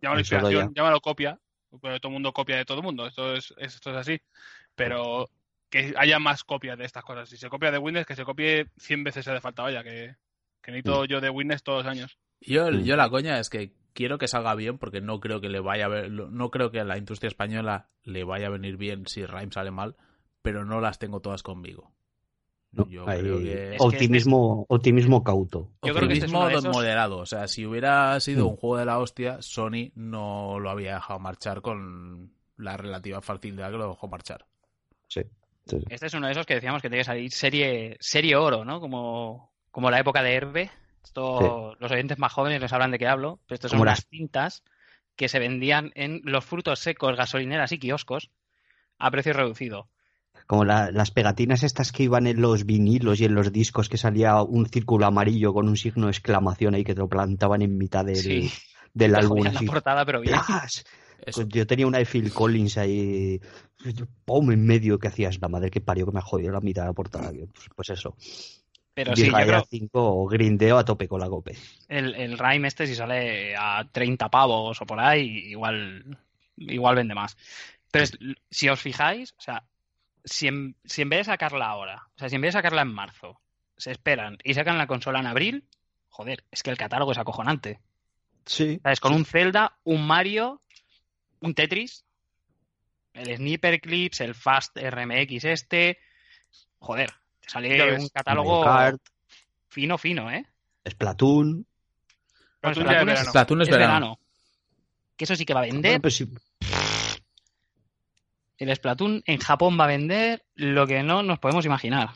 [0.00, 1.38] Llámalo Eso lo inspiración, llámalo copia.
[1.82, 3.06] Pero todo el mundo copia de todo el mundo.
[3.06, 4.20] Esto es, esto es así.
[4.74, 5.28] Pero
[5.68, 7.28] que haya más copias de estas cosas.
[7.28, 10.16] Si se copia de Windows, que se copie 100 veces se de falta, vaya, que,
[10.60, 12.18] que necesito yo de Windows todos los años.
[12.40, 12.82] Yo, Mm.
[12.84, 15.86] yo la coña es que quiero que salga bien porque no creo que le vaya
[15.86, 19.26] a ver, no creo que a la industria española le vaya a venir bien si
[19.26, 19.96] Rime sale mal,
[20.42, 21.92] pero no las tengo todas conmigo.
[22.72, 22.88] ¿no?
[22.88, 25.70] Yo Ahí, creo que- Es optimismo, optimismo cauto.
[25.82, 27.18] Yo creo que este es uno Optimismo de esos- moderado.
[27.18, 28.50] O sea, si hubiera sido Mm.
[28.50, 33.72] un juego de la hostia, Sony no lo había dejado marchar con la relativa facilidad
[33.72, 34.46] que lo dejó marchar.
[35.08, 35.22] Sí.
[35.66, 35.78] sí.
[35.88, 38.78] Este es uno de esos que decíamos que tiene que salir serie, serie oro, ¿no?
[38.80, 40.70] Como, como la época de Herbe.
[41.02, 43.98] Esto, Los oyentes más jóvenes les hablan de qué hablo, pero estos son Como unas
[44.00, 44.62] las- cintas
[45.16, 48.30] que se vendían en los frutos secos, gasolineras y kioscos
[48.98, 49.88] a precio reducido.
[50.46, 53.96] Como la- las pegatinas estas que iban en los vinilos y en los discos que
[53.98, 57.76] salía un círculo amarillo con un signo de exclamación ahí que te lo plantaban en
[57.76, 58.50] mitad del, Sí.
[58.94, 59.46] del álbum.
[59.46, 59.64] así.
[59.66, 60.36] la portada, pero bien.
[61.48, 63.38] Yo tenía una de Phil Collins ahí,
[64.24, 66.82] pum, en medio que hacías, la madre que parió que me ha jodido la mitad
[66.82, 67.30] de la portada.
[67.30, 68.16] Pues, pues eso.
[68.94, 71.56] Pero sí, yo creo 5 grindeo a tope con la cope.
[71.88, 76.18] el, el Rime este si sale a 30 pavos o por ahí, igual,
[76.56, 77.36] igual vende más.
[77.90, 78.18] Pero es-
[78.50, 79.64] si os fijáis, o sea,
[80.24, 82.82] si en, si en vez de sacarla ahora, o sea, si en vez de sacarla
[82.82, 83.40] en marzo,
[83.76, 85.64] se esperan y sacan la consola en abril,
[86.10, 87.80] joder, es que el catálogo es acojonante.
[88.44, 88.80] Sí.
[88.82, 89.00] ¿Sabes?
[89.00, 90.60] Con un Zelda, un Mario,
[91.40, 92.04] un Tetris,
[93.14, 95.98] el Sniper Clips, el Fast RMX este.
[96.78, 97.10] Joder,
[97.50, 98.02] sale ves.
[98.02, 99.00] un catálogo Kart,
[99.68, 100.44] fino, fino, ¿eh?
[100.88, 101.66] Splatoon.
[102.62, 103.30] Bueno, Splatoon Splatoon es- verano.
[103.30, 103.92] Splatoon es es verano.
[103.92, 104.18] verano.
[105.16, 105.90] Que eso sí que va a vender.
[105.92, 106.28] Bueno, pues sí,
[108.58, 112.10] El Splatoon en Japón va a vender lo que no nos podemos imaginar.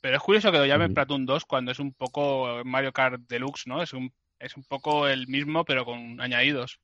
[0.00, 0.94] Pero es curioso que lo llamen Mm.
[0.94, 3.82] Platoon 2 cuando es un poco Mario Kart Deluxe, ¿no?
[3.82, 6.80] Es un, es un poco el mismo, pero con añadidos.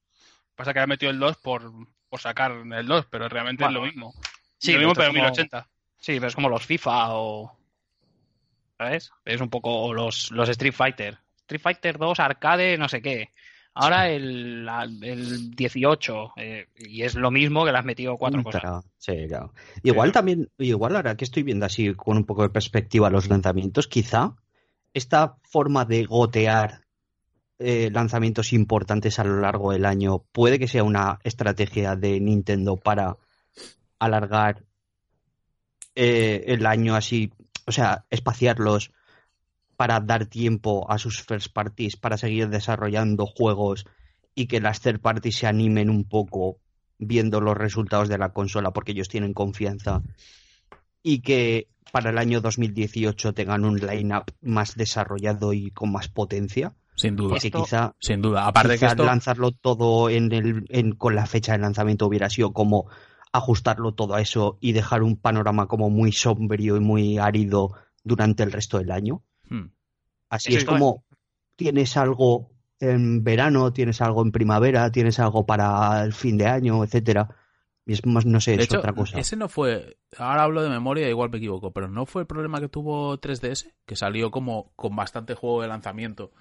[0.54, 1.70] Pasa que ha metido el 2 por,
[2.08, 4.14] por sacar el 2, pero realmente Bueno, es lo mismo.
[4.58, 5.68] Sí, lo mismo, pero en como- 1080.
[5.98, 7.58] Sí, pero es como los FIFA o.
[8.82, 9.12] ¿Sabes?
[9.24, 11.18] Es un poco los, los Street Fighter.
[11.42, 13.28] Street Fighter 2 arcade, no sé qué.
[13.74, 14.68] Ahora el,
[15.02, 16.32] el 18.
[16.36, 18.84] eh, y es lo mismo que le has metido cuatro cosas.
[18.98, 19.54] Sí, claro.
[19.84, 23.28] Igual Pero- también, igual ahora que estoy viendo así con un poco de perspectiva los
[23.28, 24.34] lanzamientos, quizá
[24.92, 26.80] esta forma de gotear
[27.60, 32.76] eh, lanzamientos importantes a lo largo del año puede que sea una estrategia de Nintendo
[32.76, 33.16] para
[34.00, 34.64] alargar
[35.94, 37.30] eh, el año así,
[37.66, 38.90] o sea, espaciarlos
[39.76, 43.86] para dar tiempo a sus first parties para seguir desarrollando juegos
[44.34, 46.58] y que las third parties se animen un poco
[46.98, 50.02] viendo los resultados de la consola porque ellos tienen confianza
[51.02, 56.72] y que para el año 2018 tengan un line-up más desarrollado y con más potencia.
[56.94, 57.30] Sin duda.
[57.30, 58.46] Porque Esto- quizá, Sin duda.
[58.46, 59.04] Aparte que quizá esto...
[59.04, 62.86] lanzarlo todo en el, en- con la fecha de lanzamiento hubiera sido como
[63.32, 67.72] ajustarlo todo a eso y dejar un panorama como muy sombrío y muy árido
[68.04, 69.22] durante el resto del año.
[69.48, 69.70] Hmm.
[70.28, 71.04] Así Eso es como
[71.56, 72.50] tienes algo
[72.80, 77.36] en verano, tienes algo en primavera, tienes algo para el fin de año, etcétera.
[77.84, 79.18] Y es más, no sé, De es hecho, otra cosa.
[79.18, 79.98] ese no fue.
[80.16, 83.72] Ahora hablo de memoria, igual me equivoco, pero no fue el problema que tuvo 3DS,
[83.86, 86.32] que salió como con bastante juego de lanzamiento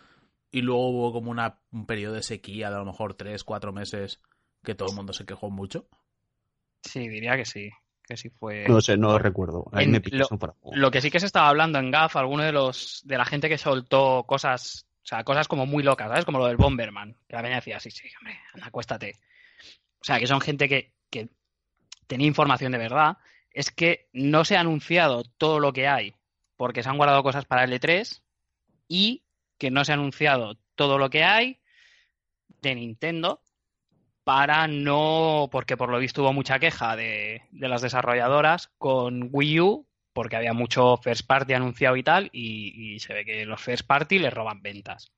[0.51, 3.71] y luego hubo como una, un periodo de sequía de a lo mejor 3, 4
[3.71, 4.19] meses
[4.63, 5.87] que todo el mundo se quejó mucho.
[6.81, 7.69] Sí, diría que sí.
[8.07, 8.65] Que sí fue.
[8.67, 9.67] No sé, no lo recuerdo.
[9.71, 10.55] Ahí En me lo- juego.
[10.73, 13.47] Lo que sí que se estaba hablando en GAF, alguno de los de la gente
[13.47, 16.25] que soltó cosas, o sea, cosas como muy locas, ¿sabes?
[16.25, 19.15] Como lo del Bomberman, que la peña decía, sí, sí, hombre, anda, acuéstate.
[19.99, 21.29] O sea, que son gente que, que
[22.07, 23.17] tenía información de verdad.
[23.51, 26.15] Es que no se ha anunciado todo lo que hay
[26.57, 28.21] porque se han guardado cosas para el E3
[28.87, 29.23] y
[29.57, 31.59] que no se ha anunciado todo lo que hay
[32.61, 33.41] de Nintendo
[34.23, 39.59] para no, porque por lo visto hubo mucha queja de, de las desarrolladoras con Wii
[39.61, 43.61] U, porque había mucho first party anunciado y tal, y, y se ve que los
[43.61, 45.11] first party les roban ventas.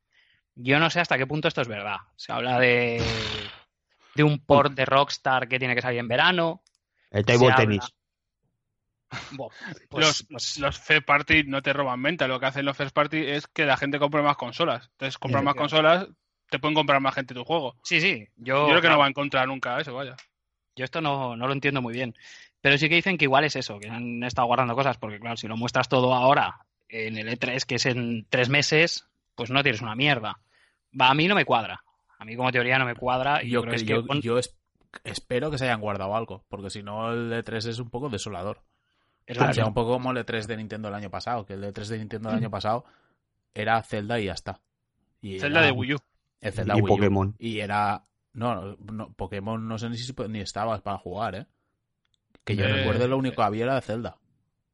[0.55, 1.97] Yo no sé hasta qué punto esto es verdad.
[2.15, 3.03] Se habla de,
[4.15, 6.61] de un port de Rockstar que tiene que salir en verano.
[7.11, 7.75] El table habla-
[9.31, 9.49] Buah,
[9.89, 12.27] pues- los, pues- los first party no te roban venta.
[12.27, 14.89] Lo que hacen los first party es que la gente compre más consolas.
[14.91, 16.07] Entonces, comprar más consolas,
[16.53, 17.75] te pueden comprar más gente tu juego.
[17.83, 18.27] sí, sí.
[18.37, 20.15] Yo, Yo creo que claro, no va a encontrar nunca eso, vaya.
[20.75, 22.15] Yo esto no, no lo entiendo muy bien.
[22.61, 25.35] Pero sí que dicen que igual es eso, que han estado guardando cosas, porque claro,
[25.37, 29.05] si lo muestras todo ahora en el E3, que es en tres meses,
[29.35, 30.39] pues no tienes una mierda.
[30.99, 31.83] Va, a mí no me cuadra.
[32.19, 33.43] A mí como teoría no me cuadra.
[33.43, 34.55] Y Yo, yo, creo que- que yo, es que con- yo es-
[35.03, 38.61] espero que se hayan guardado algo, porque si no el E3 es un poco desolador.
[39.25, 41.63] es O sea, un poco como el E3 de Nintendo del año pasado, que el
[41.63, 42.83] E3 de Nintendo del año pasado
[43.53, 44.59] era Zelda y ya está.
[45.21, 45.97] Y Zelda era- de Wii U.
[46.47, 46.95] el Zelda Y Wii U.
[46.95, 47.35] Pokémon.
[47.39, 48.03] Y era...
[48.33, 48.77] No,
[49.15, 51.45] Pokémon no sé ni si ni estabas para jugar, ¿eh?
[52.43, 54.17] Que yo Eh, recuerde lo único que había era de Zelda.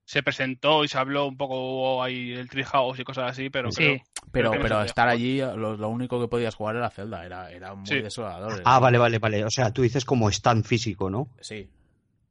[0.06, 3.84] Se presentó y se habló un poco ahí el Treehouse y cosas así, pero sí,
[3.84, 4.00] creo-
[4.32, 7.26] Pero, que pero estar allí, lo, lo único que podías jugar era Zelda.
[7.26, 8.02] Era, era muy Sí.
[8.02, 8.62] desolador.
[8.66, 9.44] Ah, vale, vale, vale.
[9.46, 11.28] O sea, tú dices como stand físico, ¿no?
[11.42, 11.70] Sí.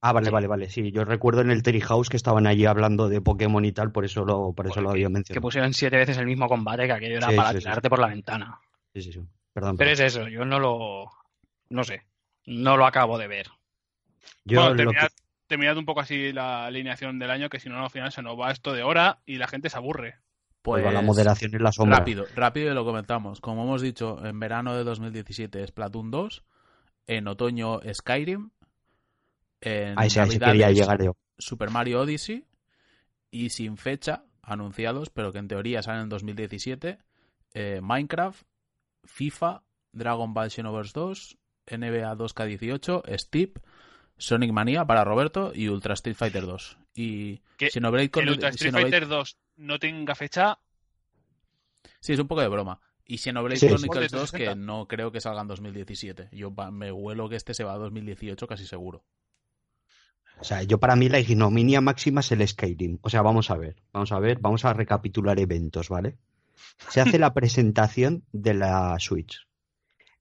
[0.01, 0.71] Ah, vale, vale, vale.
[0.71, 3.93] Sí, yo recuerdo en el Terry House que estaban allí hablando de Pokémon y tal,
[3.93, 5.43] por eso lo, por eso lo había Que mencionado.
[5.43, 7.63] pusieron siete veces el mismo combate, que aquello era Sí, para sí, sí.
[7.65, 8.61] tirarte por la ventana.
[8.95, 9.21] Sí, sí, sí.
[9.53, 9.77] Perdón.
[9.77, 9.93] Pero perdón.
[9.93, 11.11] es eso, yo no lo.
[11.71, 12.03] No sé.
[12.47, 13.47] No lo acabo de ver.
[14.45, 15.15] Yo bueno, terminad, que-
[15.47, 18.39] terminad un poco así la alineación del año, que si no, al final se nos
[18.39, 20.17] va esto de hora y la gente se aburre.
[20.63, 21.99] pues, Pues la moderación es la sombra.
[21.99, 23.41] rápido, rápido y lo comentamos.
[23.41, 26.45] Como hemos dicho, en verano de 2017 es Splatoon 2,
[27.07, 28.51] en otoño Skyrim,
[29.61, 31.17] en A ese, a ese Navidades quería llegar yo.
[31.39, 32.45] Super Mario Odyssey
[33.31, 36.99] y sin fecha anunciados, pero que en teoría salen en 2017,
[37.55, 38.43] eh, Minecraft,
[39.09, 39.63] FIFA,
[39.93, 43.59] Dragon Ball Xenoverse 2, NBA 2K18, Steep,
[44.17, 46.79] Sonic Mania para Roberto y Ultra Street Fighter 2.
[46.95, 50.59] Y Que Xenoblade Que el con- Ultra Street Xenoblade- Fighter 2 no tenga fecha,
[52.01, 52.81] Sí, es un poco de broma.
[53.05, 53.73] Y Xenoblade Sí, sí.
[53.75, 54.55] Chronicles Por 2 que 360.
[54.67, 56.29] no creo que salga en 2017.
[56.33, 59.05] Yo me huelo que este se va a 2018 casi seguro.
[60.41, 62.99] O sea, yo para mí la ignominia máxima es el Skyrim.
[63.03, 66.19] O sea, vamos a ver, vamos a ver, vamos a recapitular eventos, ¿vale?
[66.89, 69.47] Se hace la presentación de la Switch.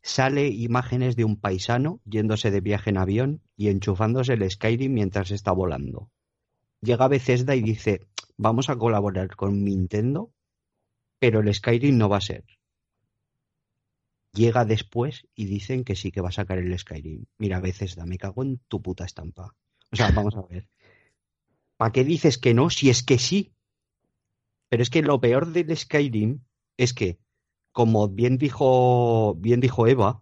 [0.01, 5.31] Sale imágenes de un paisano yéndose de viaje en avión y enchufándose el Skyrim mientras
[5.31, 6.09] está volando.
[6.81, 8.07] Llega Bethesda y dice,
[8.37, 10.31] vamos a colaborar con Nintendo,
[11.19, 12.45] pero el Skyrim no va a ser.
[14.33, 17.25] Llega después y dicen que sí que va a sacar el Skyrim.
[17.37, 19.55] Mira, Bethesda, me cago en tu puta estampa.
[19.91, 20.67] O sea, vamos a ver.
[21.75, 23.53] ¿Para qué dices que no si es que sí?
[24.69, 26.43] Pero es que lo peor del Skyrim
[26.77, 27.19] es que,
[27.71, 30.21] como bien dijo, bien dijo Eva,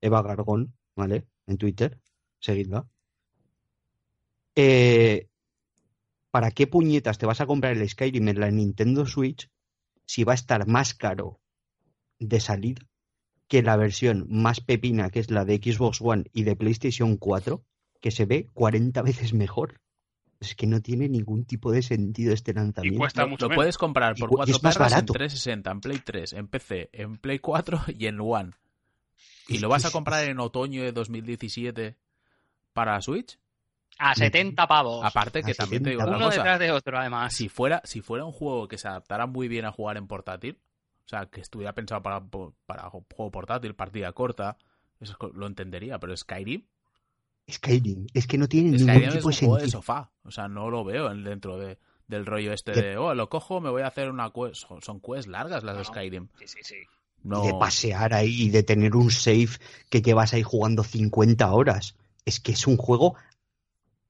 [0.00, 1.26] Eva Gargón, ¿vale?
[1.46, 2.00] En Twitter,
[2.38, 2.88] seguidla.
[4.54, 5.28] Eh,
[6.30, 9.50] ¿Para qué puñetas te vas a comprar el Skyrim en la Nintendo Switch
[10.06, 11.40] si va a estar más caro
[12.18, 12.86] de salida
[13.48, 17.64] que la versión más pepina, que es la de Xbox One y de PlayStation 4,
[18.00, 19.80] que se ve 40 veces mejor?
[20.40, 22.98] Es que no tiene ningún tipo de sentido este lanzamiento.
[22.98, 23.58] cuesta Lo, mucho lo menos.
[23.62, 25.12] puedes comprar por cuatro es más perras en barato.
[25.14, 28.50] 360, en Play 3, en PC, en Play 4 y en One.
[29.48, 31.96] ¿Y lo vas a comprar en otoño de 2017
[32.72, 33.38] para Switch?
[33.98, 35.04] A 70 pavos.
[35.04, 36.38] Aparte que A también te digo 70 una Uno cosa.
[36.42, 37.32] detrás de otro, además.
[37.32, 40.58] Si fuera, si fuera un juego que se adaptara muy bien a jugar en portátil,
[41.06, 42.20] o sea, que estuviera pensado para,
[42.66, 44.58] para juego portátil, partida corta,
[45.00, 46.66] eso lo entendería, pero Skyrim,
[47.50, 49.78] Skyrim, es que no tiene Skyrim ningún es tipo un de juego de sentido.
[49.80, 51.78] sofá, o sea, no lo veo en- dentro de,
[52.08, 54.82] del rollo este De- de, oh, lo cojo, me voy a hacer una quest, son,
[54.82, 55.84] son quests largas las de.
[55.84, 56.28] Skyrim.
[56.38, 56.74] Sí, sí, sí.
[57.22, 59.48] No, de pasear ahí y de tener un save
[59.90, 61.96] que llevas ahí jugando 50 horas.
[62.24, 63.14] Es que es un juego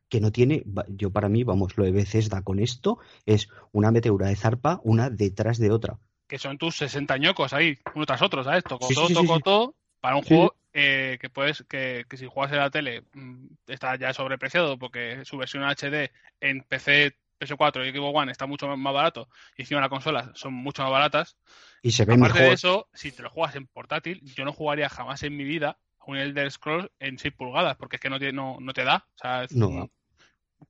[0.08, 4.28] que no tiene, yo para mí, vamos, lo de Bethesda con esto es una meteora
[4.28, 5.98] de zarpa, una detrás de otra.
[6.28, 8.64] que son tus 60 añocos ahí, uno tras otro, ¿sabes?
[8.64, 9.42] Tocó Sí, sí, todo, sí, sí, tocó sí.
[9.44, 10.28] todo, para un Sí.
[10.28, 14.78] juego eh, que puedes, que, que si juegas en la tele mm, está ya sobrepreciado
[14.78, 19.62] porque su versión HD en PC, PS4 y Xbox One está mucho más barato y
[19.62, 21.36] encima las consolas son mucho más baratas.
[21.80, 22.42] Y se Aparte mejor.
[22.42, 25.78] de eso, si te lo juegas en portátil, yo no jugaría jamás en mi vida
[26.06, 29.06] un Elder Scrolls en 6 pulgadas porque es que no te, no, no te da.
[29.14, 29.86] O sea, es- No da.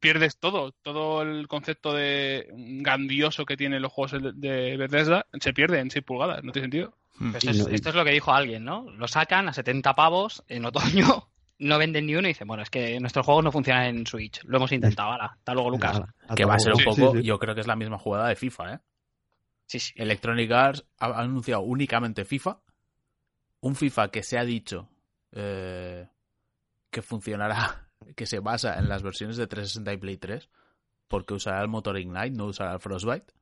[0.00, 5.52] pierdes todo, todo el concepto de grandioso que tienen los juegos de, de Bethesda se
[5.52, 6.94] pierde en 6 pulgadas, no tiene sentido.
[7.18, 8.90] Pero Sí, esto, es, no, y- esto es lo que dijo alguien, ¿no?
[8.90, 11.28] Lo sacan a 70 pavos en otoño,
[11.58, 14.42] no venden ni uno y dicen, bueno, es que nuestros juegos no funcionan en Switch.
[14.44, 15.26] Lo hemos intentado, ahora.
[15.26, 16.00] Hasta luego, Lucas.
[16.34, 17.26] Que va a ser un poco, sí, sí.
[17.26, 18.80] yo creo que es la misma jugada de FIFA, ¿eh?
[19.66, 19.92] Sí, sí.
[19.96, 22.60] Electronic Arts ha anunciado únicamente FIFA,
[23.60, 24.88] un FIFA que se ha dicho
[25.32, 26.06] eh,
[26.90, 30.48] que funcionará, que se basa en las versiones de 360 y Play 3,
[31.08, 33.32] porque usará el motor Ignite, no usará el Frostbite,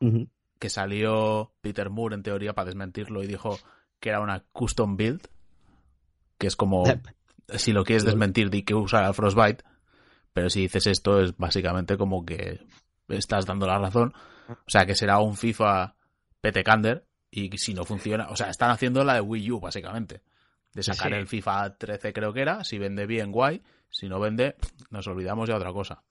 [0.00, 0.28] Ujú.
[0.58, 3.58] Que salió Peter Moore en teoría para desmentirlo y dijo
[4.00, 5.28] que era una custom build,
[6.38, 6.84] que es como,
[7.48, 9.64] si lo quieres desmentir, di que usará el Frostbite,
[10.32, 12.60] pero si dices esto es básicamente como que
[13.08, 14.12] estás dando la razón,
[14.48, 15.94] o sea que será un FIFA
[16.40, 20.22] PT Cander y si no funciona, o sea, están haciendo la de Wii U básicamente,
[20.72, 21.18] de sacar Sí.
[21.18, 24.54] el FIFA 13 creo que era, si vende bien guay, si no vende
[24.90, 26.02] nos olvidamos de otra cosa.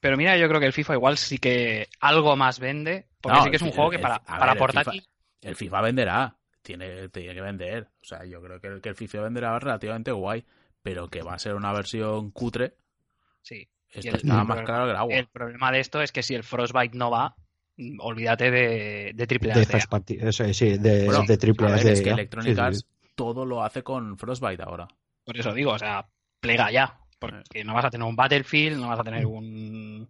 [0.00, 3.44] Pero mira, yo creo que el FIFA igual sí que algo más vende, porque No,
[3.44, 5.04] sí que es un el- juego que para, para ver, el portátil...
[5.40, 8.94] El FIFA venderá, tiene, tiene que vender, o sea, yo creo que el, que el
[8.94, 10.44] FIFA venderá relativamente guay,
[10.82, 12.76] pero que va a ser una versión cutre,
[13.42, 13.68] Sí.
[13.90, 15.14] esto el- está el más que el agua.
[15.16, 17.34] El problema de esto es que si el Frostbite no va,
[17.98, 19.64] olvídate de, de triple De A.
[19.64, 22.10] first party, eso es, sí, de, Bueno, de triple a A, ver, de- es que.
[22.10, 23.08] Electronic sí, Arts sí.
[23.14, 24.88] todo lo hace con Frostbite ahora.
[25.24, 26.06] Por eso digo, o sea,
[26.40, 26.98] plega ya.
[27.18, 30.08] Porque no vas a tener un Battlefield, no vas a tener un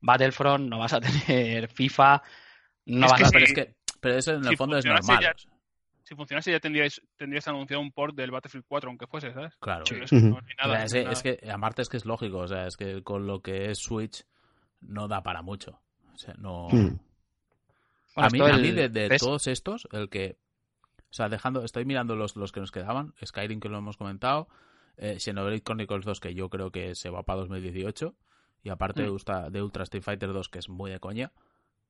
[0.00, 2.22] Battlefront, no vas a tener FIFA,
[2.88, 3.32] no Es que a sí.
[3.32, 5.22] pero es que pero eso en el Si fondo es normal.
[5.22, 5.34] ya-
[6.04, 9.54] si funcionase ya tendríais, tendríais anunciado un port del Battlefield 4, aunque fuese, ¿sabes?
[9.60, 9.84] Claro.
[9.88, 12.76] Pero es que no nada, es, es aparte es que es lógico, o sea, es
[12.78, 14.24] que con lo que es Switch
[14.80, 15.80] no da para mucho.
[16.14, 16.68] O sea, no...
[16.70, 16.98] Mm.
[18.14, 20.38] Bueno, a mí, a mí de, todos estos, el que...
[21.10, 21.62] O sea, dejando...
[21.64, 23.12] Estoy mirando los, los que nos quedaban.
[23.24, 24.48] Skyrim, que lo hemos comentado.
[24.96, 28.14] Eh, Xenoblade Chronicles 2, que yo creo que se va para 2018.
[28.64, 29.12] Y aparte de, Mm.
[29.12, 31.32] Ultra, de Ultra Street Fighter 2, que es muy de coña.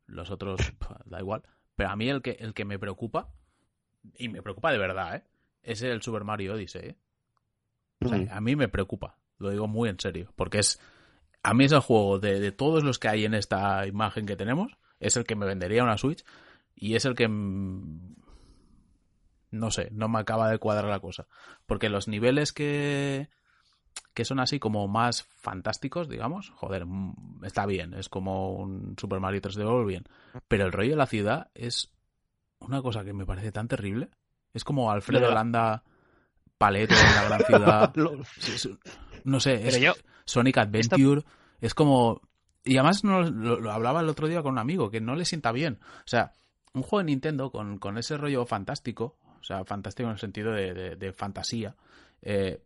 [0.09, 0.61] Los otros,
[1.07, 1.43] da igual.
[1.77, 3.31] Pero a mí el que, el que me preocupa,
[4.15, 5.25] y me preocupa de verdad, ¿eh?
[5.63, 6.89] es el Super Mario Odyssey.
[6.91, 6.97] ¿eh?
[8.05, 8.29] O sea, Mm.
[8.31, 10.81] a mí me preocupa, lo digo muy en serio, porque es
[11.43, 14.37] a mí es el juego de, de todos los que hay en esta imagen que
[14.37, 16.25] tenemos, es el que me vendería una Switch
[16.75, 18.17] y es el que mm,
[19.51, 21.27] no sé, no me acaba de cuadrar la cosa,
[21.67, 23.29] porque los niveles que
[24.19, 29.21] que son así como más fantásticos, digamos, joder, mm, está bien, es como un Super
[29.21, 30.05] Mario 3D World bien,
[30.49, 31.93] pero el rollo de la ciudad es
[32.59, 34.11] una cosa que me parece tan terrible,
[34.53, 35.21] es como Alfredo.
[35.35, 35.85] Landa
[36.59, 37.93] Paleto en la gran ciudad.
[39.23, 41.23] No sé, es yo- Sonic Adventure,
[41.61, 42.21] es como...
[42.65, 45.25] Y además no, lo, lo hablaba el otro día con un amigo, que no le
[45.25, 45.79] sienta bien.
[46.01, 46.33] O sea,
[46.75, 50.51] un juego de Nintendo con, con ese rollo fantástico, o sea, fantástico en el sentido
[50.51, 51.77] de, de- de fantasía,
[52.21, 52.61] eh,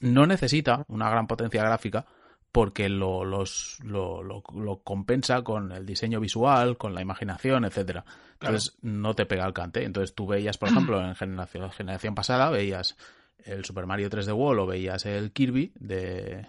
[0.00, 2.06] no necesita una gran potencia gráfica
[2.52, 8.04] porque lo, los, lo, lo- lo compensa con el diseño visual, con la imaginación, etcétera.
[8.40, 9.84] Entonces no te pega el cante.
[9.84, 12.96] Entonces tú veías, por ejemplo, en generación, generación pasada, veías
[13.44, 16.46] el Super Mario 3D World o veías el Kirby de,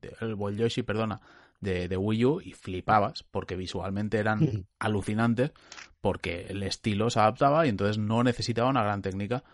[0.00, 1.20] de- el, el Yoshi, perdona,
[1.60, 4.40] de, de Wii U y flipabas porque visualmente eran
[4.78, 5.52] alucinantes
[6.00, 9.44] porque el estilo se adaptaba y entonces no necesitaba una gran técnica.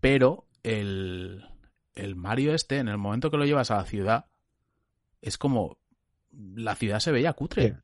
[0.00, 1.44] Pero el,
[1.94, 4.26] el Mario este, en el momento que lo llevas a la ciudad,
[5.20, 5.78] es como
[6.30, 7.68] la ciudad se veía cutre.
[7.68, 7.74] Sí.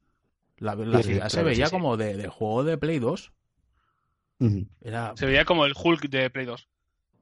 [0.59, 1.73] La, la Sí, sí, ciudad se veía sí.
[1.73, 3.33] como de, de juego de Play 2.
[4.41, 4.67] Ujú.
[4.81, 6.69] Era, Se veía como el Hulk de Play 2.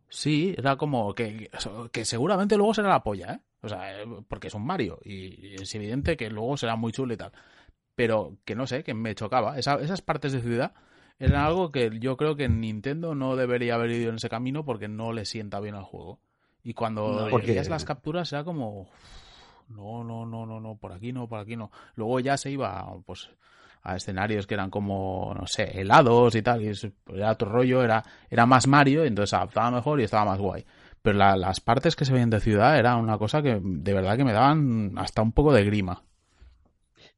[0.09, 1.51] Sí, era como que,
[1.91, 3.41] que seguramente luego será la polla, ¿eh?
[3.63, 7.13] O sea, eh, porque es un Mario y es evidente que luego será muy chulo
[7.15, 7.33] y tal.
[7.97, 9.59] Pero que no sé, que me chocaba.
[9.59, 10.75] Esa- esas partes de ciudad
[11.19, 14.87] eran algo que yo creo que Nintendo no debería haber ido en ese camino porque
[14.87, 16.21] no le sienta bien al juego.
[16.69, 18.81] Y cuando No, veías las capturas era como...
[18.81, 18.89] "Uf,
[19.69, 21.71] No, no, no, no, no, por aquí no, por aquí no.
[21.95, 23.31] Luego ya se iba, pues
[23.85, 27.85] a escenarios que eran como, no sé, helados y tal, y eso, era otro rollo,
[27.85, 30.65] era, era más Mario, y entonces adaptaba mejor y estaba más guay.
[31.03, 34.17] Pero la- las partes que se veían de ciudad era una cosa que de verdad
[34.17, 36.03] que me daban hasta un poco de grima.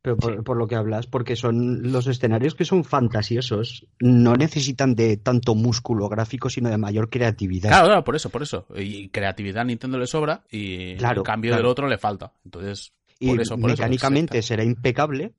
[0.00, 4.94] Pero por, por lo que hablas, porque son los escenarios que son fantasiosos, no necesitan
[4.94, 7.70] de tanto músculo gráfico, sino de mayor creatividad.
[7.70, 8.66] Claro, claro, por eso, por eso.
[8.76, 11.62] Y creatividad a Nintendo le sobra y Claro, en cambio claro.
[11.62, 12.32] del otro le falta.
[12.44, 15.32] Entonces, y por eso, por eso, mecánicamente será impecable,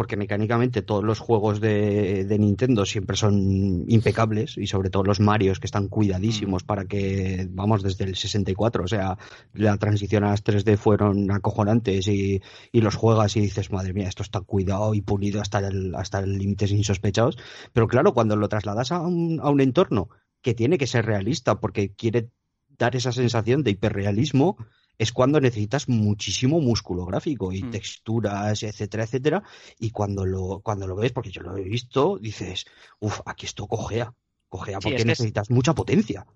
[0.00, 5.20] porque mecánicamente todos los juegos de, de Nintendo siempre son impecables, y sobre todo los
[5.20, 5.88] Marios que están Mm.
[5.90, 9.18] cuidadísimos para que, vamos, desde el 64, o sea,
[9.52, 12.40] la transición a las 3D fueron acojonantes y,
[12.72, 16.20] y los juegas y dices, madre mía, esto está cuidado y pulido hasta el, hasta
[16.20, 17.36] el límites insospechados,
[17.74, 20.08] pero claro, cuando lo trasladas a un, a un entorno
[20.40, 22.30] que tiene que ser realista, porque quiere
[22.78, 24.56] dar esa sensación de hiperrealismo,
[25.00, 27.70] es cuando necesitas muchísimo músculo gráfico y Mm.
[27.70, 29.42] texturas, etcétera, etcétera.
[29.78, 32.66] Y cuando lo, cuando lo ves, porque yo lo he visto, dices,
[32.98, 34.12] uff, aquí esto cojea.
[34.50, 36.26] Cojea Sí, porque es que es- necesitas mucha potencia.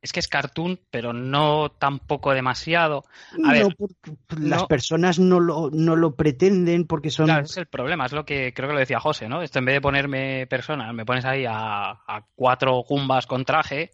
[0.00, 3.04] Es que es cartoon, pero no tampoco demasiado.
[3.32, 3.94] A no, ver, porque
[4.40, 7.26] las no- personas no lo, no lo pretenden porque son.
[7.26, 9.42] Claro, ese es el problema, es lo que creo que lo decía José, ¿no?
[9.42, 13.90] Esto en vez de ponerme personas, me pones ahí a, a cuatro gumbas con traje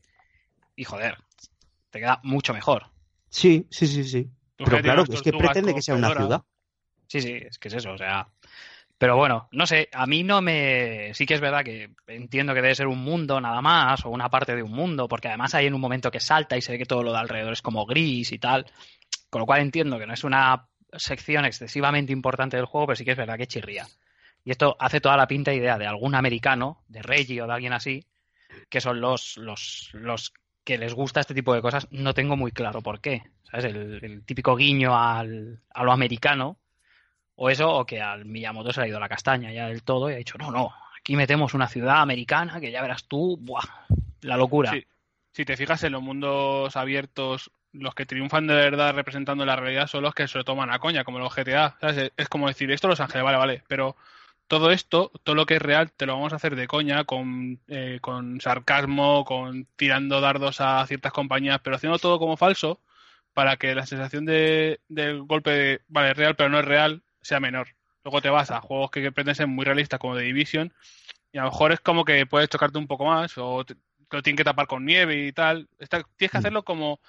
[0.77, 1.17] y joder,
[1.91, 2.87] te queda mucho mejor.
[3.31, 4.31] Sí, sí, sí, sí.
[4.57, 6.43] Pero claro, es que pretende que sea una ciudad.
[7.07, 8.29] Sí, sí, es que es eso, o sea.
[8.99, 11.13] Pero bueno, no sé, a mí no me.
[11.15, 14.29] Sí que es verdad que entiendo que debe ser un mundo nada más, o una
[14.29, 16.79] parte de un mundo, porque además hay en un momento que salta y se ve
[16.79, 18.67] que todo lo de alrededor es como gris y tal.
[19.31, 23.05] Con lo cual entiendo que no es una sección excesivamente importante del juego, pero sí
[23.05, 23.87] que es verdad que chirría.
[24.45, 27.73] Y esto hace toda la pinta idea de algún americano, de Reggie o de alguien
[27.73, 28.05] así,
[28.69, 30.33] que son los, los, los
[30.69, 31.89] que les gusta este tipo de cosas.
[31.91, 33.23] No tengo muy claro por qué.
[33.45, 33.65] ¿Sabes?
[33.65, 36.59] El, típico guiño al, a lo americano.
[37.37, 40.13] O eso, o que al Miyamoto se ha ido la castaña ya del todo y
[40.13, 40.71] ha dicho, no, no,
[41.01, 43.63] aquí metemos una ciudad americana que ya verás tú, ¡buah!
[44.21, 44.75] La locura.
[45.33, 49.87] Si te fijas en los mundos abiertos, los que triunfan de verdad representando la realidad
[49.87, 51.79] son los que se lo toman a coña, como los GTA.
[51.81, 52.13] ¿sabes?
[52.15, 53.97] Es como decir, esto Los Ángeles, vale, vale, pero
[54.49, 57.61] todo esto, todo lo que es real, te lo vamos a hacer de coña, con,
[57.69, 62.81] eh, con sarcasmo, con tirando dardos a ciertas compañías, pero haciendo todo como falso
[63.35, 67.03] para que la sensación de, del golpe, de, vale, es real, pero no es real,
[67.21, 67.69] sea menor.
[68.05, 70.73] Luego te vas a juegos que pretenden ser muy realistas como The Division
[71.31, 73.77] y a lo mejor es como que puedes chocarte un poco más o te,
[74.11, 75.69] lo tienen que tapar con nieve y tal.
[75.79, 76.41] Está- tienes que Mm.
[76.41, 77.01] hacerlo como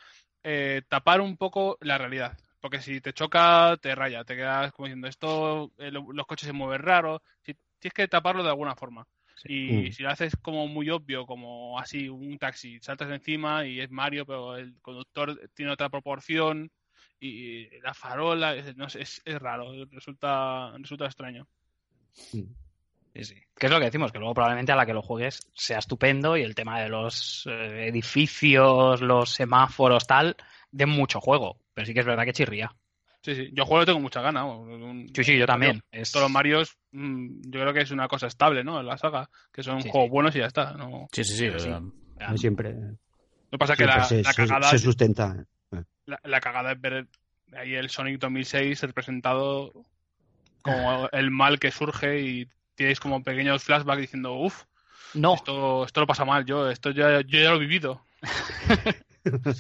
[0.43, 2.37] eh, tapar un poco la realidad.
[2.59, 6.47] Porque si te choca, te raya, te quedas como diciendo, esto, eh, lo- los coches
[6.47, 7.21] se mueven raro.
[7.41, 9.07] Si- tienes que taparlo de alguna forma.
[9.45, 9.91] Y Mm.
[9.93, 14.25] si lo haces como muy obvio, como así, un taxi, saltas encima y es Mario,
[14.25, 16.69] pero el conductor tiene otra proporción
[17.21, 21.47] y la farola, es, no sé, es, es raro, resulta, resulta extraño.
[23.13, 23.35] Sí, sí.
[23.57, 26.37] Que es lo que decimos, que luego probablemente a la que lo juegues sea estupendo
[26.37, 30.35] y el tema de los eh, edificios, los semáforos, tal,
[30.71, 31.57] den mucho juego.
[31.73, 32.75] Pero sí que es verdad que chirría.
[33.21, 34.45] Sí, sí, yo juego tengo mucha gana.
[34.45, 35.81] un- Sí, sí, yo también.
[35.91, 36.11] Es...
[36.11, 38.79] Todos los Marios, mm, yo creo que es una cosa estable, ¿no?
[38.79, 40.11] En la saga, que son Sí, juegos sí.
[40.11, 40.73] buenos y ya está.
[40.73, 41.37] No, Sí, sí, sí.
[41.37, 41.55] Sí, sí.
[41.55, 41.81] o sea,
[42.19, 42.37] Ya.
[42.37, 42.97] Siempre, Lo
[43.51, 45.45] que pasa es que siempre la, se, la se- cagada, se sustenta.
[46.05, 47.07] la, la cagada es ver
[47.53, 49.73] ahí el Sonic 2006 representado
[50.61, 54.63] como el mal que surge y tienes como pequeños flashbacks diciendo, uff,
[55.13, 58.05] No, esto, esto lo pasa mal, yo, esto ya, yo ya lo he vivido.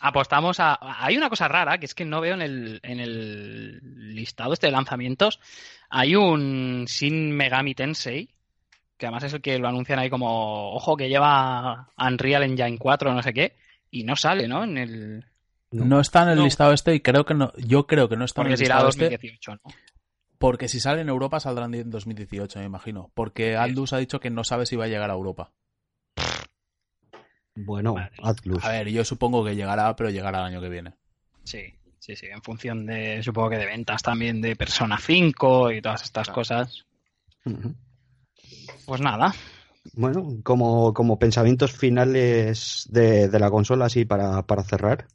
[0.00, 0.78] apostamos a.
[1.04, 4.66] Hay una cosa rara que es que no veo en el, en el listado este
[4.66, 5.40] de lanzamientos.
[5.90, 8.28] Hay un Shin Megami Tensei,
[8.96, 13.10] que además es el que lo anuncian ahí como, ojo, que lleva Unreal Engine 4
[13.10, 13.56] o no sé qué,
[13.90, 14.64] y no sale, ¿no?
[14.64, 15.24] En el.
[15.70, 16.44] No está en el No.
[16.44, 19.04] listado este y creo que no, yo creo que no está en el listado este
[19.04, 19.72] 2018, ¿no?
[20.42, 23.12] porque si sale en Europa saldrán en 2018, me imagino.
[23.14, 25.52] Porque Aldus ha dicho que no sabe si va a llegar a Europa.
[27.54, 28.12] Bueno, Madre.
[28.22, 28.64] Atlus.
[28.64, 30.94] A ver, yo supongo que llegará, pero llegará el año que viene.
[31.44, 35.82] Sí, sí, sí, en función de, supongo que de ventas también de Persona 5 y
[35.82, 36.34] todas estas Claro.
[36.34, 36.86] cosas.
[38.86, 39.34] Pues nada,
[39.94, 45.08] Bueno, como, como pensamientos finales de, de la consola, así para, para cerrar,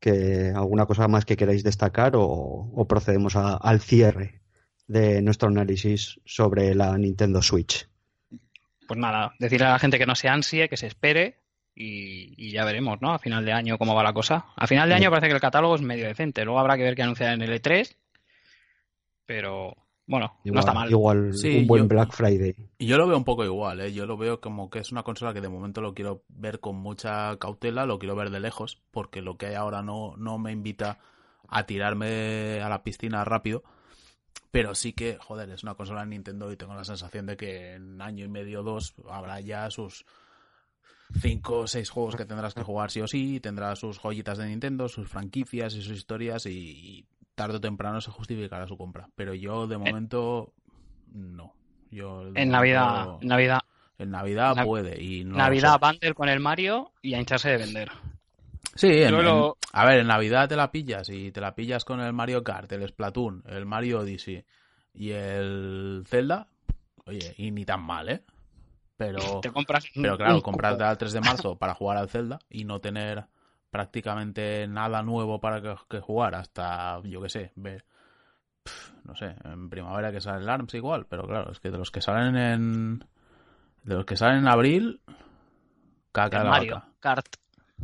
[0.00, 4.40] que alguna cosa más que queráis destacar o, o procedemos a- al cierre
[4.86, 7.86] de nuestro análisis sobre la Nintendo Switch.
[8.88, 11.43] pues nada, decirle a la gente que no se ansie, que se espere
[11.74, 13.12] y, y ya veremos, ¿no?
[13.12, 14.46] A final de año cómo va la cosa.
[14.56, 15.02] A final de Sí.
[15.02, 17.42] año parece que el catálogo es medio decente, luego habrá que ver qué anunciar en
[17.42, 17.96] el E3,
[19.26, 19.74] pero
[20.06, 20.90] bueno, Igual, no está mal.
[20.90, 22.54] igual Sí, un buen yo- Black Friday.
[22.78, 23.92] Y yo lo veo un poco igual, ¿eh?
[23.92, 26.76] Yo lo veo como que es una consola que de momento lo quiero ver con
[26.76, 30.52] mucha cautela, lo quiero ver de lejos, porque lo que hay ahora no, no me
[30.52, 30.98] invita
[31.48, 33.64] a tirarme a la piscina rápido.
[34.50, 37.72] Pero sí que, joder, es una consola de Nintendo y tengo la sensación de que
[37.74, 40.04] en año y medio o dos habrá ya sus
[41.20, 44.46] cinco o seis juegos que tendrás que jugar sí o sí, tendrá sus joyitas de
[44.48, 49.08] Nintendo, sus franquicias y sus historias y, tarde o temprano se justificará su compra.
[49.16, 50.52] Pero yo de momento
[51.12, 51.52] no.
[51.90, 53.60] Yo En Navidad, en Navidad,
[53.98, 57.56] en Navidad Nav- puede y no Navidad bundle con el Mario y a hincharse de
[57.58, 57.90] vender.
[58.76, 61.84] Sí, en- lo- en- a ver, en Navidad te la pillas y te la pillas
[61.84, 64.44] con el Mario Kart, el Splatoon, el Mario Odyssey
[64.94, 66.48] y el Zelda.
[67.06, 68.22] Oye, y ni tan mal, ¿eh?
[69.06, 70.60] Pero, Te compras un- pero claro, cupo.
[70.66, 73.24] al 3 de marzo para jugar al Zelda y no tener
[73.70, 77.84] prácticamente nada nuevo para que, que jugar hasta, yo qué sé, ver,
[78.62, 81.78] pf, no sé, en primavera que sale el ARMS igual, pero claro, es que de
[81.78, 83.04] los que salen en...
[83.82, 85.00] De los que salen en abril,
[86.12, 86.88] caca el la Mario vaca.
[87.00, 87.26] Kart.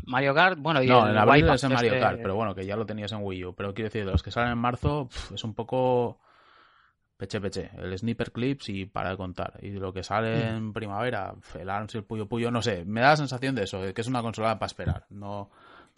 [0.06, 2.54] Mario Kart, bueno, y No, el en abril es en Mario este- Kart, pero bueno,
[2.54, 3.54] que ya lo tenías en Wii U.
[3.54, 6.20] Pero quiero decir, de los que salen en marzo, pf, es un poco
[7.20, 7.70] peche peche.
[7.78, 9.52] El Sniper Clips y para de contar.
[9.62, 12.84] Y lo que sale en primavera, el ARMS y el Puyo Puyo, no sé.
[12.84, 15.06] Me da la sensación de eso, de que es una consola para esperar.
[15.10, 15.50] No,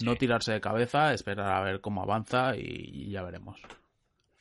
[0.04, 2.60] no tirarse de cabeza, esperar a ver cómo avanza y,
[3.06, 3.58] y ya veremos.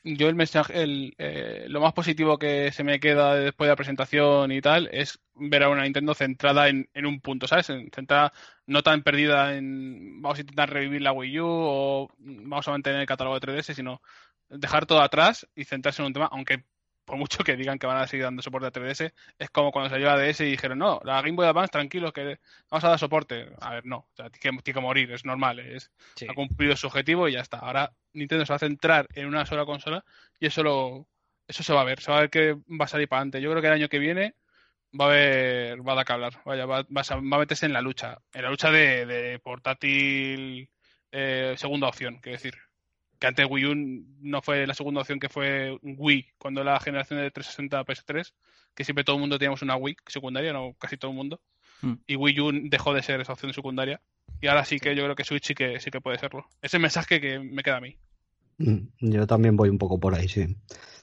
[0.04, 3.76] Yo el mensaje, el, eh, lo más positivo que se me queda después de la
[3.76, 7.70] presentación y tal es ver a una Nintendo centrada en, en un punto, ¿sabes?
[7.70, 8.32] En- Centrada,
[8.66, 13.00] no tan perdida en vamos a intentar revivir la Wii U o vamos a mantener
[13.00, 14.02] el catálogo de 3DS, sino
[14.52, 16.64] dejar todo atrás y centrarse en un tema, aunque
[17.04, 19.90] por mucho que digan que van a seguir dando soporte a 3DS, es como cuando
[19.90, 22.38] salió la DS y dijeron, no, la Game Boy Advance, tranquilos, que
[22.70, 23.48] vamos a dar soporte.
[23.60, 26.26] A ver, no, o sea, tiene que, tiene que morir, es normal, es, Sí.
[26.30, 27.58] ha cumplido su objetivo y ya está.
[27.58, 30.04] Ahora Nintendo se va a centrar en una sola consola
[30.38, 31.06] y eso lo
[31.48, 33.42] eso se va a ver, se va a ver que va a salir para adelante.
[33.42, 34.36] Yo creo que el año que viene
[34.98, 37.40] va a haber va a dar que hablar, vaya, va, va a, sa- va a
[37.40, 40.70] meterse en la lucha, en la lucha de, de portátil
[41.10, 42.54] eh, segunda opción, quiero decir.
[43.22, 43.74] Que antes Wii U
[44.20, 48.32] no fue la segunda opción que fue Wii cuando la generación de 360 a PS3,
[48.74, 51.40] que siempre todo el mundo teníamos una Wii secundaria, no casi todo el mundo.
[51.82, 51.92] Hmm.
[52.08, 54.00] Y Wii U dejó de ser esa opción secundaria.
[54.40, 56.46] Y ahora sí que yo creo que Switch sí que, sí que puede serlo.
[56.56, 57.96] Ese es el mensaje que me queda a mí.
[58.58, 60.56] Mm, Yo también voy un poco por ahí, sí.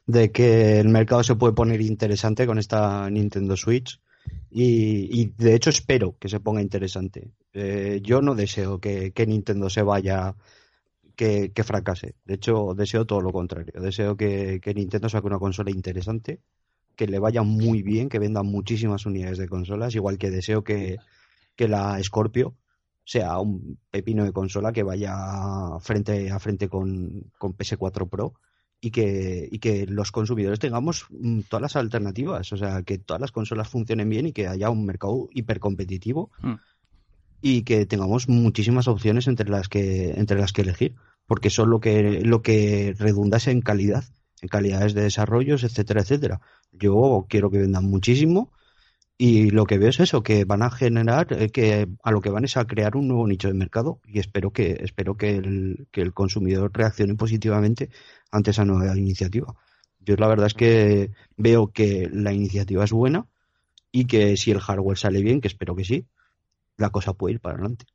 [0.05, 3.97] De que el mercado se puede poner interesante con esta Nintendo Switch
[4.51, 7.31] y, y de hecho espero que se ponga interesante.
[7.53, 10.35] Eh, yo no deseo que, que Nintendo se vaya,
[11.19, 12.15] que, fracase.
[12.23, 13.73] De hecho, deseo todo lo contrario.
[13.81, 16.39] Deseo que, que Nintendo saque una consola interesante,
[16.95, 20.97] que le vaya muy bien, que vendan muchísimas unidades de consolas, igual que deseo que,
[21.57, 22.55] que la Scorpio
[23.03, 25.13] sea un pepino de consola que vaya
[25.81, 28.35] frente a frente con, con PS4 Pro
[28.79, 33.19] y que, y que los consumidores tengamos mm, todas las alternativas, o sea, que todas
[33.19, 36.53] las consolas funcionen bien y que haya un mercado hipercompetitivo Mm.
[37.41, 40.95] Y que tengamos muchísimas opciones entre las que entre las que elegir,
[41.27, 44.03] porque es lo que lo que redundase en calidad,
[44.41, 46.41] en calidades de desarrollos, etcétera, etcétera.
[46.71, 48.51] Yo quiero que vendan muchísimo
[49.21, 52.29] y lo que veo es eso, que van a generar, eh, que a lo que
[52.29, 55.87] van es a crear un nuevo nicho de mercado y espero que espero que el,
[55.91, 57.89] que el consumidor reaccione positivamente
[58.31, 59.55] ante esa nueva iniciativa.
[59.99, 63.27] Yo la verdad es que veo que la iniciativa es buena
[63.91, 66.07] y que si el hardware sale bien, que espero que sí,
[66.79, 67.85] la cosa puede ir para adelante.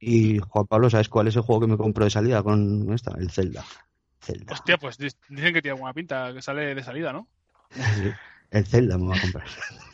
[0.00, 3.12] Y Juan Pablo, ¿sabes cuál es el juego que me compró de salida con esta?
[3.18, 3.64] El Zelda.
[4.20, 4.52] Zelda.
[4.54, 7.28] Hostia, pues dicen que tiene buena pinta, que sale de salida, ¿no?
[7.70, 8.10] Sí,
[8.50, 9.46] El Zelda me va a comprar.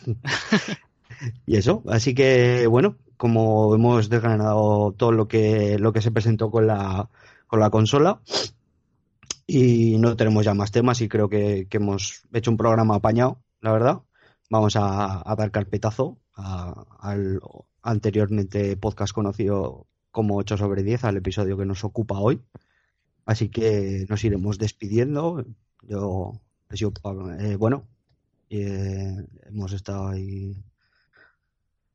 [1.47, 6.51] y eso, así que bueno, como hemos desgranado todo lo que lo que se presentó
[6.51, 7.09] con la
[7.47, 8.21] con la consola
[9.47, 13.43] y no tenemos ya más temas y creo que, que hemos hecho un programa apañado,
[13.61, 14.03] la verdad.
[14.51, 17.41] Vamos a, a dar carpetazo a- al
[17.85, 22.43] anteriormente podcast conocido como 8 sobre 10, al episodio que nos ocupa hoy.
[23.27, 25.45] Así que nos iremos despidiendo.
[25.83, 26.33] Yo
[26.71, 27.87] he sido Pablo- eh, bueno,
[28.51, 29.15] eh,
[29.47, 30.57] hemos estado ahí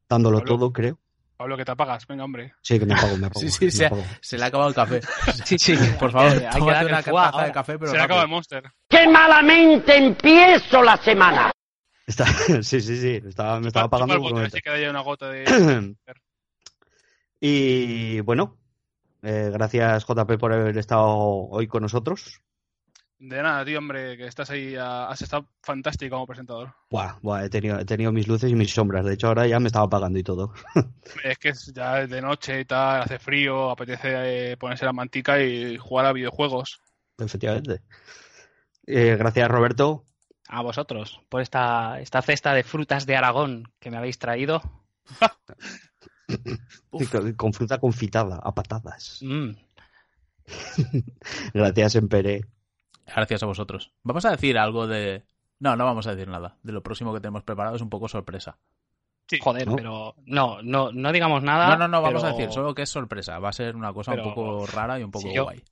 [0.07, 0.53] dándolo Pablo.
[0.57, 0.99] todo, creo.
[1.37, 2.53] Pablo, que te apagas, venga, hombre.
[2.61, 3.39] Sí, que me apago, me apago.
[3.45, 3.83] Sí, sí, me sí.
[3.85, 4.03] apago.
[4.21, 4.99] Se le ha acabado el café.
[5.45, 5.75] Sí, sí.
[5.99, 8.27] Por favor, Hay que tómate darle una taza de café, pero Se le acaba el.
[8.27, 8.63] Monster.
[8.89, 11.51] ¡Qué malamente empiezo la semana!
[12.09, 12.25] Está-
[12.63, 15.95] sí, sí, sí, estaba, me estaba apagando el ya una gota de...
[17.39, 18.57] Y bueno,
[19.21, 22.41] eh, gracias JP por haber estado hoy con nosotros.
[23.19, 26.73] De nada, tío, hombre, que estás ahí, ah, has estado fantástico como presentador.
[26.89, 29.05] Buah, buah, he, tenido, he tenido mis luces y mis sombras.
[29.05, 30.53] De hecho, ahora ya me estaba apagando y todo.
[31.23, 35.41] Es que es ya de noche y tal, hace frío, apetece eh, ponerse la mantica
[35.41, 36.81] y jugar a videojuegos.
[37.19, 37.81] Efectivamente.
[38.87, 40.05] Eh, gracias, Roberto.
[40.51, 44.63] A vosotros por esta, esta cesta de frutas de Aragón que me habéis traído.
[47.37, 49.19] Con, fruta confitada, a patadas.
[49.21, 49.51] Mm.
[51.53, 52.45] Gracias, Empere.
[53.05, 53.91] Gracias a vosotros.
[54.03, 55.23] Vamos a decir algo de...
[55.59, 56.57] No, no vamos a decir nada.
[56.63, 58.57] De lo próximo que tenemos preparado es un poco sorpresa.
[59.27, 59.37] Sí.
[59.41, 59.75] Joder, ¿No?
[59.75, 61.69] pero no, no, no digamos nada.
[61.69, 63.37] No, no, no, vamos a decir solo que es sorpresa.
[63.39, 65.63] Va a ser una cosa Pero- un poco rara y un poco si yo- guay.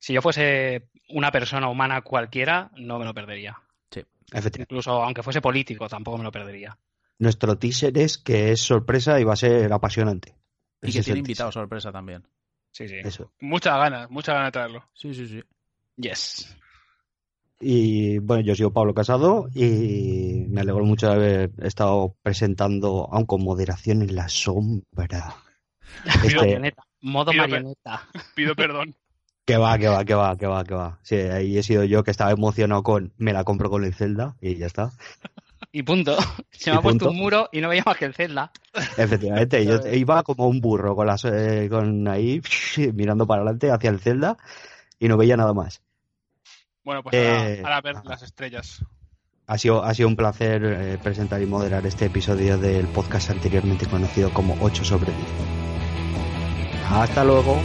[0.00, 3.58] Si yo fuese una persona humana cualquiera, no me lo perdería.
[4.32, 6.76] Incluso aunque fuese político, tampoco me lo perdería.
[7.18, 10.34] Nuestro teaser es que es sorpresa y va a ser apasionante.
[10.82, 11.16] Y Ese que tiene teaser.
[11.18, 12.24] invitado sorpresa también.
[12.70, 12.96] Sí, sí.
[13.02, 13.32] Eso.
[13.40, 14.84] Muchas ganas, muchas ganas de traerlo.
[14.94, 15.42] Sí, sí, sí.
[15.96, 16.56] Yes.
[17.60, 23.26] Y bueno, yo soy Pablo Casado y me alegro mucho de haber estado presentando, aún
[23.26, 25.34] con moderación en la sombra.
[26.22, 26.82] Este, Marioneta.
[27.00, 28.08] Modo Pido marioneta.
[28.34, 28.94] Pido perdón.
[29.48, 30.98] Que va, que va, que va, que va, que va.
[31.02, 34.36] Sí, ahí he sido yo que estaba emocionado con me la compro con el Zelda
[34.42, 34.90] y ya está.
[35.72, 36.18] Y punto.
[36.50, 37.12] Se me ha puesto punto.
[37.12, 38.52] un muro y no veía más que el Zelda.
[38.98, 42.42] Efectivamente, yo iba como un burro con las eh, con ahí
[42.92, 44.36] mirando para adelante hacia el Zelda
[44.98, 45.80] y no veía nada más.
[46.84, 48.84] Bueno, pues ahora, Eh, ahora ver las estrellas.
[49.46, 53.86] Ha sido, ha sido un placer eh, presentar y moderar este episodio del podcast anteriormente
[53.86, 55.24] conocido como 8 sobre 10.
[56.90, 57.58] Hasta luego.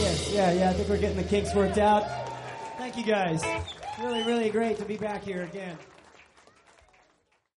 [0.00, 2.04] Yes, yeah, yeah, I think we're getting the kinks worked out.
[2.78, 3.44] Thank you guys.
[4.00, 5.78] Really, really great to be back here again.